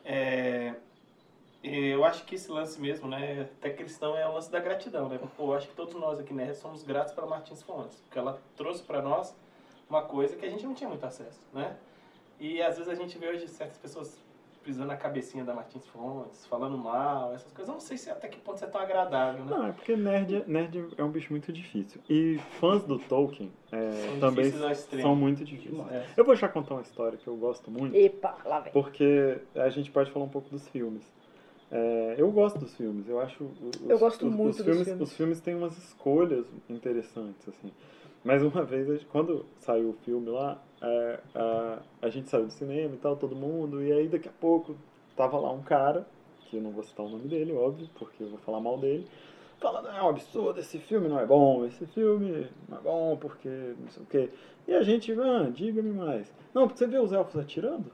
é, 0.05 0.75
eu 1.63 2.05
acho 2.05 2.25
que 2.25 2.37
esse 2.37 2.51
lance 2.51 2.81
mesmo, 2.81 3.09
né, 3.09 3.49
até 3.59 3.71
cristão 3.71 4.17
é 4.17 4.27
o 4.29 4.35
lance 4.35 4.51
da 4.51 4.61
gratidão, 4.61 5.09
né? 5.09 5.19
Pô, 5.37 5.47
eu 5.47 5.55
acho 5.55 5.69
que 5.69 5.75
todos 5.75 5.95
nós 5.95 6.19
aqui, 6.19 6.33
né, 6.33 6.53
somos 6.55 6.83
gratos 6.85 7.13
para 7.13 7.27
Martins 7.27 7.63
Fontes, 7.63 8.01
porque 8.01 8.19
ela 8.19 8.41
trouxe 8.57 8.83
para 8.83 9.03
nós 9.03 9.35
uma 9.89 10.03
coisa 10.03 10.37
que 10.37 10.45
a 10.45 10.49
gente 10.49 10.65
não 10.65 10.75
tinha 10.75 10.89
muito 10.89 11.05
acesso, 11.05 11.41
né? 11.53 11.77
E 12.39 12.61
às 12.63 12.77
vezes 12.77 12.93
a 12.93 12.95
gente 12.95 13.17
vê 13.19 13.29
hoje 13.29 13.49
certas 13.49 13.79
pessoas 13.79 14.17
pisando 14.67 14.89
na 14.89 14.97
cabecinha 14.97 15.45
da 15.45 15.55
Martins 15.55 15.87
Fontes, 15.87 16.45
falando 16.47 16.77
mal, 16.77 17.33
essas 17.33 17.53
coisas. 17.53 17.69
Eu 17.69 17.75
não 17.75 17.81
sei 17.81 17.97
se 17.97 18.11
até 18.11 18.27
que 18.27 18.39
ponto 18.41 18.57
isso 18.57 18.65
é 18.65 18.69
tão 18.69 18.81
agradável, 18.81 19.45
né? 19.45 19.51
Não, 19.57 19.67
é 19.69 19.73
porque 19.73 19.97
nerd, 19.97 20.35
é- 20.37 20.45
nerd 20.47 20.89
é 20.99 21.05
um 21.05 21.09
bicho 21.11 21.33
muito 21.33 21.53
difícil. 21.53 22.01
E 22.11 22.39
fãs 22.59 22.83
do 22.83 22.99
Tolkien 22.99 23.53
é, 23.71 23.91
São 24.11 24.21
também 24.21 24.53
são 25.01 25.15
muito 25.15 25.45
difíceis. 25.45 25.81
É. 25.93 26.05
Eu 26.17 26.25
vou 26.25 26.35
já 26.35 26.49
contar 26.49 26.75
uma 26.75 26.83
história 26.83 27.17
que 27.17 27.29
eu 27.29 27.37
gosto 27.37 27.71
muito. 27.71 27.95
Epa, 27.97 28.37
lá 28.45 28.59
vem. 28.61 28.73
Porque 28.73 29.39
a 29.55 29.69
gente 29.71 29.91
pode 29.93 30.11
falar 30.11 30.25
um 30.25 30.29
pouco 30.29 30.51
dos 30.51 30.69
filmes. 30.69 31.03
É, 31.71 32.15
eu 32.19 32.31
gosto 32.31 32.59
dos 32.59 32.75
filmes, 32.77 33.09
eu 33.09 33.21
acho. 33.21 33.45
Os, 33.45 33.89
Eu 33.89 33.99
gosto 33.99 34.27
os- 34.27 34.33
muito 34.35 34.51
os 34.51 34.57
dos 34.59 34.65
filmes, 34.67 34.85
filmes. 34.89 35.09
Os 35.09 35.17
filmes 35.17 35.41
têm 35.41 35.55
umas 35.55 35.77
escolhas 35.79 36.45
interessantes, 36.69 37.49
assim. 37.49 37.73
Mas 38.27 38.43
uma 38.43 38.65
vez, 38.65 38.91
a 38.91 38.99
quando 39.13 39.47
saiu 39.61 39.91
o 39.91 39.93
filme 40.05 40.29
lá, 40.29 40.61
é, 40.83 41.21
a, 41.33 41.79
a 42.03 42.09
gente 42.09 42.29
saiu 42.29 42.47
do 42.47 42.53
cinema 42.53 42.93
e 42.93 42.99
tal, 42.99 43.15
todo 43.15 43.37
mundo, 43.37 43.81
e 43.81 43.93
aí 43.93 44.09
daqui 44.09 44.29
a 44.29 44.33
pouco 44.41 44.75
tava 45.17 45.39
lá 45.39 45.53
um 45.53 45.63
cara, 45.63 46.05
que 46.41 46.57
eu 46.57 46.61
não 46.61 46.73
vou 46.73 46.83
citar 46.83 47.07
o 47.07 47.09
nome 47.09 47.29
dele, 47.29 47.53
óbvio, 47.53 47.89
porque 47.97 48.25
eu 48.25 48.31
vou 48.31 48.39
falar 48.41 48.59
mal 48.59 48.79
dele, 48.79 49.07
falando, 49.61 49.87
é 49.91 50.03
um 50.03 50.09
absurdo, 50.09 50.59
esse 50.59 50.77
filme 50.77 51.07
não 51.09 51.21
é 51.21 51.25
bom, 51.25 51.67
esse 51.67 51.87
filme 51.87 52.49
não 52.69 52.79
é 52.79 52.81
bom, 52.81 53.17
porque 53.17 53.49
não 53.49 53.89
sei 53.91 54.03
o 54.03 54.07
quê. 54.07 54.31
E 54.67 54.75
a 54.75 54.83
gente, 54.83 55.13
ah, 55.13 55.49
diga-me 55.49 55.93
mais. 55.93 56.35
Não, 56.53 56.69
você 56.69 56.85
vê 56.85 56.99
os 56.99 57.13
elfos 57.13 57.41
atirando? 57.41 57.93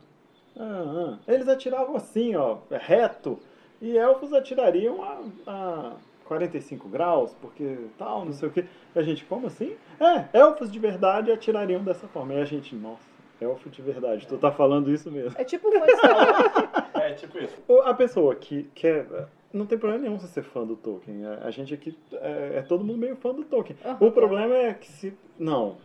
Ah, 0.57 1.19
ah. 1.29 1.31
Eles 1.31 1.47
atiravam 1.47 1.95
assim, 1.95 2.35
ó, 2.37 2.57
reto. 2.71 3.39
E 3.83 3.99
elfos 3.99 4.33
atirariam 4.33 5.03
a, 5.03 5.21
a 5.47 5.93
45 6.25 6.89
graus, 6.89 7.35
porque 7.41 7.77
tal, 7.99 8.25
não 8.25 8.33
sei 8.33 8.49
o 8.49 8.53
quê. 8.53 8.65
E 8.95 8.99
a 8.99 9.03
gente, 9.03 9.25
como 9.25 9.47
assim? 9.47 9.77
É, 10.01 10.39
elfos 10.39 10.71
de 10.71 10.79
verdade 10.79 11.31
atirariam 11.31 11.83
dessa 11.83 12.07
forma. 12.09 12.35
E 12.35 12.41
a 12.41 12.45
gente, 12.45 12.75
nossa, 12.75 13.03
elfo 13.41 13.69
de 13.69 13.83
verdade, 13.83 14.27
tu 14.27 14.39
tá 14.39 14.51
falando 14.51 14.91
isso 14.91 15.11
mesmo. 15.11 15.39
É 15.39 15.45
tipo 15.45 15.71
fã. 15.71 16.83
É, 17.03 17.15
tipo 17.15 17.37
isso. 17.39 17.57
A 17.85 17.95
pessoa 17.95 18.35
que 18.37 18.65
quer. 18.75 19.07
Não 19.53 19.67
tem 19.67 19.77
problema 19.77 20.05
nenhum 20.05 20.19
você 20.21 20.29
ser 20.29 20.45
fã 20.45 20.65
do 20.65 20.77
Tolkien. 20.77 21.27
A 21.27 21.47
a 21.47 21.51
gente 21.51 21.75
aqui 21.75 21.99
é, 22.13 22.59
é 22.59 22.63
todo 22.63 22.85
mundo 22.85 22.99
meio 22.99 23.17
fã 23.17 23.35
do 23.35 23.43
Tolkien. 23.43 23.77
Aham. 23.85 23.97
O 24.01 24.13
problema 24.13 24.55
é 24.55 24.73
que 24.73 24.89
se. 24.89 25.13
Não. 25.39 25.77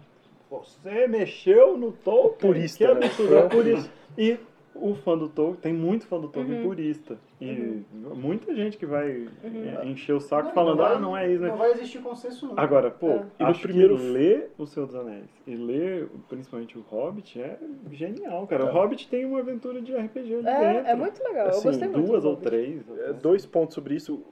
Você 0.50 1.08
mexeu 1.08 1.76
no 1.76 1.92
Tolkien. 1.92 2.38
Purista, 2.52 2.88
Que 2.88 2.94
né? 2.94 3.08
é 3.08 3.50
purista. 3.50 3.90
E 4.18 4.38
o 4.82 4.96
fã 4.96 5.18
do 5.18 5.28
Tolkien, 5.30 5.62
tem 5.62 5.74
muito 5.74 6.06
fã 6.08 6.20
do 6.20 6.28
Tolkien 6.28 6.58
Uhum. 6.60 6.64
purista. 6.68 7.18
E 7.40 7.84
muita 8.16 8.54
gente 8.56 8.78
que 8.78 8.86
vai 8.86 9.28
Uhum. 9.44 9.80
é, 9.82 9.86
encher 9.86 10.14
o 10.14 10.20
saco 10.20 10.48
Não, 10.48 10.54
falando, 10.56 10.78
vai- 10.78 10.96
ah, 10.96 11.00
não 11.00 11.16
é 11.16 11.32
isso, 11.32 11.42
né? 11.44 11.50
Não 11.50 11.58
vai 11.58 11.72
existir 11.72 12.00
consenso 12.02 12.48
nunca. 12.48 12.62
Agora, 12.62 12.90
pô, 12.90 13.10
É. 13.10 13.26
E 13.40 13.44
acho 13.44 13.62
primeiro 13.62 13.96
que 13.98 14.04
ler 14.04 14.52
O 14.58 14.66
Senhor 14.66 14.86
dos 14.88 14.96
Anéis 14.96 15.30
e 15.46 15.56
ler 15.56 16.08
principalmente 16.30 16.78
o 16.78 16.82
Hobbit 16.82 17.40
é 17.40 17.60
genial, 17.92 18.48
cara. 18.48 18.66
O 18.66 18.70
É. 18.70 18.72
Hobbit 18.72 19.08
tem 19.08 19.26
uma 19.26 19.40
aventura 19.40 19.82
de 19.82 19.94
RPG 19.96 20.34
ali 20.36 20.48
É, 20.48 20.74
dentro. 20.74 20.92
é 20.92 20.96
muito 20.96 21.24
legal. 21.24 21.46
Eu 21.46 21.50
Assim, 21.52 21.68
gostei 21.68 21.88
muito. 21.88 22.06
Duas 22.08 22.24
ou 22.26 22.32
Hobbit. 22.32 22.50
três. 22.50 22.84
É, 23.00 23.14
dois 23.14 23.46
pontos 23.46 23.76
sobre 23.76 23.96
isso. 23.96 24.24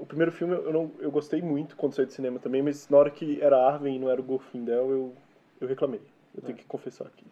O 0.00 0.06
primeiro 0.06 0.32
filme 0.32 0.54
eu, 0.54 0.72
não, 0.72 0.90
eu 1.00 1.10
gostei 1.10 1.40
muito 1.40 1.76
quando 1.76 1.94
saiu 1.94 2.06
do 2.06 2.12
cinema 2.12 2.38
também, 2.38 2.62
mas 2.62 2.88
na 2.90 2.98
hora 2.98 3.10
que 3.10 3.40
era 3.40 3.56
Arwen 3.58 3.96
e 3.96 3.98
não 3.98 4.10
era 4.10 4.20
o 4.20 4.24
Glorfindel, 4.24 4.90
eu, 4.90 5.12
eu 5.60 5.66
reclamei. 5.68 6.00
Eu 6.36 6.42
tenho 6.42 6.58
que 6.58 6.64
confessar 6.66 7.06
aqui. 7.06 7.24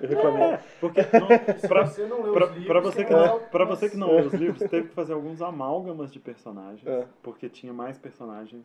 Eu 0.00 0.08
reclamei. 0.08 0.42
É, 0.42 0.60
porque 0.80 1.00
não, 1.00 1.58
Se 1.58 1.66
pra, 1.68 1.86
você 1.86 2.06
não 2.06 2.22
leu 2.22 2.32
pra, 2.32 2.44
os 2.46 2.50
livros, 2.52 2.66
pra 2.66 2.80
você 2.80 2.96
tem 2.98 3.06
que 3.06 3.12
não, 3.12 3.40
pra 3.40 3.64
uma- 3.64 3.76
você 3.76 3.90
que 3.90 3.96
não 3.96 4.14
lê 4.14 4.22
os 4.22 4.34
livros, 4.34 4.68
teve 4.70 4.88
que 4.88 4.94
fazer 4.94 5.12
alguns 5.14 5.40
amálgamas 5.42 6.12
de 6.12 6.18
personagens, 6.20 6.86
É. 6.86 7.06
porque 7.22 7.48
tinha 7.48 7.72
mais 7.72 7.98
personagens. 7.98 8.64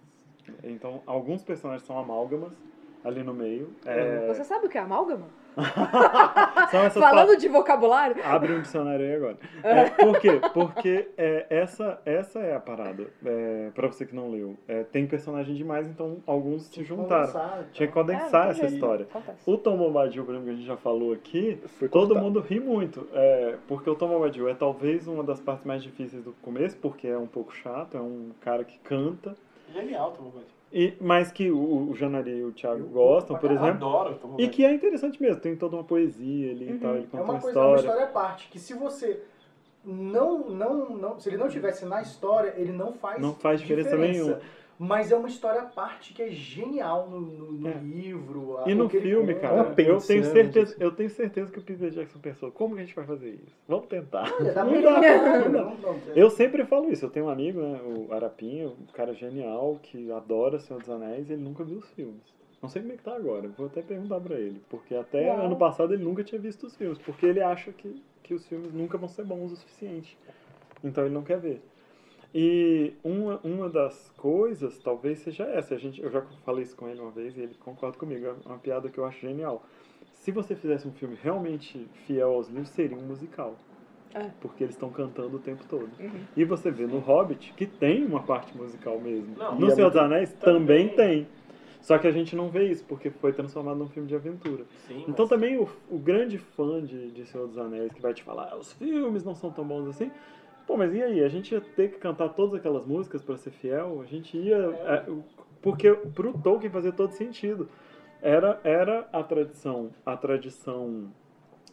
Então, 0.63 1.01
alguns 1.07 1.43
personagens 1.43 1.85
são 1.87 1.97
amálgamas 1.97 2.51
ali 3.05 3.23
no 3.23 3.33
meio. 3.33 3.69
É, 3.85 4.25
Você 4.27 4.43
sabe 4.43 4.65
o 4.65 4.69
que 4.69 4.77
é 4.77 4.81
amálgama? 4.81 5.27
Falando 6.93 7.37
de 7.37 7.47
vocabulário? 7.47 8.17
Abre 8.25 8.53
um 8.53 8.61
dicionário 8.61 9.05
aí 9.05 9.15
agora. 9.15 9.37
É, 9.63 9.89
por 9.89 10.19
quê? 10.19 10.41
Porque 10.53 11.09
é, 11.17 11.45
essa, 11.49 11.99
essa 12.05 12.39
é 12.39 12.55
a 12.55 12.59
parada. 12.59 13.07
É, 13.25 13.71
pra 13.73 13.87
você 13.87 14.05
que 14.05 14.13
não 14.15 14.29
leu. 14.29 14.57
É, 14.67 14.83
tem 14.83 15.07
personagem 15.07 15.55
demais, 15.55 15.87
então 15.87 16.17
alguns 16.27 16.63
se 16.63 16.71
Tinha 16.71 16.83
que 16.83 16.89
juntaram. 16.89 17.25
condensar, 17.27 17.57
então. 17.59 17.71
Tinha 17.71 17.87
que 17.87 17.93
condensar 17.93 18.47
É, 18.47 18.49
essa 18.51 18.65
história. 18.65 19.05
Acontece. 19.09 19.49
O 19.49 19.57
Tom 19.57 19.77
Bombadil, 19.77 20.25
por 20.25 20.31
exemplo, 20.31 20.47
que 20.49 20.53
a 20.53 20.57
gente 20.57 20.67
já 20.67 20.77
falou 20.77 21.13
aqui, 21.13 21.57
Foi 21.79 21.87
todo 21.87 22.07
cortado. 22.09 22.25
mundo 22.25 22.39
ri 22.41 22.59
muito. 22.59 23.07
É, 23.13 23.55
porque 23.67 23.89
o 23.89 23.95
Tom 23.95 24.09
Bombadil 24.09 24.49
é 24.49 24.53
talvez 24.53 25.07
uma 25.07 25.23
das 25.23 25.39
partes 25.39 25.65
mais 25.65 25.81
difíceis 25.81 26.23
do 26.23 26.33
começo, 26.41 26.77
porque 26.77 27.07
é 27.07 27.17
um 27.17 27.27
pouco 27.27 27.55
chato, 27.55 27.95
é 27.97 28.01
um 28.01 28.31
cara 28.41 28.63
que 28.63 28.77
canta. 28.79 29.35
Genial, 29.73 30.11
Tom 30.11 30.23
Bombadil. 30.25 30.54
E, 30.77 30.93
mas 30.99 31.31
que 31.31 31.49
o, 31.49 31.89
o 31.89 31.95
Janari 31.95 32.31
e 32.31 32.43
o 32.43 32.51
Thiago 32.51 32.85
gostam, 32.89 33.37
por 33.37 33.49
Eu 33.49 33.55
exemplo. 33.55 33.75
adoro 33.87 34.19
E 34.37 34.49
que 34.49 34.65
é 34.65 34.73
interessante 34.73 35.21
mesmo, 35.21 35.39
tem 35.39 35.55
toda 35.55 35.77
uma 35.77 35.85
poesia 35.85 36.51
ali 36.51 36.71
e 36.71 36.79
tal, 36.79 36.95
ele 36.95 37.05
É 37.05 37.07
conta 37.07 37.23
uma 37.23 37.33
uma 37.33 37.39
coisa, 37.39 37.57
é 37.59 37.63
uma 37.63 37.75
história. 37.77 37.79
história 37.79 38.03
à 38.03 38.07
parte, 38.07 38.49
que 38.49 38.59
se 38.59 38.73
você 38.73 39.21
não, 39.85 40.49
não, 40.49 40.89
não, 40.89 41.19
se 41.19 41.29
ele 41.29 41.37
não 41.37 41.47
tivesse 41.47 41.85
na 41.85 42.01
história, 42.01 42.53
ele 42.57 42.73
não 42.73 42.91
faz 42.91 43.21
Não 43.21 43.33
faz 43.33 43.61
diferença 43.61 43.95
nenhuma. 43.95 44.39
Mas 44.77 45.09
é 45.09 45.15
uma 45.15 45.29
história 45.29 45.61
à 45.61 45.65
parte 45.65 46.13
que 46.13 46.21
é 46.21 46.29
genial 46.29 47.09
no, 47.09 47.21
no- 47.21 47.51
no 47.53 47.69
É. 47.69 47.73
livro. 47.75 48.57
a- 48.57 48.69
E 48.69 48.75
no 48.75 48.89
filme, 48.89 49.33
conta. 49.33 49.47
cara, 49.47 49.61
apêndice, 49.61 49.89
eu 49.91 50.21
tenho 50.21 50.23
certeza, 50.33 50.75
eu 50.79 50.91
tenho 50.91 51.09
certeza 51.09 51.51
que 51.51 51.59
o 51.59 51.61
Peter 51.61 51.89
Jackson 51.91 52.19
pensou, 52.19 52.51
como 52.51 52.75
que 52.75 52.81
a 52.81 52.85
gente 52.85 52.93
vai 52.95 53.05
fazer 53.05 53.29
isso? 53.29 53.55
Vamos 53.67 53.85
tentar. 53.87 54.29
Olha, 54.37 54.51
dá 54.53 54.63
Não 54.65 54.81
dá, 54.81 54.91
não 54.91 55.51
dá. 55.51 55.63
não- 55.63 55.75
não- 55.77 55.99
Eu 56.13 56.29
sempre 56.29 56.65
falo 56.65 56.91
isso, 56.91 57.05
eu 57.05 57.09
tenho 57.09 57.27
um 57.27 57.29
amigo, 57.29 57.61
né, 57.61 57.79
o 57.83 58.13
Arapinha, 58.13 58.67
um 58.67 58.85
cara 58.93 59.13
genial, 59.13 59.79
que 59.81 60.11
adora 60.11 60.59
Senhor 60.59 60.79
dos 60.81 60.89
Anéis, 60.89 61.29
e 61.29 61.33
ele 61.33 61.41
nunca 61.41 61.63
viu 61.63 61.77
os 61.77 61.89
filmes. 61.91 62.21
Não 62.61 62.67
sei 62.67 62.81
como 62.81 62.93
é 62.93 62.97
que 62.97 63.03
tá 63.03 63.15
agora, 63.15 63.47
vou 63.57 63.67
até 63.67 63.81
perguntar 63.81 64.19
pra 64.19 64.35
ele, 64.35 64.61
porque 64.69 64.93
até 64.95 65.27
Uau. 65.31 65.45
ano 65.45 65.55
passado 65.55 65.93
ele 65.93 66.03
nunca 66.03 66.21
tinha 66.23 66.41
visto 66.41 66.65
os 66.67 66.75
filmes, 66.75 66.97
porque 66.97 67.25
ele 67.25 67.41
acha 67.41 67.71
que, 67.71 68.01
que 68.23 68.33
os 68.33 68.45
filmes 68.45 68.73
nunca 68.73 68.97
vão 68.97 69.07
ser 69.07 69.23
bons 69.23 69.51
o 69.53 69.55
suficiente. 69.55 70.17
Então 70.83 71.05
ele 71.05 71.13
não 71.13 71.21
quer 71.23 71.39
ver. 71.39 71.61
E 72.37 72.91
uma, 73.01 73.39
uma 73.45 73.69
das 73.69 74.11
coisas 74.17 74.77
talvez 74.79 75.19
seja 75.19 75.45
essa. 75.45 75.73
A 75.73 75.77
gente, 75.77 76.01
eu 76.01 76.11
já 76.11 76.21
falei 76.43 76.63
isso 76.63 76.75
com 76.75 76.89
ele 76.89 76.99
uma 76.99 77.09
vez 77.11 77.37
e 77.37 77.39
ele 77.39 77.55
concorda 77.63 77.97
comigo. 77.97 78.25
É 78.25 78.33
uma 78.45 78.57
piada 78.57 78.89
que 78.89 78.97
eu 78.97 79.05
acho 79.05 79.21
genial. 79.21 79.63
Se 80.15 80.31
você 80.31 80.53
fizesse 80.53 80.85
um 80.85 80.91
filme 80.91 81.17
realmente 81.23 81.87
fiel 82.05 82.33
aos 82.33 82.49
livros, 82.49 82.67
seria 82.69 82.97
um 82.97 83.03
musical. 83.03 83.55
É. 84.13 84.29
Porque 84.41 84.63
eles 84.65 84.75
estão 84.75 84.89
cantando 84.89 85.37
o 85.37 85.39
tempo 85.39 85.63
todo. 85.69 85.89
Uhum. 85.97 86.11
E 86.35 86.43
você 86.43 86.69
vê 86.69 86.85
no 86.85 86.99
Hobbit 86.99 87.53
que 87.53 87.65
tem 87.65 88.03
uma 88.05 88.21
parte 88.23 88.55
musical 88.57 88.99
mesmo. 88.99 89.33
Não, 89.37 89.55
no 89.57 89.67
é 89.67 89.69
Senhor 89.71 89.89
dos 89.89 89.99
Anéis 90.01 90.33
também 90.33 90.89
também. 90.89 91.23
tem. 91.23 91.27
Só 91.81 91.97
que 91.99 92.07
a 92.07 92.11
gente 92.11 92.35
não 92.35 92.49
vê 92.49 92.67
isso, 92.69 92.83
porque 92.85 93.11
foi 93.11 93.31
transformado 93.31 93.77
num 93.77 93.87
filme 93.87 94.09
de 94.09 94.15
aventura. 94.15 94.65
Sim, 94.87 95.05
Então 95.07 95.25
mas- 95.25 95.29
também 95.29 95.57
o, 95.57 95.69
o 95.89 95.99
grande 95.99 96.37
fã 96.37 96.83
de, 96.83 97.11
de 97.11 97.25
Senhor 97.27 97.47
dos 97.47 97.57
Anéis 97.57 97.93
que 97.93 98.01
vai 98.01 98.13
te 98.13 98.23
falar, 98.23 98.49
"Ah, 98.51 98.57
os 98.57 98.73
filmes 98.73 99.23
não 99.23 99.35
são 99.35 99.51
tão 99.51 99.63
bons 99.65 99.87
assim. 99.87 100.11
Pô, 100.67 100.75
mas 100.77 100.93
e 100.93 101.01
aí? 101.01 101.23
A 101.23 101.29
gente 101.29 101.53
ia 101.53 101.61
ter 101.61 101.91
que 101.91 101.97
cantar 101.99 102.29
todas 102.29 102.55
aquelas 102.55 102.85
músicas 102.85 103.21
para 103.23 103.37
ser 103.37 103.51
fiel? 103.51 104.01
A 104.01 104.05
gente 104.05 104.37
ia. 104.37 104.55
é, 104.55 105.09
o- 105.09 105.23
porque 105.61 105.91
pro 105.91 106.33
Tolkien 106.33 106.71
fazia 106.71 106.91
todo 106.91 107.11
sentido. 107.11 107.67
Era, 108.21 108.59
era 108.63 109.07
a 109.13 109.21
tradição, 109.23 109.91
a 110.05 110.17
tradição 110.17 111.11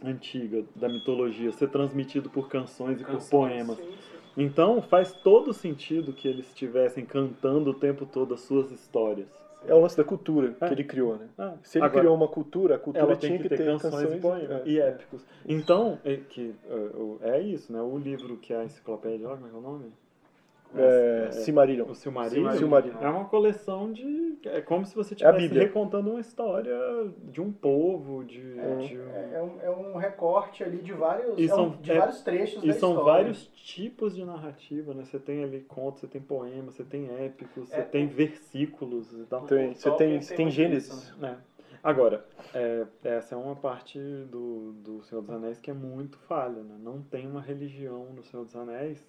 antiga 0.05 0.65
da 0.75 0.89
mitologia 0.89 1.53
ser 1.53 1.69
transmitido 1.69 2.29
por 2.29 2.49
canções 2.49 3.01
e 3.01 3.05
por 3.05 3.13
Canções, 3.13 3.31
poemas. 3.31 3.77
sim, 3.79 3.85
sim. 3.85 4.43
Então 4.43 4.83
faz 4.83 5.13
todo 5.13 5.53
sentido 5.53 6.13
que 6.13 6.27
eles 6.27 6.47
estivessem 6.49 7.05
cantando 7.05 7.71
o 7.71 7.75
tempo 7.75 8.05
todo 8.05 8.35
as 8.35 8.41
suas 8.41 8.71
histórias. 8.71 9.29
É 9.67 9.75
o 9.75 9.81
lance 9.81 9.97
da 9.97 10.05
cultura 10.05 10.55
É. 10.61 10.67
que 10.67 10.75
ele 10.75 10.85
criou, 10.85 11.17
né? 11.17 11.29
Ah, 11.39 11.55
Se 11.63 11.79
ele 11.79 11.89
criou 11.91 12.15
uma 12.15 12.29
cultura, 12.29 12.77
a 12.77 12.79
cultura 12.79 13.17
tinha 13.17 13.33
tem 13.33 13.43
que 13.43 13.49
ter, 13.49 13.65
canções, 13.65 14.13
e 14.13 14.17
poemas 14.21 14.51
é. 14.51 14.63
e 14.69 14.81
épicos. 14.81 15.25
Então, 15.47 15.99
é, 16.05 16.17
que, 16.17 16.55
é, 17.23 17.31
é 17.31 17.41
isso, 17.41 17.73
né? 17.73 17.81
O 17.81 17.97
livro 17.97 18.37
que 18.37 18.53
é 18.53 18.57
a 18.59 18.65
enciclopédia, 18.65 19.29
como 19.29 19.47
é 19.47 19.51
que 19.51 19.55
é 19.55 19.59
o 19.59 19.63
nome? 19.63 19.93
É, 20.75 21.31
Silmarillion. 21.33 21.87
O 21.89 21.95
Silmarillion, 21.95 22.53
Silmarillion. 22.53 22.99
é 23.01 23.09
uma 23.09 23.25
coleção 23.27 23.93
de 23.93 24.39
É 24.45 24.61
como 24.61 24.85
se 24.87 24.95
você 24.95 25.13
É 25.13 25.17
estivesse 25.17 25.39
Bíblia. 25.39 25.63
recontando 25.65 26.11
uma 26.11 26.21
história 26.21 26.75
de 27.31 27.41
um 27.41 27.53
povo, 27.53 28.25
de. 28.25 28.41
de 28.41 28.59
um- 28.99 29.11
É, 29.11 29.31
é 29.35 29.43
um, 29.43 29.61
é 29.61 29.71
um 29.71 29.97
recorte 29.97 30.65
ali 30.65 30.79
de 30.79 30.93
vários, 30.93 31.39
E 31.39 31.43
é 31.43 31.53
um- 31.53 31.57
são- 31.57 31.71
de 31.81 31.93
é- 31.93 31.99
vários 31.99 32.23
trechos 32.23 32.63
E 32.65 32.69
da 32.69 32.73
são 32.73 32.91
história. 32.93 33.13
vários 33.13 33.47
tipos 33.55 34.15
de 34.15 34.25
narrativa, 34.25 34.95
né? 34.95 35.05
Você 35.05 35.19
tem 35.19 35.45
ali 35.45 35.61
contos, 35.61 36.01
você 36.01 36.07
tem 36.07 36.21
poemas, 36.21 36.75
você 36.75 36.85
tem 36.85 37.09
épicos, 37.25 37.69
você 37.69 37.77
É. 37.77 37.83
tem 37.83 38.07
versículos 38.07 39.13
e 39.13 39.25
tal. 39.25 39.43
Tem- 39.47 39.75
você 39.75 39.91
tem, 39.93 40.21
você 40.21 40.35
tem 40.35 40.51
Gênesis. 40.51 41.15
né? 41.19 41.39
Agora, 41.85 42.25
é, 42.55 42.87
essa 43.03 43.35
é 43.35 43.39
uma 43.39 43.57
parte 43.57 43.99
do, 43.99 44.73
do 44.73 45.03
Senhor 45.03 45.21
dos 45.21 45.31
Anéis 45.35 45.59
que 45.61 45.71
é 45.71 45.75
muito 45.75 46.17
falha, 46.19 46.63
né? 46.63 46.77
Não 46.81 47.01
tem 47.03 47.27
uma 47.27 47.41
religião 47.41 48.07
no 48.15 48.23
Senhor 48.23 48.45
dos 48.45 48.55
Anéis, 48.55 49.05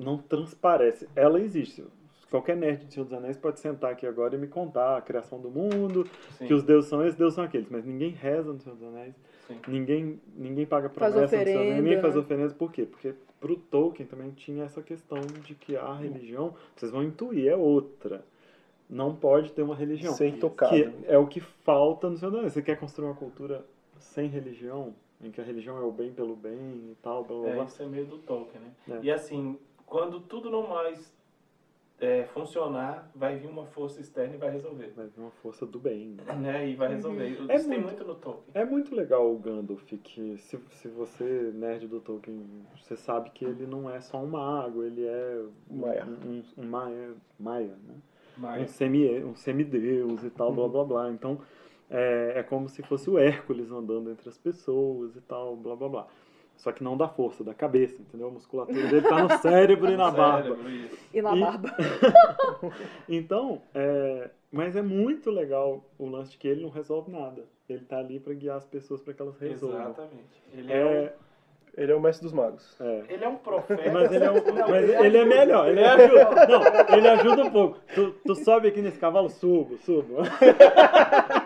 não 0.00 0.18
transparece. 0.18 1.08
Ela 1.14 1.40
existe. 1.40 1.84
Qualquer 2.30 2.56
nerd 2.56 2.84
de 2.84 2.94
Senhor 2.94 3.04
dos 3.04 3.12
Anéis 3.12 3.36
pode 3.36 3.58
sentar 3.58 3.90
aqui 3.90 4.06
agora 4.06 4.36
e 4.36 4.38
me 4.38 4.46
contar 4.46 4.96
a 4.96 5.00
criação 5.00 5.40
do 5.40 5.50
mundo, 5.50 6.06
Sim, 6.38 6.46
que 6.46 6.54
os 6.54 6.62
deuses 6.62 6.88
são 6.88 7.04
esses, 7.04 7.18
deuses 7.18 7.34
são 7.34 7.42
aqueles, 7.42 7.68
mas 7.68 7.84
ninguém 7.84 8.10
reza 8.10 8.52
no 8.52 8.60
Senhor 8.60 8.76
dos 8.76 8.86
Anéis, 8.86 9.14
sim. 9.48 9.58
ninguém, 9.66 10.20
ninguém 10.36 10.64
paga 10.64 10.88
Faz 10.88 11.12
promessa 11.12 11.20
no 11.22 11.28
Senhor 11.28 11.44
dos 11.44 11.52
Anéis, 11.54 11.66
oferenda, 11.66 11.82
ninguém 11.82 12.00
faz 12.00 12.14
né? 12.14 12.20
oferenda, 12.20 12.54
por 12.54 12.72
quê? 12.72 12.86
Porque 12.86 13.14
pro 13.40 13.56
Tolkien 13.56 14.06
também 14.06 14.30
tinha 14.30 14.62
essa 14.62 14.80
questão 14.80 15.18
de 15.44 15.56
que 15.56 15.76
a 15.76 15.92
religião, 15.94 16.54
vocês 16.76 16.92
vão 16.92 17.02
intuir, 17.02 17.48
é 17.48 17.56
outra. 17.56 18.24
Não 18.88 19.14
pode 19.14 19.52
ter 19.52 19.62
uma 19.62 19.74
religião. 19.74 20.12
Sem 20.14 20.36
tocado. 20.36 20.72
Que 20.72 20.92
é 21.06 21.16
o 21.16 21.26
que 21.26 21.40
falta 21.40 22.08
no 22.10 22.16
Senhor 22.16 22.30
dos 22.30 22.38
Anéis. 22.38 22.52
Você 22.52 22.62
quer 22.62 22.78
construir 22.78 23.06
uma 23.06 23.14
cultura 23.14 23.64
sem 23.98 24.28
religião, 24.28 24.94
em 25.22 25.30
que 25.30 25.40
a 25.40 25.44
religião 25.44 25.76
é 25.78 25.82
o 25.82 25.92
bem 25.92 26.12
pelo 26.12 26.34
bem 26.34 26.90
e 26.90 26.96
tal, 27.02 27.24
blá 27.24 27.38
blá 27.38 27.48
É, 27.48 27.54
blá. 27.54 27.64
isso 27.64 27.82
é 27.82 27.86
meio 27.86 28.06
do 28.06 28.18
Tolkien, 28.18 28.62
né? 28.62 28.98
É. 28.98 29.04
E 29.04 29.10
assim, 29.10 29.58
quando 29.90 30.20
tudo 30.20 30.48
não 30.50 30.66
mais 30.66 31.12
é, 32.00 32.24
funcionar, 32.32 33.10
vai 33.14 33.36
vir 33.36 33.46
uma 33.48 33.66
força 33.66 34.00
externa 34.00 34.34
e 34.34 34.38
vai 34.38 34.50
resolver. 34.50 34.90
Vai 34.96 35.06
vir 35.08 35.20
uma 35.20 35.30
força 35.42 35.66
do 35.66 35.78
bem. 35.78 36.16
né? 36.16 36.24
Né? 36.40 36.68
E 36.70 36.74
vai 36.74 36.88
resolver. 36.88 37.28
Isso 37.28 37.42
É 37.50 37.58
tem 37.58 37.66
muito- 37.68 37.82
muito 37.82 38.04
no 38.04 38.14
Tolkien. 38.14 38.44
É 38.54 38.64
muito 38.64 38.94
legal 38.94 39.30
o 39.30 39.38
Gandalf, 39.38 39.82
que 39.84 40.38
se, 40.38 40.58
se 40.70 40.88
você, 40.88 41.50
nerd 41.52 41.86
do 41.88 42.00
Tolkien, 42.00 42.42
você 42.74 42.96
sabe 42.96 43.28
que 43.30 43.44
ele 43.44 43.66
não 43.66 43.90
é 43.90 44.00
só 44.00 44.16
um 44.18 44.28
mago, 44.28 44.82
ele 44.82 45.04
é 45.04 45.44
Maia. 45.70 46.06
um, 46.06 46.30
um, 46.30 46.42
um 46.64 46.66
maia, 46.66 47.10
maia, 47.38 47.76
né? 47.86 47.94
Um, 48.38 48.40
Mas, 48.40 48.70
semi, 48.70 49.22
um 49.22 49.34
semideus 49.34 50.24
e 50.24 50.30
tal, 50.30 50.52
blá 50.54 50.66
blá 50.68 50.84
blá. 50.84 51.10
Então, 51.10 51.38
é, 51.90 52.34
é 52.36 52.42
como 52.42 52.66
se 52.70 52.82
fosse 52.82 53.10
o 53.10 53.18
Hércules 53.18 53.70
andando 53.70 54.10
entre 54.10 54.26
as 54.28 54.38
pessoas 54.38 55.14
e 55.16 55.20
tal, 55.20 55.54
blá 55.56 55.76
blá 55.76 55.88
blá. 55.88 56.06
Só 56.60 56.70
que 56.72 56.84
não 56.84 56.94
da 56.96 57.08
força, 57.08 57.42
da 57.42 57.54
cabeça, 57.54 58.00
entendeu? 58.02 58.28
A 58.28 58.30
musculatura 58.30 58.86
dele 58.86 59.00
tá 59.08 59.22
no 59.22 59.38
cérebro 59.38 59.90
e 59.90 59.96
na 59.96 60.10
barba. 60.10 60.54
cérebro. 60.56 60.90
E 61.14 61.22
na 61.22 61.34
E- 61.36 61.40
barba. 61.40 61.74
Então, 63.08 63.62
é, 63.74 64.28
mas 64.52 64.76
é 64.76 64.82
muito 64.82 65.30
legal 65.30 65.82
o 65.98 66.06
lance 66.06 66.32
de 66.32 66.38
que 66.38 66.46
ele 66.48 66.62
não 66.62 66.68
resolve 66.70 67.10
nada. 67.10 67.44
Ele 67.68 67.84
tá 67.84 67.98
ali 67.98 68.20
pra 68.20 68.34
guiar 68.34 68.56
as 68.58 68.66
pessoas 68.66 69.00
para 69.00 69.14
que 69.14 69.22
elas 69.22 69.38
resolvam. 69.38 69.80
Exatamente. 69.80 70.42
Ele 70.54 70.72
é, 70.72 70.76
É, 70.76 71.14
Ele 71.82 71.92
é 71.92 71.94
o 71.94 72.00
mestre 72.00 72.24
dos 72.24 72.32
magos. 72.34 72.76
é. 72.80 73.04
ele 73.08 73.24
é 73.24 73.28
um 73.28 73.36
profeta. 73.36 73.90
Mas 73.90 74.12
ele 74.12 74.24
é, 74.24 74.30
um, 74.30 74.34
Não, 74.34 74.68
mas 74.68 74.88
ele 74.90 75.16
é 75.16 75.24
melhor, 75.24 75.68
ele 75.68 75.82
ajuda. 75.84 76.46
Não, 76.46 76.96
ele 76.96 77.08
ajuda 77.08 77.44
um 77.44 77.50
pouco. 77.50 77.78
Tu, 77.94 78.10
tu 78.26 78.34
sobe 78.34 78.68
aqui 78.68 78.82
nesse 78.82 78.98
cavalo, 78.98 79.30
subo, 79.30 79.78
subo. 79.78 80.16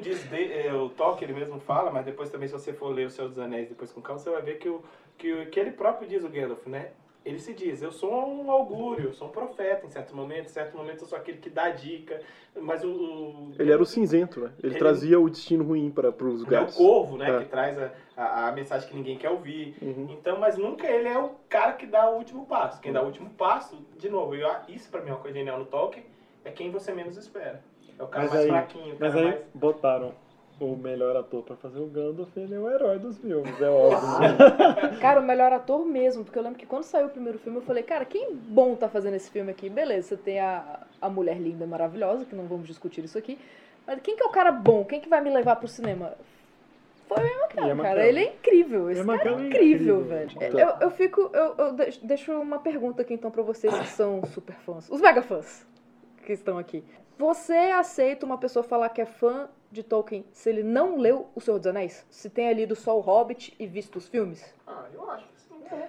Diz, 0.00 0.22
de- 0.28 0.52
é, 0.52 0.72
o 0.72 0.88
Tolkien 0.88 1.30
ele 1.30 1.38
mesmo 1.38 1.58
fala, 1.60 1.90
mas 1.90 2.04
depois 2.04 2.30
também 2.30 2.48
se 2.48 2.54
você 2.54 2.72
for 2.72 2.88
ler 2.88 3.06
O 3.06 3.10
Senhor 3.10 3.28
dos 3.28 3.38
Anéis 3.38 3.68
depois 3.68 3.92
com 3.92 4.00
calma, 4.00 4.18
você 4.20 4.30
vai 4.30 4.42
ver 4.42 4.58
que, 4.58 4.68
o, 4.68 4.82
que, 5.16 5.46
que 5.46 5.60
ele 5.60 5.70
próprio 5.72 6.08
diz, 6.08 6.24
o 6.24 6.28
Gandalf, 6.28 6.66
né? 6.66 6.90
Ele 7.24 7.38
se 7.38 7.52
diz, 7.52 7.82
eu 7.82 7.90
sou 7.92 8.10
um 8.10 8.50
augúrio, 8.50 9.06
eu 9.06 9.12
sou 9.12 9.28
um 9.28 9.30
profeta 9.30 9.84
em 9.84 9.90
certo 9.90 10.16
momento, 10.16 10.46
em 10.46 10.48
certo 10.48 10.74
momento 10.76 11.02
eu 11.02 11.06
sou 11.06 11.18
aquele 11.18 11.38
que 11.38 11.50
dá 11.50 11.68
dica, 11.68 12.22
mas 12.56 12.82
o... 12.82 12.88
o 12.88 13.52
Ele 13.58 13.70
era 13.70 13.82
o 13.82 13.84
cinzento, 13.84 14.40
né? 14.40 14.52
Ele, 14.62 14.72
Ele- 14.72 14.78
trazia 14.78 15.20
o 15.20 15.28
destino 15.28 15.62
ruim 15.64 15.90
para 15.90 16.08
os 16.08 16.50
é 16.50 16.60
o 16.60 16.72
corvo, 16.72 17.18
né? 17.18 17.28
É. 17.28 17.38
Que 17.40 17.44
traz 17.46 17.76
a, 17.78 17.90
a, 18.16 18.48
a 18.48 18.52
mensagem 18.52 18.88
que 18.88 18.96
ninguém 18.96 19.18
quer 19.18 19.28
ouvir. 19.28 19.76
Uhum. 19.82 20.06
Então, 20.10 20.38
mas 20.38 20.56
nunca 20.56 20.86
ele 20.86 21.08
é 21.08 21.18
o 21.18 21.30
cara 21.50 21.72
que 21.72 21.84
dá 21.86 22.08
o 22.08 22.16
último 22.16 22.46
passo. 22.46 22.80
Quem 22.80 22.92
dá 22.92 23.02
o 23.02 23.06
último 23.06 23.28
passo, 23.30 23.76
de 23.98 24.08
novo, 24.08 24.34
eu, 24.34 24.48
isso 24.68 24.88
pra 24.88 25.02
mim 25.02 25.10
é 25.10 25.12
uma 25.12 25.20
coisa 25.20 25.36
genial 25.36 25.58
no 25.58 25.66
Tolkien, 25.66 26.06
é 26.44 26.50
quem 26.50 26.70
você 26.70 26.92
menos 26.92 27.16
espera. 27.18 27.62
É 27.98 28.02
o 28.02 28.06
cara 28.06 28.24
Mas 28.24 28.32
mais 28.32 28.44
aí- 28.44 28.50
fraquinho, 28.50 28.96
Mas 28.98 29.16
aí 29.16 29.24
mais... 29.24 29.40
botaram 29.54 30.12
o 30.60 30.74
melhor 30.76 31.16
ator 31.16 31.42
pra 31.44 31.54
fazer 31.56 31.78
o 31.78 31.86
Gandalf, 31.86 32.36
ele 32.36 32.54
é 32.54 32.58
o 32.58 32.68
herói 32.68 32.98
dos 32.98 33.16
filmes, 33.18 33.60
é 33.60 33.68
óbvio. 33.70 34.18
né? 34.20 34.98
Cara, 35.00 35.20
o 35.20 35.22
melhor 35.22 35.52
ator 35.52 35.84
mesmo, 35.86 36.24
porque 36.24 36.36
eu 36.38 36.42
lembro 36.42 36.58
que 36.58 36.66
quando 36.66 36.82
saiu 36.82 37.06
o 37.06 37.10
primeiro 37.10 37.38
filme 37.38 37.58
eu 37.58 37.62
falei, 37.62 37.82
cara, 37.84 38.04
quem 38.04 38.34
bom 38.34 38.74
tá 38.74 38.88
fazendo 38.88 39.14
esse 39.14 39.30
filme 39.30 39.50
aqui? 39.52 39.68
Beleza, 39.70 40.08
você 40.08 40.16
tem 40.16 40.40
a, 40.40 40.80
a 41.00 41.08
mulher 41.08 41.38
linda, 41.38 41.64
maravilhosa, 41.66 42.24
que 42.24 42.34
não 42.34 42.44
vamos 42.46 42.66
discutir 42.66 43.04
isso 43.04 43.16
aqui, 43.16 43.38
mas 43.86 44.00
quem 44.00 44.16
que 44.16 44.22
é 44.22 44.26
o 44.26 44.30
cara 44.30 44.50
bom? 44.50 44.84
Quem 44.84 45.00
que 45.00 45.08
vai 45.08 45.20
me 45.20 45.30
levar 45.30 45.54
pro 45.56 45.68
cinema? 45.68 46.14
Foi 47.06 47.22
o 47.22 47.26
Ian 47.66 47.76
cara. 47.76 48.06
Ele 48.06 48.18
é 48.20 48.24
incrível, 48.34 48.90
esse 48.90 49.04
cara 49.04 49.30
é 49.30 49.32
é 49.32 49.32
incrível, 49.46 50.00
incrível. 50.02 50.04
velho. 50.04 50.58
Eu, 50.58 50.74
eu 50.80 50.90
fico, 50.90 51.30
eu, 51.32 51.54
eu 51.56 51.72
deix- 51.72 51.98
deixo 51.98 52.32
uma 52.32 52.58
pergunta 52.58 53.00
aqui 53.02 53.14
então 53.14 53.30
pra 53.30 53.42
vocês 53.42 53.72
que 53.78 53.86
são 53.86 54.22
super 54.26 54.56
fãs, 54.56 54.90
os 54.90 55.00
mega 55.00 55.22
fãs 55.22 55.64
que 56.26 56.32
estão 56.32 56.58
aqui. 56.58 56.82
Você 57.18 57.52
aceita 57.52 58.24
uma 58.24 58.38
pessoa 58.38 58.62
falar 58.62 58.90
que 58.90 59.00
é 59.00 59.04
fã 59.04 59.48
de 59.72 59.82
Tolkien 59.82 60.24
se 60.32 60.48
ele 60.48 60.62
não 60.62 60.96
leu 60.96 61.28
O 61.34 61.40
Senhor 61.40 61.58
dos 61.58 61.66
Anéis? 61.66 62.06
Se 62.08 62.30
tenha 62.30 62.52
lido 62.52 62.76
só 62.76 62.96
o 62.96 63.00
Hobbit 63.00 63.56
e 63.58 63.66
visto 63.66 63.96
os 63.96 64.06
filmes? 64.06 64.54
Ah, 64.64 64.86
eu 64.94 65.10
acho 65.10 65.26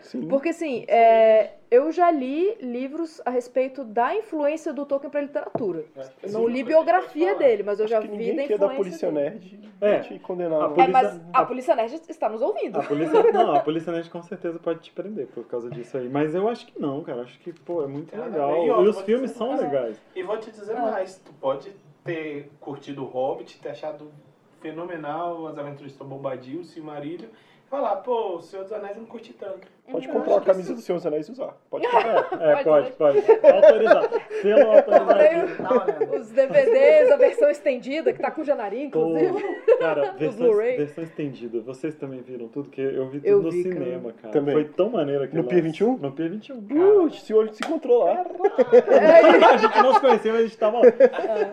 sim. 0.02 0.28
Porque 0.28 0.50
assim, 0.50 0.86
é, 0.88 1.52
eu 1.72 1.92
já 1.92 2.10
li 2.12 2.56
livros 2.62 3.22
a 3.26 3.30
respeito 3.30 3.84
da 3.84 4.16
influência 4.16 4.72
do 4.74 4.86
Tolkien 4.86 5.10
pra 5.10 5.22
literatura. 5.22 5.86
Eu 6.24 6.32
não 6.32 6.46
Sim, 6.46 6.52
li 6.52 6.64
biografia 6.64 7.36
dele, 7.36 7.64
mas 7.64 7.80
eu 7.80 7.86
Acho 7.86 7.94
já 7.94 8.02
que 8.02 8.08
vi 8.08 8.34
da 8.36 8.44
é 8.44 8.48
da 8.48 8.54
influência 8.54 8.76
Polícia 8.78 9.12
dele. 9.12 9.30
Nerd 9.30 9.60
É. 9.82 10.00
te 10.00 10.20
condenar. 10.20 10.62
A 10.62 10.68
não. 10.68 10.72
É, 10.72 10.76
polícia- 10.76 10.92
mas 10.92 11.22
a 11.34 11.46
Polícia 11.46 11.76
Nerd 11.76 12.02
está 12.10 12.30
nos 12.30 12.42
ouvindo. 12.42 12.80
A 12.80 12.84
polícia, 12.84 13.24
não, 13.34 13.56
a 13.56 13.60
polícia 13.60 13.92
nerd 13.94 14.10
com 14.10 14.22
certeza 14.24 14.60
pode 14.60 14.80
te 14.82 14.92
prender 14.92 15.28
por 15.28 15.46
causa 15.46 15.70
disso 15.70 15.98
aí. 15.98 16.10
Mas 16.10 16.34
eu 16.36 16.48
acho 16.50 16.66
que 16.68 16.80
não, 16.80 17.02
cara. 17.04 17.22
Acho 17.22 17.38
que, 17.40 17.52
pô, 17.54 17.84
é 17.84 17.88
muito 17.88 18.16
nada 18.16 18.30
legal. 18.30 18.54
a. 18.54 18.58
E 18.60 18.66
E 18.68 18.72
outra, 18.72 18.90
os 18.90 19.02
filmes 19.02 19.32
dizer 19.32 19.38
são 19.38 19.48
mais. 19.50 19.62
legais. 19.62 20.02
E 20.16 20.24
vou 20.24 20.38
te 20.38 20.52
dizer 20.52 20.76
Ah. 20.78 20.92
mais, 20.92 21.18
tu 21.18 21.32
pode 21.34 21.72
ter 22.04 22.50
curtido 22.60 23.04
o 23.04 23.06
Hobbit, 23.06 23.60
ter 23.60 23.70
achado 23.70 24.12
fenomenal 24.60 25.48
as 25.48 25.58
aventuras 25.58 25.92
de 25.92 25.98
Tom 25.98 26.06
Bombadil, 26.06 26.62
o 26.62 26.64
Silmarillion, 26.64 27.28
e 27.30 27.30
falar, 27.70 27.96
pô, 27.98 28.38
o 28.38 28.42
Senhor 28.42 28.64
dos 28.64 28.72
Anéis 28.74 28.96
eu 28.96 29.02
não 29.04 29.10
curti 29.10 29.34
tanto. 29.34 29.68
Pode 29.92 30.08
Eu 30.08 30.14
comprar 30.14 30.38
a 30.38 30.42
camisa 30.42 30.74
do 30.76 30.82
Senhor 30.82 30.98
dos 30.98 31.06
Anéis 31.08 31.28
e 31.28 31.32
usar. 31.32 31.56
Pode 31.70 31.86
comprar. 31.90 32.28
É, 32.42 32.64
Pode, 32.64 32.92
pode, 32.94 33.22
pode. 33.22 33.54
Autorizado. 33.56 34.22
Selo 34.42 34.72
autorizado. 34.72 36.16
Os 36.16 36.30
DVDs, 36.30 37.12
a 37.12 37.16
versão 37.18 37.50
estendida, 37.50 38.14
que 38.14 38.20
tá 38.20 38.30
com 38.32 38.42
o 38.42 38.44
Janarim, 38.44 38.90
Pô, 38.90 39.00
inclusive. 39.18 39.44
cara, 39.80 40.12
versão, 40.18 40.40
Blu-ray. 40.48 40.78
versão 40.78 41.04
estendida. 41.04 41.60
Vocês 41.62 41.96
também 41.96 42.22
viram 42.22 42.48
tudo? 42.48 42.70
Que 42.70 42.82
eu 42.82 43.08
vi 43.10 43.20
tudo 43.20 43.28
Eu 43.28 43.42
no 43.42 43.52
vi, 43.52 43.64
cinema, 43.64 44.14
cara. 44.14 44.32
Também. 44.34 44.54
Foi 44.54 44.66
tão 44.66 44.90
maneiro 44.90 45.24
aquilo. 45.24 45.42
No. 45.44 45.50
Pier 45.50 45.64
21? 45.64 45.98
No 45.98 46.12
Pier 46.12 46.30
21. 46.30 46.58
Uh, 46.58 47.08
esse 47.08 47.34
olho 47.34 47.52
se 47.54 47.60
encontrou 47.66 48.04
lá. 48.04 48.26
a 49.52 49.58
gente 49.58 49.78
não 49.82 49.94
se 49.94 50.00
conhecia, 50.02 50.32
mas 50.32 50.42
a 50.42 50.46
gente 50.46 50.58
tava 50.58 50.78
lá. 50.80 50.92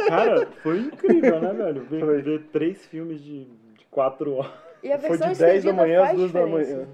Cara, 0.08 0.46
foi 0.62 0.78
incrível, 0.78 1.40
né, 1.40 1.52
velho? 1.52 1.82
Ver, 1.84 2.22
ver 2.22 2.42
três 2.52 2.84
filmes 2.86 3.22
de, 3.22 3.44
de 3.44 3.86
quatro 3.90 4.34
horas. 4.34 4.65
E 4.86 4.92
a 4.92 4.98
Foi 4.98 5.08
versão 5.10 5.32
de 5.32 5.38
10 5.38 5.64
da 5.64 5.72
manhã 5.72 6.00
às 6.00 6.06
faz 6.06 6.18
2 6.18 6.32
da 6.32 6.46
manhã. 6.46 6.86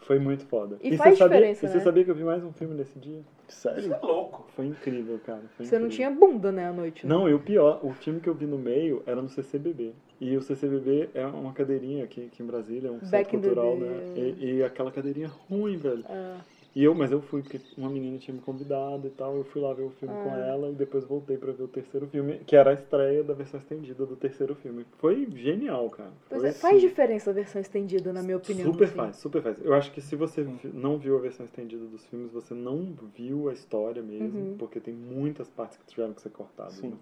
Foi 0.00 0.18
muito 0.18 0.44
foda. 0.46 0.78
E 0.82 0.90
você 0.90 0.96
faz 0.96 1.18
sabia, 1.18 1.36
diferença, 1.36 1.66
e 1.66 1.68
você 1.68 1.78
né? 1.78 1.84
sabia 1.84 2.04
que 2.04 2.10
eu 2.10 2.14
vi 2.14 2.24
mais 2.24 2.42
um 2.44 2.52
filme 2.52 2.74
nesse 2.74 2.98
dia? 2.98 3.20
Isso 3.48 3.60
Sério? 3.60 3.92
é 3.94 3.98
louco. 4.06 4.46
Foi 4.54 4.66
incrível, 4.66 5.18
cara. 5.24 5.42
Foi 5.56 5.66
Você 5.66 5.78
não 5.78 5.86
incrível. 5.86 6.08
tinha 6.08 6.10
bunda, 6.10 6.50
né, 6.52 6.66
à 6.68 6.72
noite. 6.72 7.06
né? 7.06 7.14
Não, 7.14 7.28
e 7.28 7.34
o 7.34 7.38
pior, 7.38 7.80
o 7.82 7.92
filme 7.92 8.20
que 8.20 8.28
eu 8.28 8.34
vi 8.34 8.46
no 8.46 8.56
meio 8.58 9.02
era 9.06 9.20
no 9.20 9.28
CCBB. 9.28 9.92
E 10.20 10.36
o 10.36 10.40
CCBB 10.42 11.10
é 11.14 11.26
uma 11.26 11.52
cadeirinha 11.52 12.04
aqui, 12.04 12.26
aqui 12.26 12.42
em 12.42 12.46
Brasília, 12.46 12.88
é 12.88 12.90
um 12.90 13.00
centro 13.00 13.10
Back 13.10 13.30
the 13.30 13.36
cultural, 13.38 13.76
né? 13.76 14.12
E, 14.16 14.56
e 14.56 14.64
aquela 14.64 14.90
cadeirinha 14.90 15.30
ruim, 15.48 15.76
velho. 15.76 16.04
Ah, 16.08 16.38
E 16.74 16.84
eu, 16.84 16.94
mas 16.94 17.10
eu 17.10 17.20
fui 17.20 17.42
porque 17.42 17.60
uma 17.76 17.88
menina 17.90 18.18
tinha 18.18 18.34
me 18.34 18.40
convidado 18.40 19.06
e 19.06 19.10
tal, 19.10 19.36
eu 19.36 19.42
fui 19.44 19.60
lá 19.60 19.72
ver 19.72 19.82
o 19.82 19.90
filme 19.90 20.14
com 20.22 20.30
Ah. 20.32 20.38
ela 20.38 20.68
e 20.68 20.74
depois 20.74 21.04
voltei 21.04 21.36
pra 21.36 21.50
ver 21.50 21.62
o 21.64 21.68
terceiro 21.68 22.06
filme, 22.06 22.38
que 22.46 22.54
era 22.54 22.70
a 22.70 22.72
estreia 22.74 23.24
da 23.24 23.34
versão 23.34 23.58
estendida 23.58 24.06
do 24.06 24.14
terceiro 24.14 24.54
filme. 24.54 24.84
Foi 24.98 25.26
genial, 25.34 25.88
cara. 25.90 26.10
pois 26.28 26.40
Foi, 26.42 26.50
é, 26.50 26.52
faz 26.52 26.80
diferença 26.80 27.30
a 27.30 27.32
versão 27.32 27.60
estendida, 27.60 28.12
na 28.12 28.22
minha 28.22 28.36
opinião. 28.36 28.70
Super 28.70 28.84
assim. 28.84 28.94
faz, 28.94 29.16
super 29.16 29.42
faz. 29.42 29.56
Eu 29.64 29.74
acho 29.74 29.90
que 29.90 30.00
se 30.00 30.14
você 30.14 30.46
não 30.72 30.98
viu 30.98 31.16
a 31.16 31.20
versão 31.20 31.44
estendida 31.46 31.84
dos 31.86 32.04
filmes, 32.06 32.30
você 32.30 32.54
não 32.54 32.94
viu 33.16 33.48
a 33.48 33.52
história 33.54 34.02
mesmo, 34.02 34.38
Uhum. 34.38 34.56
porque 34.58 34.78
tem 34.78 34.94
muitas 34.94 35.48
partes 35.48 35.78
que 35.78 35.86
tiveram 35.86 36.12
que 36.12 36.20
ser 36.22 36.30
cortadas. 36.30 36.74
Sim. 36.74 36.90
né? 36.90 36.96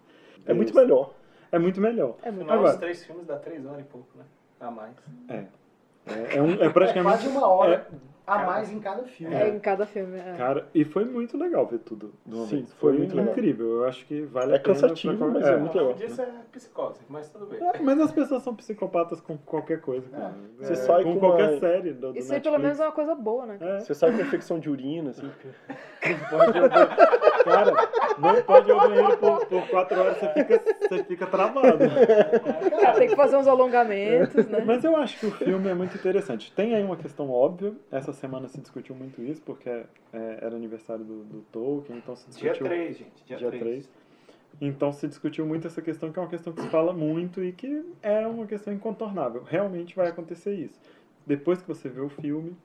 É 0.46 0.54
muito 0.54 0.74
melhor. 0.74 1.12
É 1.52 1.58
muito 1.58 1.80
melhor. 1.80 2.16
É 2.22 2.30
muito 2.30 2.50
Agora- 2.50 2.70
os 2.72 2.76
três 2.76 3.04
filmes 3.04 3.26
dá 3.26 3.36
três 3.38 3.66
horas 3.66 3.80
e 3.80 3.84
pouco, 3.84 4.06
né? 4.16 4.24
A 4.60 4.70
mais. 4.70 4.94
É. 5.28 5.44
É, 6.06 6.36
é, 6.36 6.42
um, 6.42 6.52
é 6.54 6.66
É 6.66 6.70
praticamente. 6.70 7.02
quase 7.24 7.28
uma 7.28 7.46
hora 7.48 7.86
É, 7.92 8.15
a 8.27 8.39
mais 8.45 8.70
em 8.72 8.81
cada 8.81 9.05
filme. 9.05 9.35
É, 9.35 9.49
em 9.49 9.59
cada 9.61 9.87
filme. 9.87 10.18
é. 10.18 10.35
Cara, 10.37 10.66
e 10.74 10.85
foi 10.85 11.05
muito 11.05 11.39
legal 11.39 11.66
ver 11.66 11.79
tudo 11.79 12.12
Sim, 12.29 12.47
vez. 12.47 12.72
foi 12.74 12.91
Foi, 12.91 12.99
muito 12.99 13.16
legal. 13.16 13.33
incrível. 13.33 13.66
Eu 13.77 13.85
acho 13.85 14.05
que 14.07 14.22
vale 14.22 14.53
É 14.53 14.57
a 14.57 14.61
pena. 14.61 14.74
cansativo, 14.74 15.16
pra- 15.16 15.27
mas 15.29 15.47
é 15.47 15.57
muito 15.57 15.74
O 15.79 15.81
legal. 15.81 15.95
disso 15.95 16.22
é 16.22 16.29
psicose, 16.53 17.01
mas 17.09 17.29
tudo 17.29 17.47
bem. 17.47 17.61
É, 17.62 17.81
mas 17.81 18.01
as 18.01 18.12
pessoas 18.12 18.43
são 18.43 18.55
psicopatas 18.55 19.20
com 19.20 19.37
qualquer 19.39 19.81
coisa, 19.81 20.09
cara. 20.11 20.35
Você 20.59 20.72
É, 20.72 20.77
sai 20.77 21.03
com, 21.05 21.14
com 21.14 21.20
qualquer 21.20 21.51
uma- 21.51 21.61
série 21.61 21.93
do, 21.93 22.12
do 22.12 22.18
Isso 22.18 22.33
aí 22.35 22.41
pelo 22.41 22.59
menos 22.59 22.81
é 22.81 22.85
uma 22.85 22.93
coisa 22.93 23.14
boa, 23.14 23.47
né? 23.47 23.59
É, 23.61 23.79
Você 23.81 23.95
sai 23.95 24.11
com 24.12 24.20
infecção 24.20 24.59
de 24.59 24.68
urina, 24.68 25.11
assim. 25.11 25.31
pode- 26.31 26.53
cara, 27.45 27.72
Não 28.18 28.43
pode 28.43 28.68
ir 28.68 28.72
ao 28.72 28.81
banheiro 28.81 29.16
por, 29.18 29.47
por 29.47 29.68
quatro 29.68 30.01
horas, 30.01 30.16
você 30.18 30.29
fica, 30.33 30.61
você 30.89 31.05
fica 31.05 31.27
travado. 31.27 31.79
Cara, 32.81 32.93
tem 32.99 33.09
que 33.09 33.16
fazer 33.16 33.37
uns 33.37 33.47
alongamentos, 33.47 34.47
né? 34.49 34.62
Mas 34.64 34.85
eu 34.85 34.97
acho 34.97 35.18
que 35.20 35.27
o 35.27 35.31
filme 35.31 35.68
é 35.68 35.74
muito 35.74 35.95
interessante. 35.97 36.53
Tem 36.53 36.74
aí 36.74 36.83
uma 36.83 36.97
questão 36.97 37.31
óbvia. 37.31 37.74
Essa 37.91 38.12
semana 38.16 38.48
se 38.48 38.60
discutiu 38.60 38.94
muito 38.94 39.22
isso, 39.22 39.40
porque 39.42 39.68
é, 39.68 39.86
era 40.12 40.56
aniversário 40.56 41.04
do, 41.04 41.24
do 41.24 41.40
Tolkien, 41.52 41.98
então 41.98 42.16
se 42.16 42.28
Dia 42.30 42.50
discutiu. 42.50 42.66
3, 42.66 42.96
gente. 42.96 43.24
Dia, 43.24 43.36
dia 43.36 43.48
3. 43.48 43.62
3. 43.62 43.90
Então 44.60 44.92
se 44.92 45.06
discutiu 45.06 45.46
muito 45.46 45.66
essa 45.66 45.82
questão, 45.82 46.10
que 46.10 46.18
é 46.18 46.22
uma 46.22 46.28
questão 46.28 46.52
que 46.52 46.62
se 46.62 46.68
fala 46.68 46.92
muito 46.92 47.44
e 47.44 47.52
que 47.52 47.84
é 48.02 48.26
uma 48.26 48.46
questão 48.46 48.72
incontornável. 48.72 49.42
Realmente 49.42 49.94
vai 49.94 50.08
acontecer 50.08 50.54
isso. 50.54 50.80
Depois 51.26 51.60
que 51.60 51.68
você 51.68 51.88
vê 51.88 52.00
o 52.00 52.08
filme, 52.08 52.56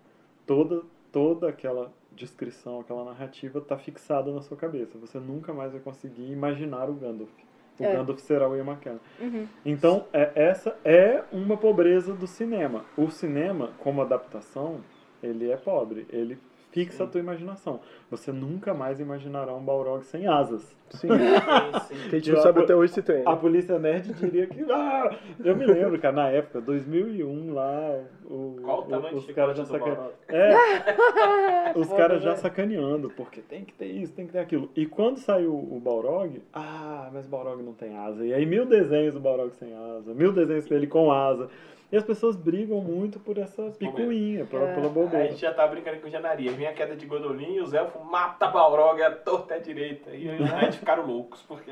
toda, 0.45 0.83
toda 1.11 1.49
aquela 1.49 1.91
descrição, 2.11 2.79
aquela 2.79 3.03
narrativa 3.03 3.59
está 3.59 3.77
fixada 3.77 4.31
na 4.31 4.41
sua 4.41 4.57
cabeça. 4.57 4.97
Você 4.99 5.19
nunca 5.19 5.53
mais 5.53 5.71
vai 5.71 5.81
conseguir 5.81 6.31
imaginar 6.31 6.89
o 6.89 6.93
Gandalf. 6.93 7.31
O 7.79 7.83
É. 7.83 7.93
Gandalf 7.93 8.19
será 8.19 8.47
o 8.47 8.55
Ian 8.55 8.65
McKellen. 8.65 8.99
Uhum. 9.19 9.47
Então, 9.65 10.05
é, 10.13 10.31
essa 10.35 10.77
é 10.85 11.23
uma 11.31 11.57
pobreza 11.57 12.13
do 12.13 12.27
cinema. 12.27 12.85
O 12.95 13.09
cinema, 13.09 13.71
como 13.79 14.01
adaptação, 14.01 14.81
ele 15.23 15.51
é 15.51 15.57
pobre. 15.57 16.05
Ele 16.11 16.37
fixa 16.71 17.03
a 17.03 17.07
tua 17.07 17.19
imaginação. 17.19 17.81
Você 18.09 18.31
nunca 18.31 18.73
mais 18.73 18.99
imaginará 18.99 19.53
um 19.53 19.61
Balrog 19.61 20.03
sem 20.05 20.25
asas. 20.25 20.61
Sim. 20.91 21.07
Sim, 21.09 21.17
sim. 21.87 22.09
Que 22.09 22.15
a 22.15 22.19
gente 22.19 22.31
não 22.31 22.41
sabe 22.41 22.61
até 22.61 22.73
hoje 22.75 22.93
se 22.93 23.01
tem. 23.01 23.23
A 23.25 23.31
né? 23.31 23.35
polícia 23.35 23.77
nerd 23.77 24.13
diria 24.13 24.47
que. 24.47 24.61
Ah, 24.71 25.13
eu 25.43 25.55
me 25.55 25.65
lembro, 25.65 25.99
cara, 25.99 26.15
na 26.15 26.29
época, 26.29 26.61
2001, 26.61 27.53
lá, 27.53 27.99
o, 28.25 28.57
Qual 28.61 28.79
o 28.79 28.81
o- 28.83 28.87
tamanho 28.87 29.17
os 29.17 29.25
de 29.25 29.33
caras 29.33 29.57
já. 29.57 29.65
Balrog? 29.65 30.11
É, 30.29 31.73
os 31.75 31.87
caras 31.89 32.23
já 32.23 32.31
né? 32.31 32.35
sacaneando, 32.37 33.09
porque 33.09 33.41
tem 33.41 33.63
que 33.65 33.73
ter 33.73 33.87
isso, 33.87 34.13
tem 34.13 34.25
que 34.25 34.33
ter 34.33 34.39
aquilo. 34.39 34.69
E 34.75 34.85
quando 34.85 35.17
saiu 35.17 35.53
o 35.53 35.79
Balrog, 35.79 36.41
ah, 36.53 37.09
mas 37.13 37.27
Balrog 37.27 37.61
não 37.61 37.73
tem 37.73 37.97
asa. 37.97 38.25
E 38.25 38.33
aí 38.33 38.45
mil 38.45 38.65
desenhos 38.65 39.13
do 39.13 39.19
Balrog 39.19 39.53
sem 39.55 39.73
asa, 39.73 40.13
mil 40.13 40.31
desenhos 40.31 40.65
dele 40.65 40.87
com 40.87 41.11
asa. 41.11 41.49
E 41.91 41.97
as 41.97 42.03
pessoas 42.03 42.37
brigam 42.37 42.79
muito 42.79 43.19
por 43.19 43.37
essa 43.37 43.63
picuinha, 43.77 44.45
pela, 44.45 44.69
É. 44.69 44.73
pela 44.75 44.85
A 44.87 44.89
bobeira. 44.89 45.27
gente 45.29 45.41
já 45.41 45.53
tá 45.53 45.67
brincando 45.67 45.99
com 45.99 46.07
janaria. 46.09 46.51
Vinha 46.53 46.69
a 46.69 46.73
queda 46.73 46.95
de 46.95 47.05
Godolin 47.05 47.55
e 47.55 47.59
os 47.61 47.73
elfos 47.73 48.01
matam 48.09 48.49
Balrog 48.51 49.01
a 49.03 49.11
torta 49.11 49.55
à 49.55 49.57
direita. 49.57 50.09
E 50.15 50.29
os 50.29 50.39
nerds 50.39 50.77
ficaram 50.77 51.05
loucos, 51.05 51.41
porque 51.47 51.69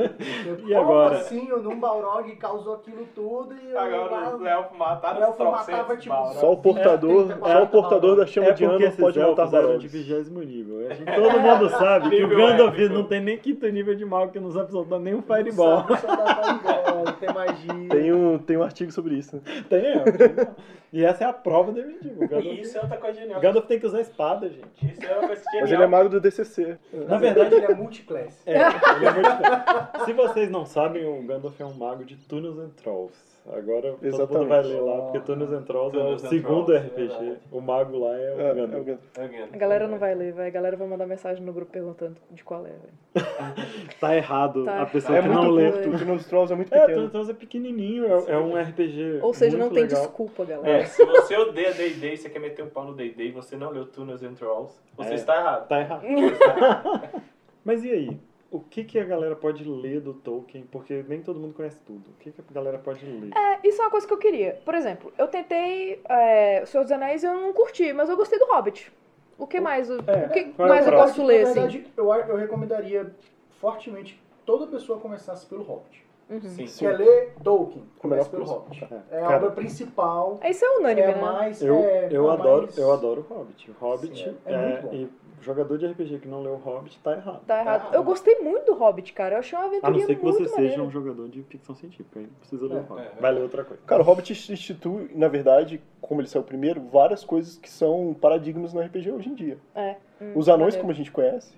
E 0.67 0.76
agora? 0.76 1.09
Como 1.11 1.22
assim? 1.22 1.51
O 1.53 1.59
Num 1.61 1.80
Balrog 1.80 2.36
causou 2.36 2.76
aquilo 2.76 3.07
tudo 3.15 3.55
e 3.63 3.76
agora 3.78 4.36
os 4.36 4.45
elfos 4.45 4.78
mataram 4.78 5.20
O 5.22 5.24
elfo 5.24 5.43
os 5.43 5.49
matava, 5.51 5.65
trocentos 5.86 6.03
tipo. 6.03 6.34
Só 6.34 6.51
o 6.51 6.57
portador, 6.57 7.32
É, 7.32 7.36
só 7.53 7.63
o 7.63 7.67
portador 7.67 8.15
da 8.17 8.26
chama 8.26 8.47
É 8.47 8.51
de 8.51 8.65
esses 8.65 8.99
pode 8.99 9.20
matar 9.20 9.47
Balrog. 9.47 9.80
de 9.80 9.88
vigésimo 9.88 10.41
nível. 10.41 10.86
A 10.89 10.93
gente- 10.95 11.15
todo 11.15 11.39
mundo 11.39 11.70
sabe 11.80 12.09
que 12.09 12.24
o 12.24 12.28
Gandalf 12.28 12.74
épico. 12.78 12.93
não 12.93 13.03
tem 13.05 13.22
nem 13.22 13.38
quinto 13.38 13.65
nível 13.70 13.95
de 13.95 14.03
mal, 14.03 14.28
que 14.30 14.39
não 14.39 14.51
sabe 14.51 14.70
soltar 14.72 14.99
nem 14.99 15.13
um 15.13 15.22
Fireball. 15.22 15.78
Sabe, 15.88 15.97
só 16.01 16.15
dá 16.15 16.36
Fireball, 16.36 17.13
tem 17.20 17.34
magia. 17.34 17.89
Tem 17.89 18.11
um, 18.13 18.38
tem 18.38 18.57
um 18.57 18.63
artigo 18.63 18.91
sobre 18.91 19.15
isso. 19.15 19.38
né? 19.38 19.41
Tem, 19.70 19.80
é. 19.86 20.09
E 20.91 21.05
essa 21.05 21.24
é 21.24 21.28
a 21.28 21.34
prova 21.34 21.72
do 21.72 21.86
mendigo. 21.86 22.20
Gandalf, 22.28 22.45
E 22.45 22.62
isso 22.62 22.76
é 22.76 22.82
outra 22.82 22.97
coisa 22.97 23.20
genial. 23.20 23.38
o 23.38 23.41
Gandalf 23.41 23.68
tem 23.68 23.80
que 23.80 23.86
usar 23.86 24.01
espada, 24.01 24.49
gente. 24.49 24.66
Isso 24.82 25.05
é 25.05 25.20
uma 25.20 25.28
coisa 25.28 25.43
genial. 25.43 25.62
Mas 25.62 25.72
ele 25.72 25.84
é 25.84 25.88
mago 25.88 26.10
do 26.10 26.20
DCC. 26.20 26.78
Na 27.07 27.18
verdade, 27.20 27.53
ele 27.53 27.66
é 27.66 27.76
multiclass. 27.76 28.41
É, 28.47 28.53
ele 28.55 29.05
é 29.05 29.12
muito... 29.12 30.05
Se 30.05 30.14
vocês 30.14 30.49
não 30.49 30.66
sabem, 30.66 31.05
o 31.05 31.22
Gandalf 31.22 31.62
é 31.62 31.66
um 31.66 31.76
mago 31.76 32.03
de 32.03 32.16
Tunnels 32.16 32.57
and 32.57 32.70
Trolls. 32.82 33.14
Agora 33.52 33.91
todo 33.93 34.06
Exatamente. 34.06 34.38
mundo 34.38 34.47
vai 34.47 34.62
ler 34.64 34.80
lá, 34.82 35.02
porque 35.02 35.20
Tunnels 35.22 35.52
and 35.52 35.64
Trolls 35.64 35.97
é 35.97 36.04
o 36.04 36.12
and 36.14 36.18
segundo 36.20 36.72
RPG. 36.72 36.86
é 36.86 37.08
verdade. 37.08 37.38
o 37.52 37.60
mago 37.62 37.97
lá 37.97 38.14
é 38.16 38.36
o 38.36 38.39
É, 38.41 38.47
é 38.47 38.52
o 38.52 38.56
Gandalf. 38.56 38.86
Gandalf. 38.86 39.54
A 39.54 39.58
galera 39.58 39.88
não 39.88 39.97
vai 39.97 40.14
ler, 40.14 40.34
vai. 40.34 40.47
A 40.47 40.52
galera 40.52 40.78
vai 40.78 40.88
mandar 40.88 41.08
mensagem 41.08 41.43
no 41.43 41.52
grupo 41.52 41.72
perguntando 41.72 42.16
de 42.30 42.43
qual 42.43 42.66
é, 42.66 42.70
velho. 42.70 42.93
Tá 44.00 44.16
errado 44.16 44.64
Tá. 44.66 44.84
a 44.84 44.86
pessoa 44.86 45.18
É 45.18 45.22
que 45.22 45.28
não 45.28 45.50
lê. 45.50 45.70
o 45.70 45.82
Tunnel 45.97 46.20
Trolls 46.20 46.54
é 46.54 46.56
muito 46.56 46.74
É, 46.74 46.78
Tunnels 46.78 46.88
pequeno. 46.88 47.06
and 47.06 47.10
Trolls 47.10 47.32
é 47.32 47.34
pequenininho, 47.34 48.06
é, 48.06 48.32
é 48.34 48.38
um 48.38 48.56
RPG 48.56 49.20
Ou 49.24 49.34
seja, 49.34 49.58
muito 49.58 49.68
não 49.70 49.74
tem 49.74 49.84
legal. 49.84 50.02
desculpa, 50.02 50.45
galera. 50.45 50.78
É, 50.78 50.86
se 50.86 51.04
você 51.06 51.36
odeia 51.38 51.74
D&D 51.74 52.14
e 52.14 52.18
você 52.18 52.30
quer 52.30 52.39
meter 52.39 52.64
o 52.64 52.68
pau 52.68 52.86
no 52.86 52.93
D&D 52.93 53.24
e 53.26 53.32
você 53.32 53.58
não 53.58 53.72
leu 53.72 53.86
Tunnels 53.88 54.22
and 54.24 54.34
Trolls, 54.36 54.80
você 54.95 55.12
É. 55.12 55.16
está 55.16 55.36
errado. 55.38 55.68
Tá 55.68 55.80
errado. 55.82 56.04
Mas 57.66 57.84
e 57.84 57.91
aí? 57.91 58.20
O 58.52 58.60
que, 58.60 58.84
que 58.84 58.97
a 58.97 59.04
galera 59.04 59.36
pode 59.36 59.64
ler 59.64 60.02
do 60.02 60.14
Tolkien? 60.14 60.64
Porque 60.72 61.06
nem 61.08 61.22
todo 61.22 61.39
mundo 61.39 61.54
conhece 61.54 61.78
tudo. 61.86 62.04
O 62.10 62.14
que, 62.20 62.32
que 62.32 62.41
a 62.41 62.54
galera 62.54 62.80
pode 62.80 63.06
ler? 63.06 63.32
É, 63.38 63.60
isso 63.68 63.80
é 63.80 63.86
uma 63.86 63.91
coisa 63.91 64.08
que 64.08 64.14
eu 64.14 64.18
queria. 64.18 64.60
Por 64.66 64.74
exemplo, 64.74 65.14
eu 65.20 65.28
tentei 65.28 66.02
é, 66.10 66.62
O 66.64 66.66
Senhor 66.66 66.84
dos 66.84 66.91
Anéis 66.91 67.22
e 67.22 67.28
eu 67.28 67.34
não 67.36 67.54
curti, 67.54 67.93
mas 67.93 68.10
eu 68.10 68.18
gostei 68.18 68.39
do 68.39 68.45
Hobbit. 68.45 68.91
O 69.38 69.45
que 69.45 69.60
mais, 69.60 69.89
o, 69.89 69.97
É, 70.08 70.26
o 70.26 70.30
que 70.32 70.39
é 70.39 70.52
o 70.64 70.68
mais 70.68 70.86
eu 70.86 70.91
próximo? 70.91 71.18
posso 71.18 71.24
ler, 71.24 71.43
Na 71.43 71.50
assim? 71.52 71.54
verdade, 71.62 71.88
eu, 71.95 72.12
eu 72.12 72.36
recomendaria 72.38 73.14
fortemente 73.60 74.14
que 74.16 74.22
toda 74.45 74.66
pessoa 74.68 75.00
começasse 75.00 75.45
pelo 75.45 75.62
Hobbit. 75.64 76.04
Uhum. 76.30 76.41
Sim. 76.41 76.65
Quer 76.86 76.97
ler 76.97 77.34
Tolkien? 77.43 77.84
Começa 77.97 78.30
pelo 78.30 78.43
Hobbit. 78.45 78.88
É, 79.11 79.17
É 79.17 79.23
a 79.23 79.36
obra 79.38 79.51
principal. 79.51 80.39
Isso 80.47 80.63
é 80.63 80.77
unânime, 80.77 81.01
É 81.07 81.15
né? 81.15 81.21
mais. 81.21 81.61
Eu, 81.61 81.75
é, 81.77 82.07
eu, 82.11 82.30
é 82.30 82.34
adoro, 82.34 82.61
mais- 82.63 82.77
eu 82.77 82.91
adoro 82.91 83.25
o 83.30 83.34
Hobbit. 83.34 83.71
O 83.71 83.73
Hobbit 83.84 84.17
Sim, 84.23 84.36
é- 84.45 84.51
é, 84.51 84.55
é 84.55 84.67
muito 84.69 84.82
bom. 84.84 84.93
e 84.93 85.09
jogador 85.41 85.77
de 85.77 85.86
RPG 85.88 86.19
que 86.19 86.27
não 86.27 86.41
leu 86.43 86.53
o 86.53 86.57
Hobbit 86.57 86.99
tá 86.99 87.13
errado. 87.13 87.41
Tá 87.47 87.61
errado. 87.61 87.82
errado. 87.82 87.95
Eu 87.95 88.03
gostei 88.03 88.36
muito 88.39 88.65
do 88.65 88.73
Hobbit, 88.75 89.11
cara. 89.13 89.36
Eu 89.36 89.39
achei 89.39 89.57
uma 89.57 89.67
A 89.82 89.89
não 89.89 89.99
ser 90.01 90.15
que 90.17 90.23
muito 90.23 90.38
você 90.38 90.49
maneira. 90.51 90.69
seja 90.73 90.82
um 90.84 90.91
jogador 90.91 91.27
de 91.30 91.41
ficção 91.43 91.73
científica, 91.75 92.19
aí 92.19 92.25
não 92.25 92.34
precisa 92.39 92.65
ler 92.67 92.75
É, 92.75 92.80
o 92.80 92.84
Hobbit. 92.84 93.07
é. 93.17 93.21
Vai 93.21 93.32
ler 93.32 93.41
outra 93.41 93.63
coisa. 93.63 93.82
Cara, 93.88 94.01
o 94.01 94.05
Hobbit 94.05 94.34
institui, 94.53 95.09
na 95.15 95.27
verdade, 95.27 95.82
como 96.01 96.21
ele 96.21 96.27
saiu 96.27 96.43
primeiro, 96.43 96.82
várias 96.82 97.23
coisas 97.25 97.57
que 97.57 97.69
são 97.69 98.15
paradigmas 98.19 98.73
no 98.73 98.82
RPG 98.82 99.11
hoje 99.11 99.30
em 99.30 99.34
dia. 99.36 99.57
É. 99.73 99.95
Hum, 100.21 100.34
Os 100.36 100.47
anões, 100.49 100.75
maneiro. 100.75 100.82
como 100.82 100.91
a 100.91 100.95
gente 100.95 101.11
conhece, 101.11 101.57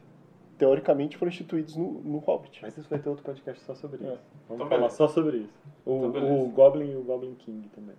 teoricamente 0.61 1.17
foram 1.17 1.29
instituídos 1.31 1.75
no, 1.75 1.93
no 2.03 2.19
Hobbit. 2.19 2.59
Mas 2.61 2.77
isso 2.77 2.87
vai 2.87 2.99
ter 2.99 3.09
outro 3.09 3.25
podcast 3.25 3.63
só 3.63 3.73
sobre 3.73 3.97
É. 4.05 4.13
isso. 4.13 4.21
Vamos 4.47 4.55
Então, 4.55 4.57
falar 4.67 4.77
beleza. 4.81 4.95
só 4.95 5.07
sobre 5.07 5.37
isso. 5.37 5.53
O, 5.83 6.05
Então, 6.05 6.41
o 6.43 6.49
Goblin 6.49 6.91
e 6.91 6.95
o 6.95 7.01
Goblin 7.01 7.33
King 7.33 7.67
também. 7.69 7.95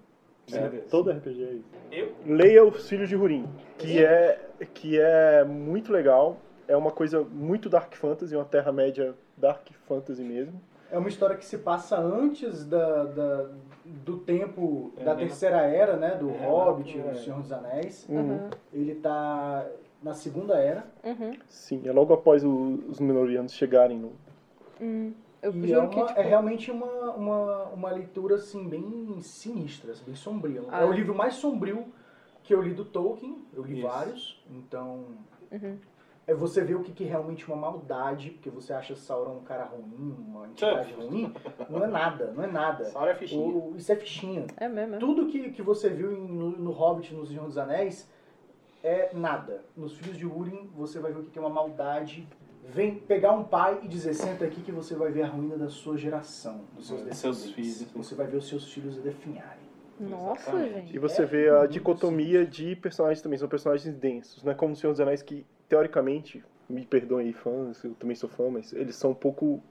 É, 0.53 0.69
todo 0.89 1.11
RPG 1.11 1.43
é 1.43 1.53
isso. 1.55 1.69
Eu, 1.91 2.13
Leia 2.37 2.65
Os 2.65 2.89
Filhos 2.89 3.09
de 3.09 3.17
Hurin, 3.17 3.49
que 3.79 4.05
é, 4.05 4.39
que 4.73 4.97
é 5.01 5.43
muito 5.45 5.93
legal. 5.93 6.37
É 6.69 6.77
uma 6.77 6.93
coisa 6.93 7.23
muito 7.25 7.69
Dark 7.69 7.93
Fantasy, 7.97 8.37
uma 8.37 8.45
Terra-média 8.45 9.13
Dark 9.37 9.67
Fantasy 9.89 10.23
mesmo. 10.23 10.61
É 10.91 10.97
uma 10.99 11.09
história 11.09 11.37
que 11.37 11.45
se 11.45 11.59
passa 11.59 11.99
antes 11.99 12.65
da, 12.67 13.05
da- 13.05 13.49
do 13.85 14.19
tempo 14.19 14.93
É, 14.99 15.05
da 15.05 15.15
né? 15.15 15.21
terceira 15.25 15.63
era, 15.63 15.97
né? 15.97 16.15
Do 16.17 16.31
É, 16.31 16.47
Hobbit, 16.47 16.97
é. 16.99 17.03
do 17.11 17.17
Senhor 17.19 17.41
dos 17.41 17.51
Anéis. 17.51 18.07
Uhum. 18.09 18.51
Ele 18.73 18.95
tá 18.97 19.67
na 20.03 20.15
segunda 20.15 20.55
era. 20.59 20.85
Uhum. 21.05 21.33
Sim, 21.49 21.83
é 21.85 21.93
logo 21.93 22.13
após 22.13 22.45
o- 22.45 22.81
os 22.89 22.99
Menorianos 23.01 23.53
chegarem 23.53 23.99
no... 23.99 24.13
Hum. 24.81 25.13
Eu 25.43 25.53
E 25.57 25.73
é, 25.73 25.79
uma- 25.79 25.89
que, 25.89 26.05
tipo, 26.07 26.21
é 26.21 26.23
realmente 26.23 26.71
uma, 26.71 26.87
uma, 27.13 27.65
uma 27.71 27.91
leitura 27.91 28.37
assim, 28.37 28.69
bem 28.69 29.21
sinistra, 29.21 29.93
bem 30.07 30.15
sombria. 30.15 30.63
Ah. 30.69 30.83
É 30.83 30.85
o 30.85 30.93
livro 30.93 31.15
mais 31.15 31.35
sombrio 31.35 31.87
que 32.45 32.55
eu 32.55 32.63
li 32.63 32.73
do 32.73 32.85
Tolkien. 32.85 33.39
Eu 33.53 33.65
li 33.65 33.79
Isso. 33.79 33.83
vários. 33.89 34.45
Então. 34.51 35.07
Uhum. 35.51 35.77
É 36.25 36.33
você 36.33 36.63
ver 36.63 36.77
o 36.77 36.85
que, 36.85 36.93
que 36.93 37.03
é 37.03 37.09
realmente 37.09 37.45
uma 37.49 37.57
maldade, 37.57 38.31
porque 38.31 38.49
você 38.49 38.73
acha 38.73 38.95
Sauron 38.95 39.39
um 39.39 39.43
cara 39.43 39.65
ruim, 39.65 40.15
uma 40.29 40.47
entidade 40.47 40.93
ruim. 40.93 41.35
Não 41.69 41.83
é 41.83 41.89
nada, 41.89 42.33
não 42.37 42.45
é 42.45 42.47
nada. 42.47 42.93
Olha 42.95 43.11
a 43.11 43.17
fichinha. 43.17 43.45
O- 43.45 43.75
isso 43.77 43.91
é 43.91 43.97
fichinha. 43.97 44.47
É 44.57 44.69
mesmo, 44.69 44.95
é. 44.95 44.99
Tudo 44.99 45.27
que, 45.27 45.51
que 45.51 45.61
você 45.63 45.91
viu 45.91 46.13
em- 46.13 46.29
no, 46.29 46.51
no 46.51 46.71
Hobbit, 46.71 47.13
no 47.13 47.27
Senhor 47.27 47.45
dos 47.47 47.59
Anéis, 47.59 48.09
é 48.83 49.11
nada. 49.15 49.63
Nos 49.77 49.97
Filhos 49.97 50.17
de 50.17 50.27
Húrin, 50.27 50.71
você 50.75 50.99
vai 50.99 51.13
ver 51.13 51.21
o 51.21 51.25
que 51.25 51.39
é 51.39 51.43
uma 51.43 51.51
maldade. 51.51 52.27
Vem 52.65 52.95
pegar 52.95 53.33
um 53.33 53.45
pai 53.45 53.81
e 53.83 53.89
dizer, 53.89 54.15
senta 54.15 54.45
aqui 54.45 54.63
que 54.63 54.73
você 54.73 54.95
vai 54.95 55.11
ver 55.11 55.23
a 55.23 55.27
ruína 55.27 55.57
da 55.57 55.69
sua 55.69 55.97
geração, 55.97 56.61
dos 56.75 56.87
seus 56.87 57.07
É, 57.07 57.13
seus 57.13 57.51
filhos. 57.51 57.87
Você 57.95 58.15
vai 58.15 58.27
ver 58.27 58.37
os 58.37 58.49
seus 58.49 58.73
filhos 58.73 58.97
definharem. 58.99 59.63
Nossa, 59.99 60.51
Exatamente. 60.51 60.75
gente. 60.87 60.97
E 60.97 60.99
você 60.99 61.23
É 61.23 61.27
vê 61.27 61.49
a 61.51 61.67
dicotomia 61.67 62.47
de 62.47 62.75
personagens 62.77 63.21
também, 63.21 63.39
são 63.39 63.49
personagens 63.49 63.95
densos, 63.95 64.43
não 64.43 64.53
é 64.53 64.55
como 64.55 64.73
o 64.73 64.77
Senhor 64.77 64.93
dos 64.93 65.01
Anéis 65.01 65.23
que, 65.23 65.45
teoricamente, 65.69 66.43
me 66.69 66.85
perdoem 66.87 67.29
aí 67.29 67.33
fãs, 67.33 67.83
eu 67.85 67.95
também 67.95 68.17
sou 68.17 68.29
fã, 68.29 68.49
mas 68.51 68.73
eles 68.73 68.97
são 68.97 69.11
um 69.11 69.15
pouco 69.15 69.63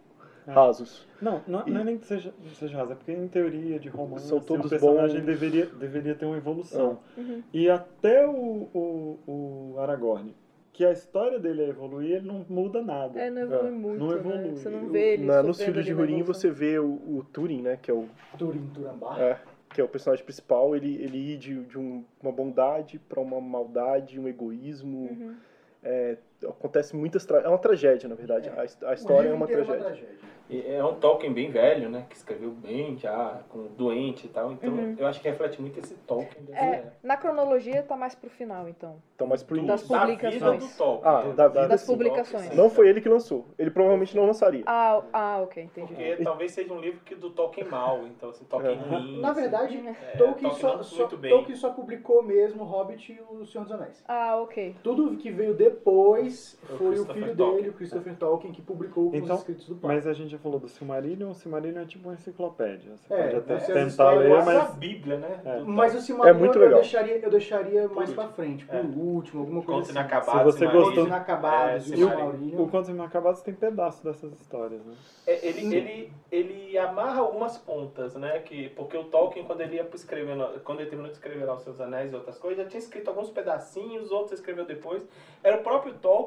É. 0.47 0.51
rasos. 0.51 1.07
Não, 1.21 1.41
não, 1.47 1.67
E- 1.67 1.71
não 1.71 1.81
é 1.81 1.83
nem 1.83 1.97
que 1.97 2.05
seja, 2.07 2.33
seja 2.55 2.77
raso, 2.77 2.93
é 2.93 2.95
porque 2.95 3.11
em 3.11 3.27
teoria 3.27 3.79
de 3.79 3.89
romance 3.89 4.27
São 4.27 4.39
assim, 4.39 4.47
todos 4.47 4.65
o 4.65 4.69
personagem 4.69 5.17
bons. 5.19 5.25
deveria, 5.25 5.65
deveria 5.67 6.15
ter 6.15 6.25
uma 6.25 6.37
evolução. 6.37 6.99
Uhum. 7.17 7.43
E 7.53 7.69
até 7.69 8.25
o, 8.27 8.67
o, 8.73 9.19
o 9.27 9.79
Aragorn, 9.79 10.33
que 10.73 10.83
a 10.85 10.91
história 10.91 11.37
dele 11.37 11.61
é 11.63 11.69
evoluir, 11.69 12.15
ele 12.17 12.27
não 12.27 12.43
muda 12.49 12.81
nada. 12.81 13.19
É, 13.19 13.29
não 13.29 13.41
evolui 13.41 13.67
É, 13.67 13.71
muito, 13.71 13.99
não 13.99 14.07
né? 14.09 14.15
evolui. 14.17 14.55
Você 14.55 14.69
não 14.69 14.89
vê 14.89 15.13
ele 15.13 15.25
Na, 15.25 15.43
nos 15.43 15.61
Filhos 15.61 15.85
de 15.85 15.93
Hurin 15.93 16.23
você 16.23 16.49
vê 16.49 16.79
o, 16.79 16.85
o 16.87 17.25
Turin, 17.31 17.61
né, 17.61 17.77
que 17.79 17.91
é 17.91 17.93
o, 17.93 18.07
Turin 18.37 18.67
Turambar. 18.73 19.21
é, 19.21 19.39
que 19.73 19.79
é 19.79 19.83
o 19.83 19.87
personagem 19.87 20.25
principal, 20.25 20.75
ele, 20.75 20.95
ele 21.01 21.17
ir 21.33 21.37
de, 21.37 21.63
de 21.65 21.77
um- 21.77 22.03
uma 22.21 22.31
bondade 22.31 22.97
para 22.97 23.19
uma 23.21 23.39
maldade, 23.39 24.19
um 24.19 24.27
egoísmo, 24.27 24.97
Uhum. 25.11 25.35
é, 25.83 26.17
acontece 26.49 26.95
muitas 26.95 27.25
tra... 27.25 27.39
é 27.41 27.47
uma 27.47 27.57
tragédia 27.57 28.07
na 28.09 28.15
verdade. 28.15 28.49
A, 28.55 28.65
his- 28.65 28.81
a 28.83 28.93
história 28.93 29.29
é 29.29 29.33
uma 29.33 29.45
livro 29.45 29.61
inteiro 29.63 29.83
tragédia. 29.83 30.31
E 30.49 30.67
É 30.69 30.83
um 30.83 30.95
Tolkien 30.95 31.31
bem 31.31 31.49
velho, 31.49 31.87
né? 31.89 32.05
Que 32.09 32.15
escreveu 32.17 32.49
bem 32.51 32.97
já, 32.97 33.39
com 33.47 33.67
doente 33.77 34.25
e 34.25 34.29
tal. 34.29 34.51
Então 34.51 34.95
eu 34.99 35.07
acho 35.07 35.21
que 35.21 35.29
reflete 35.29 35.61
muito 35.61 35.79
esse 35.79 35.93
Tolkien 35.95 36.43
É, 36.51 36.65
era. 36.65 36.93
na 37.01 37.15
cronologia 37.15 37.81
tá 37.83 37.95
mais 37.95 38.15
pro 38.15 38.29
final, 38.29 38.67
então. 38.67 38.97
Então, 39.15 39.27
mas 39.27 39.41
pro 39.43 39.55
Das 39.65 39.81
início. 39.81 39.87
Da 39.97 40.05
vida 40.05 40.17
publicações. 40.17 40.71
do 40.73 40.77
Tolkien. 40.77 41.09
Ah, 41.13 41.21
da 41.33 41.47
vida, 41.47 41.67
Das 41.69 41.81
sim. 41.81 41.87
publicações. 41.93 42.55
Não 42.55 42.69
foi 42.69 42.89
ele 42.89 42.99
que 42.99 43.07
lançou. 43.07 43.45
Ele 43.57 43.71
provavelmente 43.71 44.13
não 44.15 44.25
lançaria. 44.25 44.63
Ah, 44.65 45.01
ah 45.13 45.39
ok, 45.41 45.63
entendi. 45.63 45.93
Porque 45.93 46.17
talvez 46.23 46.51
seja 46.51 46.73
um 46.73 46.79
livro 46.81 46.99
que 47.05 47.15
do 47.15 47.29
Tolkien 47.29 47.67
mal, 47.69 48.05
então 48.07 48.29
assim, 48.31 48.43
Tolkien 48.43 48.73
É. 48.77 48.89
ruim. 48.89 49.21
Na 49.21 49.31
assim. 49.31 49.41
verdade, 49.41 49.77
É, 49.77 50.17
Tolkien, 50.17 50.49
Tolkien 50.49 50.51
só, 50.55 50.83
só- 50.83 50.97
muito 50.97 51.17
bem. 51.17 51.31
Tolkien 51.31 51.55
só 51.55 51.69
publicou 51.69 52.21
mesmo 52.21 52.65
Hobbit 52.65 53.13
e 53.13 53.21
o 53.35 53.45
Senhor 53.45 53.63
dos 53.63 53.71
Anéis. 53.71 54.03
Ah, 54.05 54.35
ok. 54.41 54.75
Tudo 54.83 55.15
que 55.15 55.31
veio 55.31 55.53
depois 55.53 56.30
Foi 56.31 56.75
o 56.75 56.77
foi 56.77 56.99
o 56.99 57.05
filho 57.05 57.35
Tolkien. 57.35 57.55
dele, 57.57 57.69
o 57.69 57.73
Christopher 57.73 58.15
Tolkien, 58.15 58.53
que 58.53 58.61
publicou 58.61 59.11
Então, 59.13 59.35
os 59.35 59.41
escritos 59.41 59.67
do 59.67 59.75
pai. 59.75 59.95
Mas 59.95 60.07
a 60.07 60.13
gente 60.13 60.29
já 60.29 60.37
falou 60.37 60.59
do 60.59 60.67
Silmarillion, 60.67 61.29
o 61.31 61.33
Silmarillion 61.33 61.81
é 61.81 61.85
tipo 61.85 62.07
uma 62.07 62.13
enciclopédia. 62.15 62.95
Você 62.97 63.13
É, 63.13 63.23
pode 63.23 63.35
até 63.37 63.59
você 63.59 63.73
tentar 63.73 64.11
ler, 64.11 64.29
Quase 64.29 64.49
a 64.49 64.53
mas 64.53 64.75
Bíblia, 64.75 65.17
né? 65.17 65.41
É. 65.45 65.59
Mas 65.61 65.93
o 65.93 65.97
É 65.97 66.01
Silmarillion 66.01 66.39
muito 66.39 66.55
eu 66.57 66.61
legal. 66.61 66.79
deixaria, 66.81 67.17
eu 67.19 67.29
deixaria 67.29 67.87
mais 67.89 68.13
pra 68.13 68.27
frente, 68.29 68.65
por 68.65 68.75
É. 68.75 68.81
último, 68.81 69.41
alguma 69.41 69.61
coisa 69.61 69.71
Contos 69.79 69.89
assim. 69.89 69.99
inacabados. 69.99 70.53
Se 70.55 70.59
você 70.59 70.65
gostou- 70.65 70.81
Contos 70.91 71.05
inacabados 71.07 71.91
É, 71.91 71.95
e 71.95 72.03
o 72.03 72.61
o 72.63 72.67
Contos 72.69 72.89
Inacabados 72.89 73.41
tem 73.41 73.53
pedaço 73.53 74.03
dessas 74.03 74.31
histórias, 74.39 74.83
né? 74.85 74.93
É, 75.27 75.47
ele, 75.47 75.75
ele, 75.75 76.13
ele 76.31 76.77
amarra 76.77 77.19
algumas 77.21 77.57
pontas, 77.57 78.15
né? 78.15 78.39
Que, 78.39 78.69
porque 78.69 78.97
o 78.97 79.05
Tolkien, 79.05 79.45
quando 79.45 79.61
ele 79.61 79.75
ia 79.75 79.87
escrever, 79.93 80.35
quando 80.63 80.79
ele 80.79 80.89
terminou 80.89 81.11
de 81.11 81.17
escrever 81.17 81.45
lá 81.45 81.55
os 81.55 81.61
seus 81.63 81.79
anéis 81.79 82.11
e 82.11 82.15
outras 82.15 82.37
coisas, 82.37 82.63
já 82.63 82.69
tinha 82.69 82.79
escrito 82.79 83.07
alguns 83.09 83.29
pedacinhos, 83.29 84.11
outros 84.11 84.39
escreveu 84.39 84.65
depois. 84.65 85.07
Era 85.43 85.57
o 85.57 85.63
próprio 85.63 85.93
Tolkien 85.95 86.20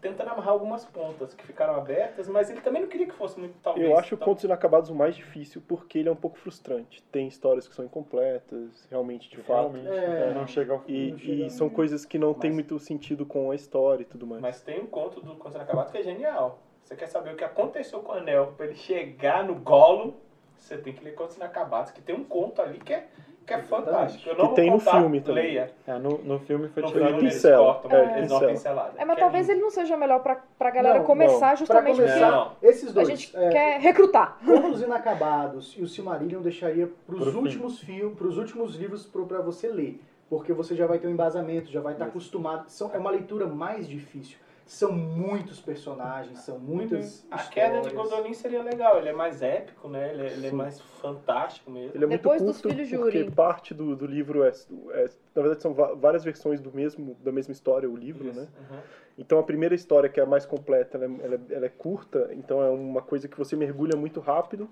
tentando 0.00 0.30
amarrar 0.30 0.50
algumas 0.52 0.84
pontas 0.84 1.34
que 1.34 1.44
ficaram 1.44 1.74
abertas, 1.74 2.28
mas 2.28 2.48
ele 2.50 2.60
também 2.60 2.82
não 2.82 2.88
queria 2.88 3.06
que 3.06 3.14
fosse 3.14 3.38
muito 3.38 3.54
talvez. 3.62 3.84
Eu 3.84 3.98
acho 3.98 4.14
o 4.14 4.18
tal- 4.18 4.28
Contos 4.28 4.44
Inacabados 4.44 4.90
o 4.90 4.94
mais 4.94 5.16
difícil 5.16 5.60
porque 5.66 5.98
ele 5.98 6.08
é 6.08 6.12
um 6.12 6.16
pouco 6.16 6.38
frustrante. 6.38 7.02
Tem 7.10 7.26
histórias 7.26 7.66
que 7.66 7.74
são 7.74 7.84
incompletas, 7.84 8.86
realmente, 8.90 9.28
de 9.28 9.38
fato. 9.38 9.72
Realmente, 9.72 9.88
É. 9.88 10.32
não 10.34 10.46
chega 10.46 10.72
ao 10.74 10.84
E, 10.86 11.10
Não 11.10 11.18
chega- 11.18 11.32
e 11.46 11.50
são 11.50 11.68
coisas 11.68 12.04
que 12.04 12.16
não 12.18 12.32
têm 12.32 12.50
Mas- 12.50 12.54
muito 12.56 12.78
sentido 12.78 13.26
com 13.26 13.50
a 13.50 13.54
história 13.56 14.02
e 14.02 14.06
tudo 14.06 14.26
mais. 14.26 14.40
Mas 14.40 14.60
tem 14.60 14.80
um 14.80 14.86
conto 14.86 15.20
do 15.20 15.34
Contos 15.34 15.56
Inacabados 15.56 15.90
que 15.90 15.98
é 15.98 16.02
genial. 16.02 16.60
Você 16.84 16.94
quer 16.94 17.06
saber 17.08 17.34
o 17.34 17.36
que 17.36 17.44
aconteceu 17.44 18.00
com 18.00 18.12
o 18.12 18.14
Anel 18.14 18.54
pra 18.56 18.66
ele 18.66 18.76
chegar 18.76 19.44
no 19.44 19.56
Gollum? 19.56 20.14
Você 20.56 20.78
tem 20.78 20.92
que 20.92 21.04
ler 21.04 21.14
Contos 21.14 21.36
Inacabados, 21.36 21.90
que 21.92 22.00
tem 22.00 22.14
um 22.14 22.24
conto 22.24 22.62
ali 22.62 22.78
que 22.78 22.92
é, 22.94 23.08
que 23.48 23.54
é 23.54 23.58
fantástico. 23.62 24.28
Eu 24.28 24.36
não 24.36 24.48
Que 24.50 24.54
tem 24.56 24.70
no 24.70 24.78
filme 24.78 25.20
também. 25.20 25.44
Leia. 25.44 25.72
É, 25.86 25.98
no, 25.98 26.18
no 26.18 26.38
filme 26.40 26.68
foi 26.68 26.82
No 26.82 26.88
tirado 26.90 27.06
filme 27.08 27.22
eles 27.24 27.34
pincela. 27.34 27.64
cortam, 27.64 27.90
É, 27.90 28.18
eles 28.18 28.28
dão 28.28 28.38
uma 28.38 28.46
pincela. 28.48 28.52
pincelada. 28.52 28.92
É, 28.98 29.04
mas 29.04 29.14
Que 29.16 29.20
talvez 29.22 29.48
ele 29.48 29.60
não 29.60 29.70
seja 29.70 29.96
melhor 29.96 30.20
pra, 30.22 30.40
pra 30.58 30.70
galera 30.70 30.98
Não, 30.98 31.04
começar 31.06 31.38
Pra 31.48 31.54
justamente 31.56 31.96
começar, 31.96 32.30
Não. 32.30 32.52
esses 32.62 32.84
porque 32.84 32.98
a 33.00 33.02
dois. 33.02 33.08
gente 33.20 33.36
é, 33.36 33.48
quer 33.50 33.80
recrutar. 33.80 34.38
Contos 34.44 34.82
Inacabados 34.82 35.74
e 35.78 35.82
o 35.82 35.88
Silmarillion 35.88 36.38
eu 36.38 36.42
deixaria 36.42 36.88
pros 37.06 37.28
Pro 37.30 37.38
últimos 37.40 37.80
filmes, 37.80 38.16
pros 38.16 38.36
últimos 38.38 38.76
livros 38.76 39.04
pro, 39.06 39.26
pra 39.26 39.40
você 39.40 39.68
ler. 39.68 40.00
Porque 40.28 40.52
você 40.52 40.74
já 40.74 40.86
vai 40.86 40.98
ter 40.98 41.06
um 41.06 41.10
embasamento, 41.10 41.70
já 41.70 41.80
vai 41.80 41.94
estar 41.94 42.04
acostumado. 42.04 42.68
São, 42.68 42.90
é 42.94 42.98
uma 42.98 43.10
leitura 43.10 43.46
mais 43.46 43.88
difícil. 43.88 44.36
São 44.68 44.92
muitos 44.92 45.62
personagens, 45.62 46.40
são 46.40 46.58
muitas 46.58 47.26
A 47.30 47.36
histórias. 47.36 47.48
queda 47.48 47.80
de 47.80 47.90
Gondolin 47.94 48.34
seria 48.34 48.62
legal, 48.62 48.98
ele 48.98 49.08
é 49.08 49.12
mais 49.14 49.40
épico, 49.40 49.88
né? 49.88 50.12
Ele 50.12 50.22
é, 50.22 50.26
ele 50.34 50.46
é 50.48 50.52
mais 50.52 50.78
fantástico 50.78 51.70
mesmo. 51.70 51.92
Ele 51.96 52.04
é 52.04 52.08
Depois 52.08 52.42
muito 52.42 52.52
dos 52.52 52.60
curto 52.60 52.74
Filhos 52.74 52.88
de 52.88 52.98
porque 52.98 53.18
Urim. 53.20 53.30
parte 53.30 53.72
do, 53.72 53.96
do 53.96 54.04
livro 54.06 54.44
é, 54.44 54.48
é- 54.50 55.08
Na 55.34 55.40
verdade, 55.42 55.62
são 55.62 55.72
várias 55.72 56.22
versões 56.22 56.60
do 56.60 56.70
mesmo, 56.70 57.16
da 57.24 57.32
mesma 57.32 57.52
história, 57.52 57.88
o 57.88 57.96
livro, 57.96 58.28
Isso, 58.28 58.40
né? 58.40 58.48
uhum. 58.70 58.78
Então 59.20 59.38
a 59.38 59.42
primeira 59.42 59.74
história, 59.74 60.08
que 60.08 60.20
é 60.20 60.22
a 60.22 60.26
mais 60.26 60.44
completa, 60.46 60.96
ela 60.96 61.06
é, 61.06 61.24
ela 61.24 61.34
é- 61.34 61.54
ela 61.54 61.66
é 61.66 61.68
curta, 61.68 62.28
então 62.32 62.62
é 62.62 62.68
uma 62.70 63.00
coisa 63.02 63.26
que 63.26 63.36
você 63.38 63.56
mergulha 63.56 63.96
muito 63.96 64.20
rápido. 64.20 64.68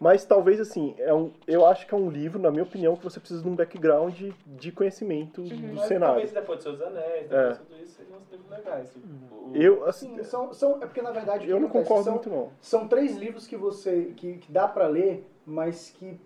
Mas 0.00 0.24
talvez 0.26 0.60
assim, 0.60 0.94
é 0.98 1.14
um, 1.14 1.32
eu 1.46 1.64
acho 1.64 1.86
que 1.86 1.94
é 1.94 1.96
um 1.96 2.10
livro, 2.10 2.38
na 2.38 2.50
minha 2.50 2.64
opinião, 2.64 2.96
que 2.96 3.04
você 3.04 3.18
precisa 3.20 3.40
de 3.42 3.48
um 3.48 3.54
background 3.54 4.14
de 4.46 4.72
conhecimento 4.72 5.42
do 5.42 5.56
Mas 5.74 5.82
cenário. 5.86 6.14
talvez 6.16 6.32
depois 6.32 6.58
de 6.58 6.64
Seus 6.64 6.80
Anéis, 6.82 7.28
depois 7.30 7.32
É. 7.46 7.52
de 7.52 7.58
tudo 7.60 7.82
isso, 7.82 7.92
seriam 7.96 8.18
uns 8.18 8.30
livros 8.30 8.50
legais. 8.50 8.94
O- 9.30 9.52
Eu, 9.54 9.86
assim, 9.86 10.16
Sim, 10.16 10.24
são, 10.24 10.52
são, 10.52 10.76
é 10.82 10.86
porque 10.86 11.00
na 11.02 11.10
verdade 11.10 11.48
eu 11.48 11.58
não 11.58 11.68
acontece? 11.68 11.88
concordo 11.88 12.04
são, 12.04 12.14
muito 12.14 12.30
não. 12.30 12.50
São 12.60 12.88
três 12.88 13.16
livros 13.16 13.46
que 13.46 13.56
você 13.56 14.12
que, 14.16 14.34
que 14.38 14.52
dá 14.52 14.68
pra 14.68 14.86
ler, 14.86 15.26
mas 15.46 15.90
que 15.90 16.18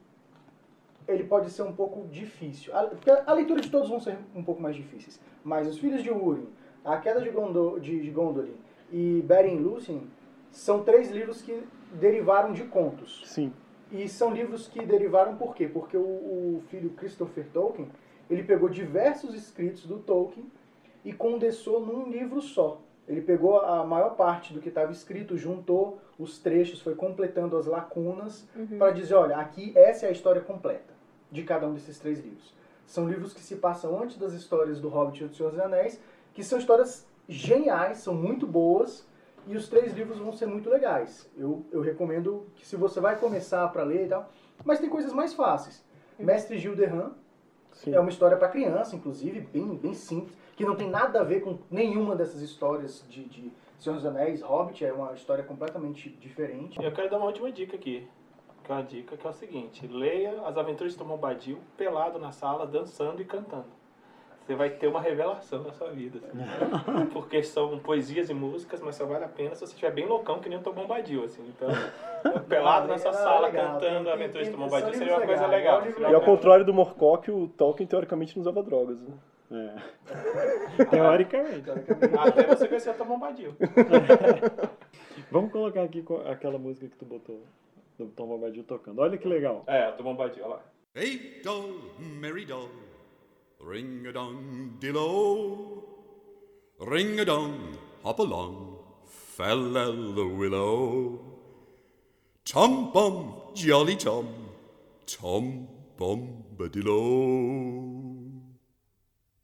ele 1.07 1.25
pode 1.25 1.51
ser 1.51 1.63
um 1.63 1.73
pouco 1.73 2.07
difícil. 2.09 2.75
A, 2.77 2.85
porque 2.85 3.11
a 3.11 3.33
leitura 3.33 3.61
de 3.61 3.71
todos 3.71 3.89
vão 3.89 4.01
ser 4.01 4.17
um 4.35 4.43
pouco 4.43 4.61
mais 4.63 4.77
difíceis. 4.77 5.21
Mas 5.45 5.67
os 5.67 5.79
Filhos 5.79 6.03
de 6.03 6.11
Urim, 6.11 6.49
A 6.85 6.97
Queda 6.99 7.21
de, 7.21 7.31
Gondo, 7.31 7.79
de, 7.81 8.01
de 8.01 8.11
Gondolin 8.11 8.55
e 8.91 9.23
Beren 9.27 9.57
Lúthien 9.59 10.03
são 10.51 10.83
três 10.85 11.11
livros 11.11 11.43
que 11.43 11.63
derivaram 11.95 12.53
de 12.53 12.65
contos. 12.65 13.23
Sim. 13.27 13.53
E 13.91 14.09
são 14.09 14.33
livros 14.33 14.69
que 14.69 14.85
derivaram 14.87 15.37
por 15.37 15.55
quê? 15.55 15.67
Porque 15.69 15.97
o, 15.97 16.01
o 16.01 16.63
filho 16.69 16.91
Christopher 16.91 17.47
Tolkien, 17.53 17.89
ele 18.31 18.43
pegou 18.43 18.69
diversos 18.69 19.35
escritos 19.35 19.85
do 19.87 19.99
Tolkien 19.99 20.47
e 21.05 21.13
condensou 21.13 21.85
num 21.85 22.09
livro 22.11 22.41
só. 22.41 22.81
Ele 23.09 23.21
pegou 23.21 23.61
a 23.61 23.85
maior 23.85 24.11
parte 24.11 24.53
do 24.55 24.61
que 24.61 24.69
estava 24.69 24.93
escrito, 24.93 25.37
juntou 25.37 25.99
os 26.19 26.39
trechos, 26.39 26.81
foi 26.81 26.95
completando 26.95 27.57
as 27.57 27.67
lacunas 27.67 28.47
para 28.79 28.93
dizer, 28.93 29.15
olha, 29.15 29.37
aqui 29.37 29.73
essa 29.77 30.07
é 30.07 30.09
a 30.09 30.13
história 30.13 30.41
completa 30.41 30.93
de 31.31 31.43
cada 31.43 31.67
um 31.67 31.75
desses 31.75 31.99
três 31.99 32.21
livros. 32.21 32.55
São 32.87 33.09
livros 33.09 33.33
que 33.33 33.41
se 33.41 33.57
passam 33.57 34.01
antes 34.01 34.17
das 34.19 34.33
histórias 34.33 34.81
do 34.81 34.89
Hobbit 34.89 35.25
e 35.25 35.27
do 35.29 35.35
Senhor 35.35 35.51
dos 35.51 35.61
Anéis, 35.61 36.01
que 36.33 36.45
são 36.45 36.59
histórias 36.59 37.07
geniais, 37.29 37.99
são 37.99 38.15
muito 38.15 38.47
boas, 38.47 39.07
e 39.47 39.57
os 39.57 39.69
três 39.69 39.93
livros 39.93 40.19
vão 40.19 40.33
ser 40.33 40.47
muito 40.47 40.71
legais. 40.71 41.29
Eu, 41.37 41.65
eu 41.73 41.81
recomendo 41.81 42.47
que 42.55 42.67
se 42.67 42.77
você 42.77 43.01
vai 43.01 43.19
começar 43.19 43.67
para 43.69 43.83
ler 43.83 44.07
e 44.07 44.09
tal, 44.09 44.31
mas 44.65 44.79
tem 44.79 44.89
coisas 44.89 45.13
mais 45.13 45.35
fáceis. 45.35 45.85
Mestre 46.19 46.59
Gil 46.59 46.77
Derram 46.77 47.15
Sim. 47.73 47.95
é 47.95 48.01
uma 48.01 48.11
história 48.11 48.37
para 48.37 48.49
criança, 48.49 48.95
inclusive, 48.95 49.41
bem, 49.41 49.75
bem 49.77 49.95
simples, 49.95 50.37
que 50.63 50.67
não 50.67 50.77
tem 50.77 50.89
nada 50.89 51.21
a 51.21 51.25
ver 51.25 51.41
com 51.41 51.59
nenhuma 51.69 52.15
dessas 52.15 52.41
histórias 52.41 53.05
de, 53.09 53.25
de 53.25 53.53
Senhor 53.81 53.97
dos 53.97 54.07
Anéis, 54.07 54.43
Hobbit, 54.43 54.85
é 54.85 54.93
uma 54.93 55.13
história 55.13 55.43
completamente 55.43 56.09
diferente. 56.09 56.81
Eu 56.81 56.93
quero 56.93 57.11
dar 57.11 57.17
uma 57.17 57.27
última 57.27 57.51
dica 57.51 57.75
aqui. 57.75 58.07
Que 58.63 58.71
é 58.71 58.75
uma 58.77 58.85
dica 58.85 59.17
que 59.17 59.27
é 59.27 59.31
o 59.31 59.33
seguinte: 59.33 59.85
leia 59.89 60.41
As 60.47 60.57
Aventuras 60.57 60.93
de 60.93 60.99
Tom 61.01 61.07
Bombadil 61.07 61.59
pelado 61.77 62.21
na 62.21 62.31
sala, 62.31 62.65
dançando 62.65 63.21
e 63.21 63.25
cantando. 63.25 63.83
Você 64.47 64.55
vai 64.55 64.71
ter 64.71 64.87
uma 64.87 65.01
revelação 65.01 65.65
na 65.65 65.73
sua 65.73 65.91
vida. 65.91 66.21
assim. 66.25 67.07
Porque 67.13 67.43
são 67.43 67.79
poesias 67.81 68.31
e 68.31 68.35
músicas, 68.35 68.81
mas 68.81 68.95
só 68.95 69.05
vale 69.05 69.25
a 69.25 69.29
pena 69.29 69.55
se 69.57 69.67
você 69.67 69.73
estiver 69.73 69.93
bem 69.93 70.07
loucão 70.07 70.39
que 70.39 70.49
nem 70.49 70.59
o 70.59 70.63
Tom 70.63 70.73
Bombadil, 70.73 71.25
assim. 71.25 71.43
Então, 71.49 71.69
pelado 72.49 72.87
Não, 72.87 72.99
sala, 72.99 73.49
legal, 73.49 73.81
cantando 73.81 74.11
Aventuras 74.11 74.47
de 74.47 74.53
Tom 74.53 74.61
Bombadil 74.61 74.95
seria 74.95 75.17
uma 75.17 75.27
coisa 75.27 75.47
legal. 75.49 75.83
Seria 75.83 76.09
E 76.11 76.15
ao 76.15 76.21
contrário 76.21 76.65
do 76.65 76.73
Morcock, 76.73 77.31
o 77.33 77.49
Tolkien 77.49 77.87
teoricamente 77.87 78.37
não 78.37 78.43
usava 78.43 78.63
drogas. 78.63 79.01
Né? 79.01 79.13
É. 79.53 80.85
Teoricamente. 80.91 81.71
Até 82.19 82.47
você 82.47 82.67
conhecer 82.69 82.91
o 82.91 82.95
Tom 82.95 83.05
Bombadil. 83.05 83.55
Vamos 85.31 85.53
colocar 85.53 85.83
aqui 85.83 86.03
aquela 86.27 86.59
música 86.59 86.89
que 86.89 86.97
tu 86.97 87.05
botou 87.05 87.43
do 87.99 88.07
Tom 88.09 88.29
Bombadil 88.29 88.65
tocando. 88.65 89.01
Olha 89.01 89.19
que 89.19 89.29
legal. 89.29 89.63
É, 89.67 89.93
Tom 89.93 90.05
Bombadil, 90.05 90.45
olha 90.45 90.55
lá. 90.55 90.63
Hey 90.95 91.41
doll, 91.43 91.73
merry 91.99 92.45
doll, 92.45 92.69
ring 93.61 94.07
a 94.07 94.13
dong 94.13 94.77
dillo, 94.79 95.83
ring 96.81 97.19
a 97.19 97.25
dong, 97.25 97.79
hop 98.05 98.21
along, 98.21 98.79
fell 99.07 99.73
the 99.73 100.21
willow. 100.21 101.19
Tom 102.45 102.93
bum, 102.93 103.55
jolly 103.55 103.97
Tom, 103.97 104.27
Tom 105.07 105.67
bombadillo. 105.97 107.03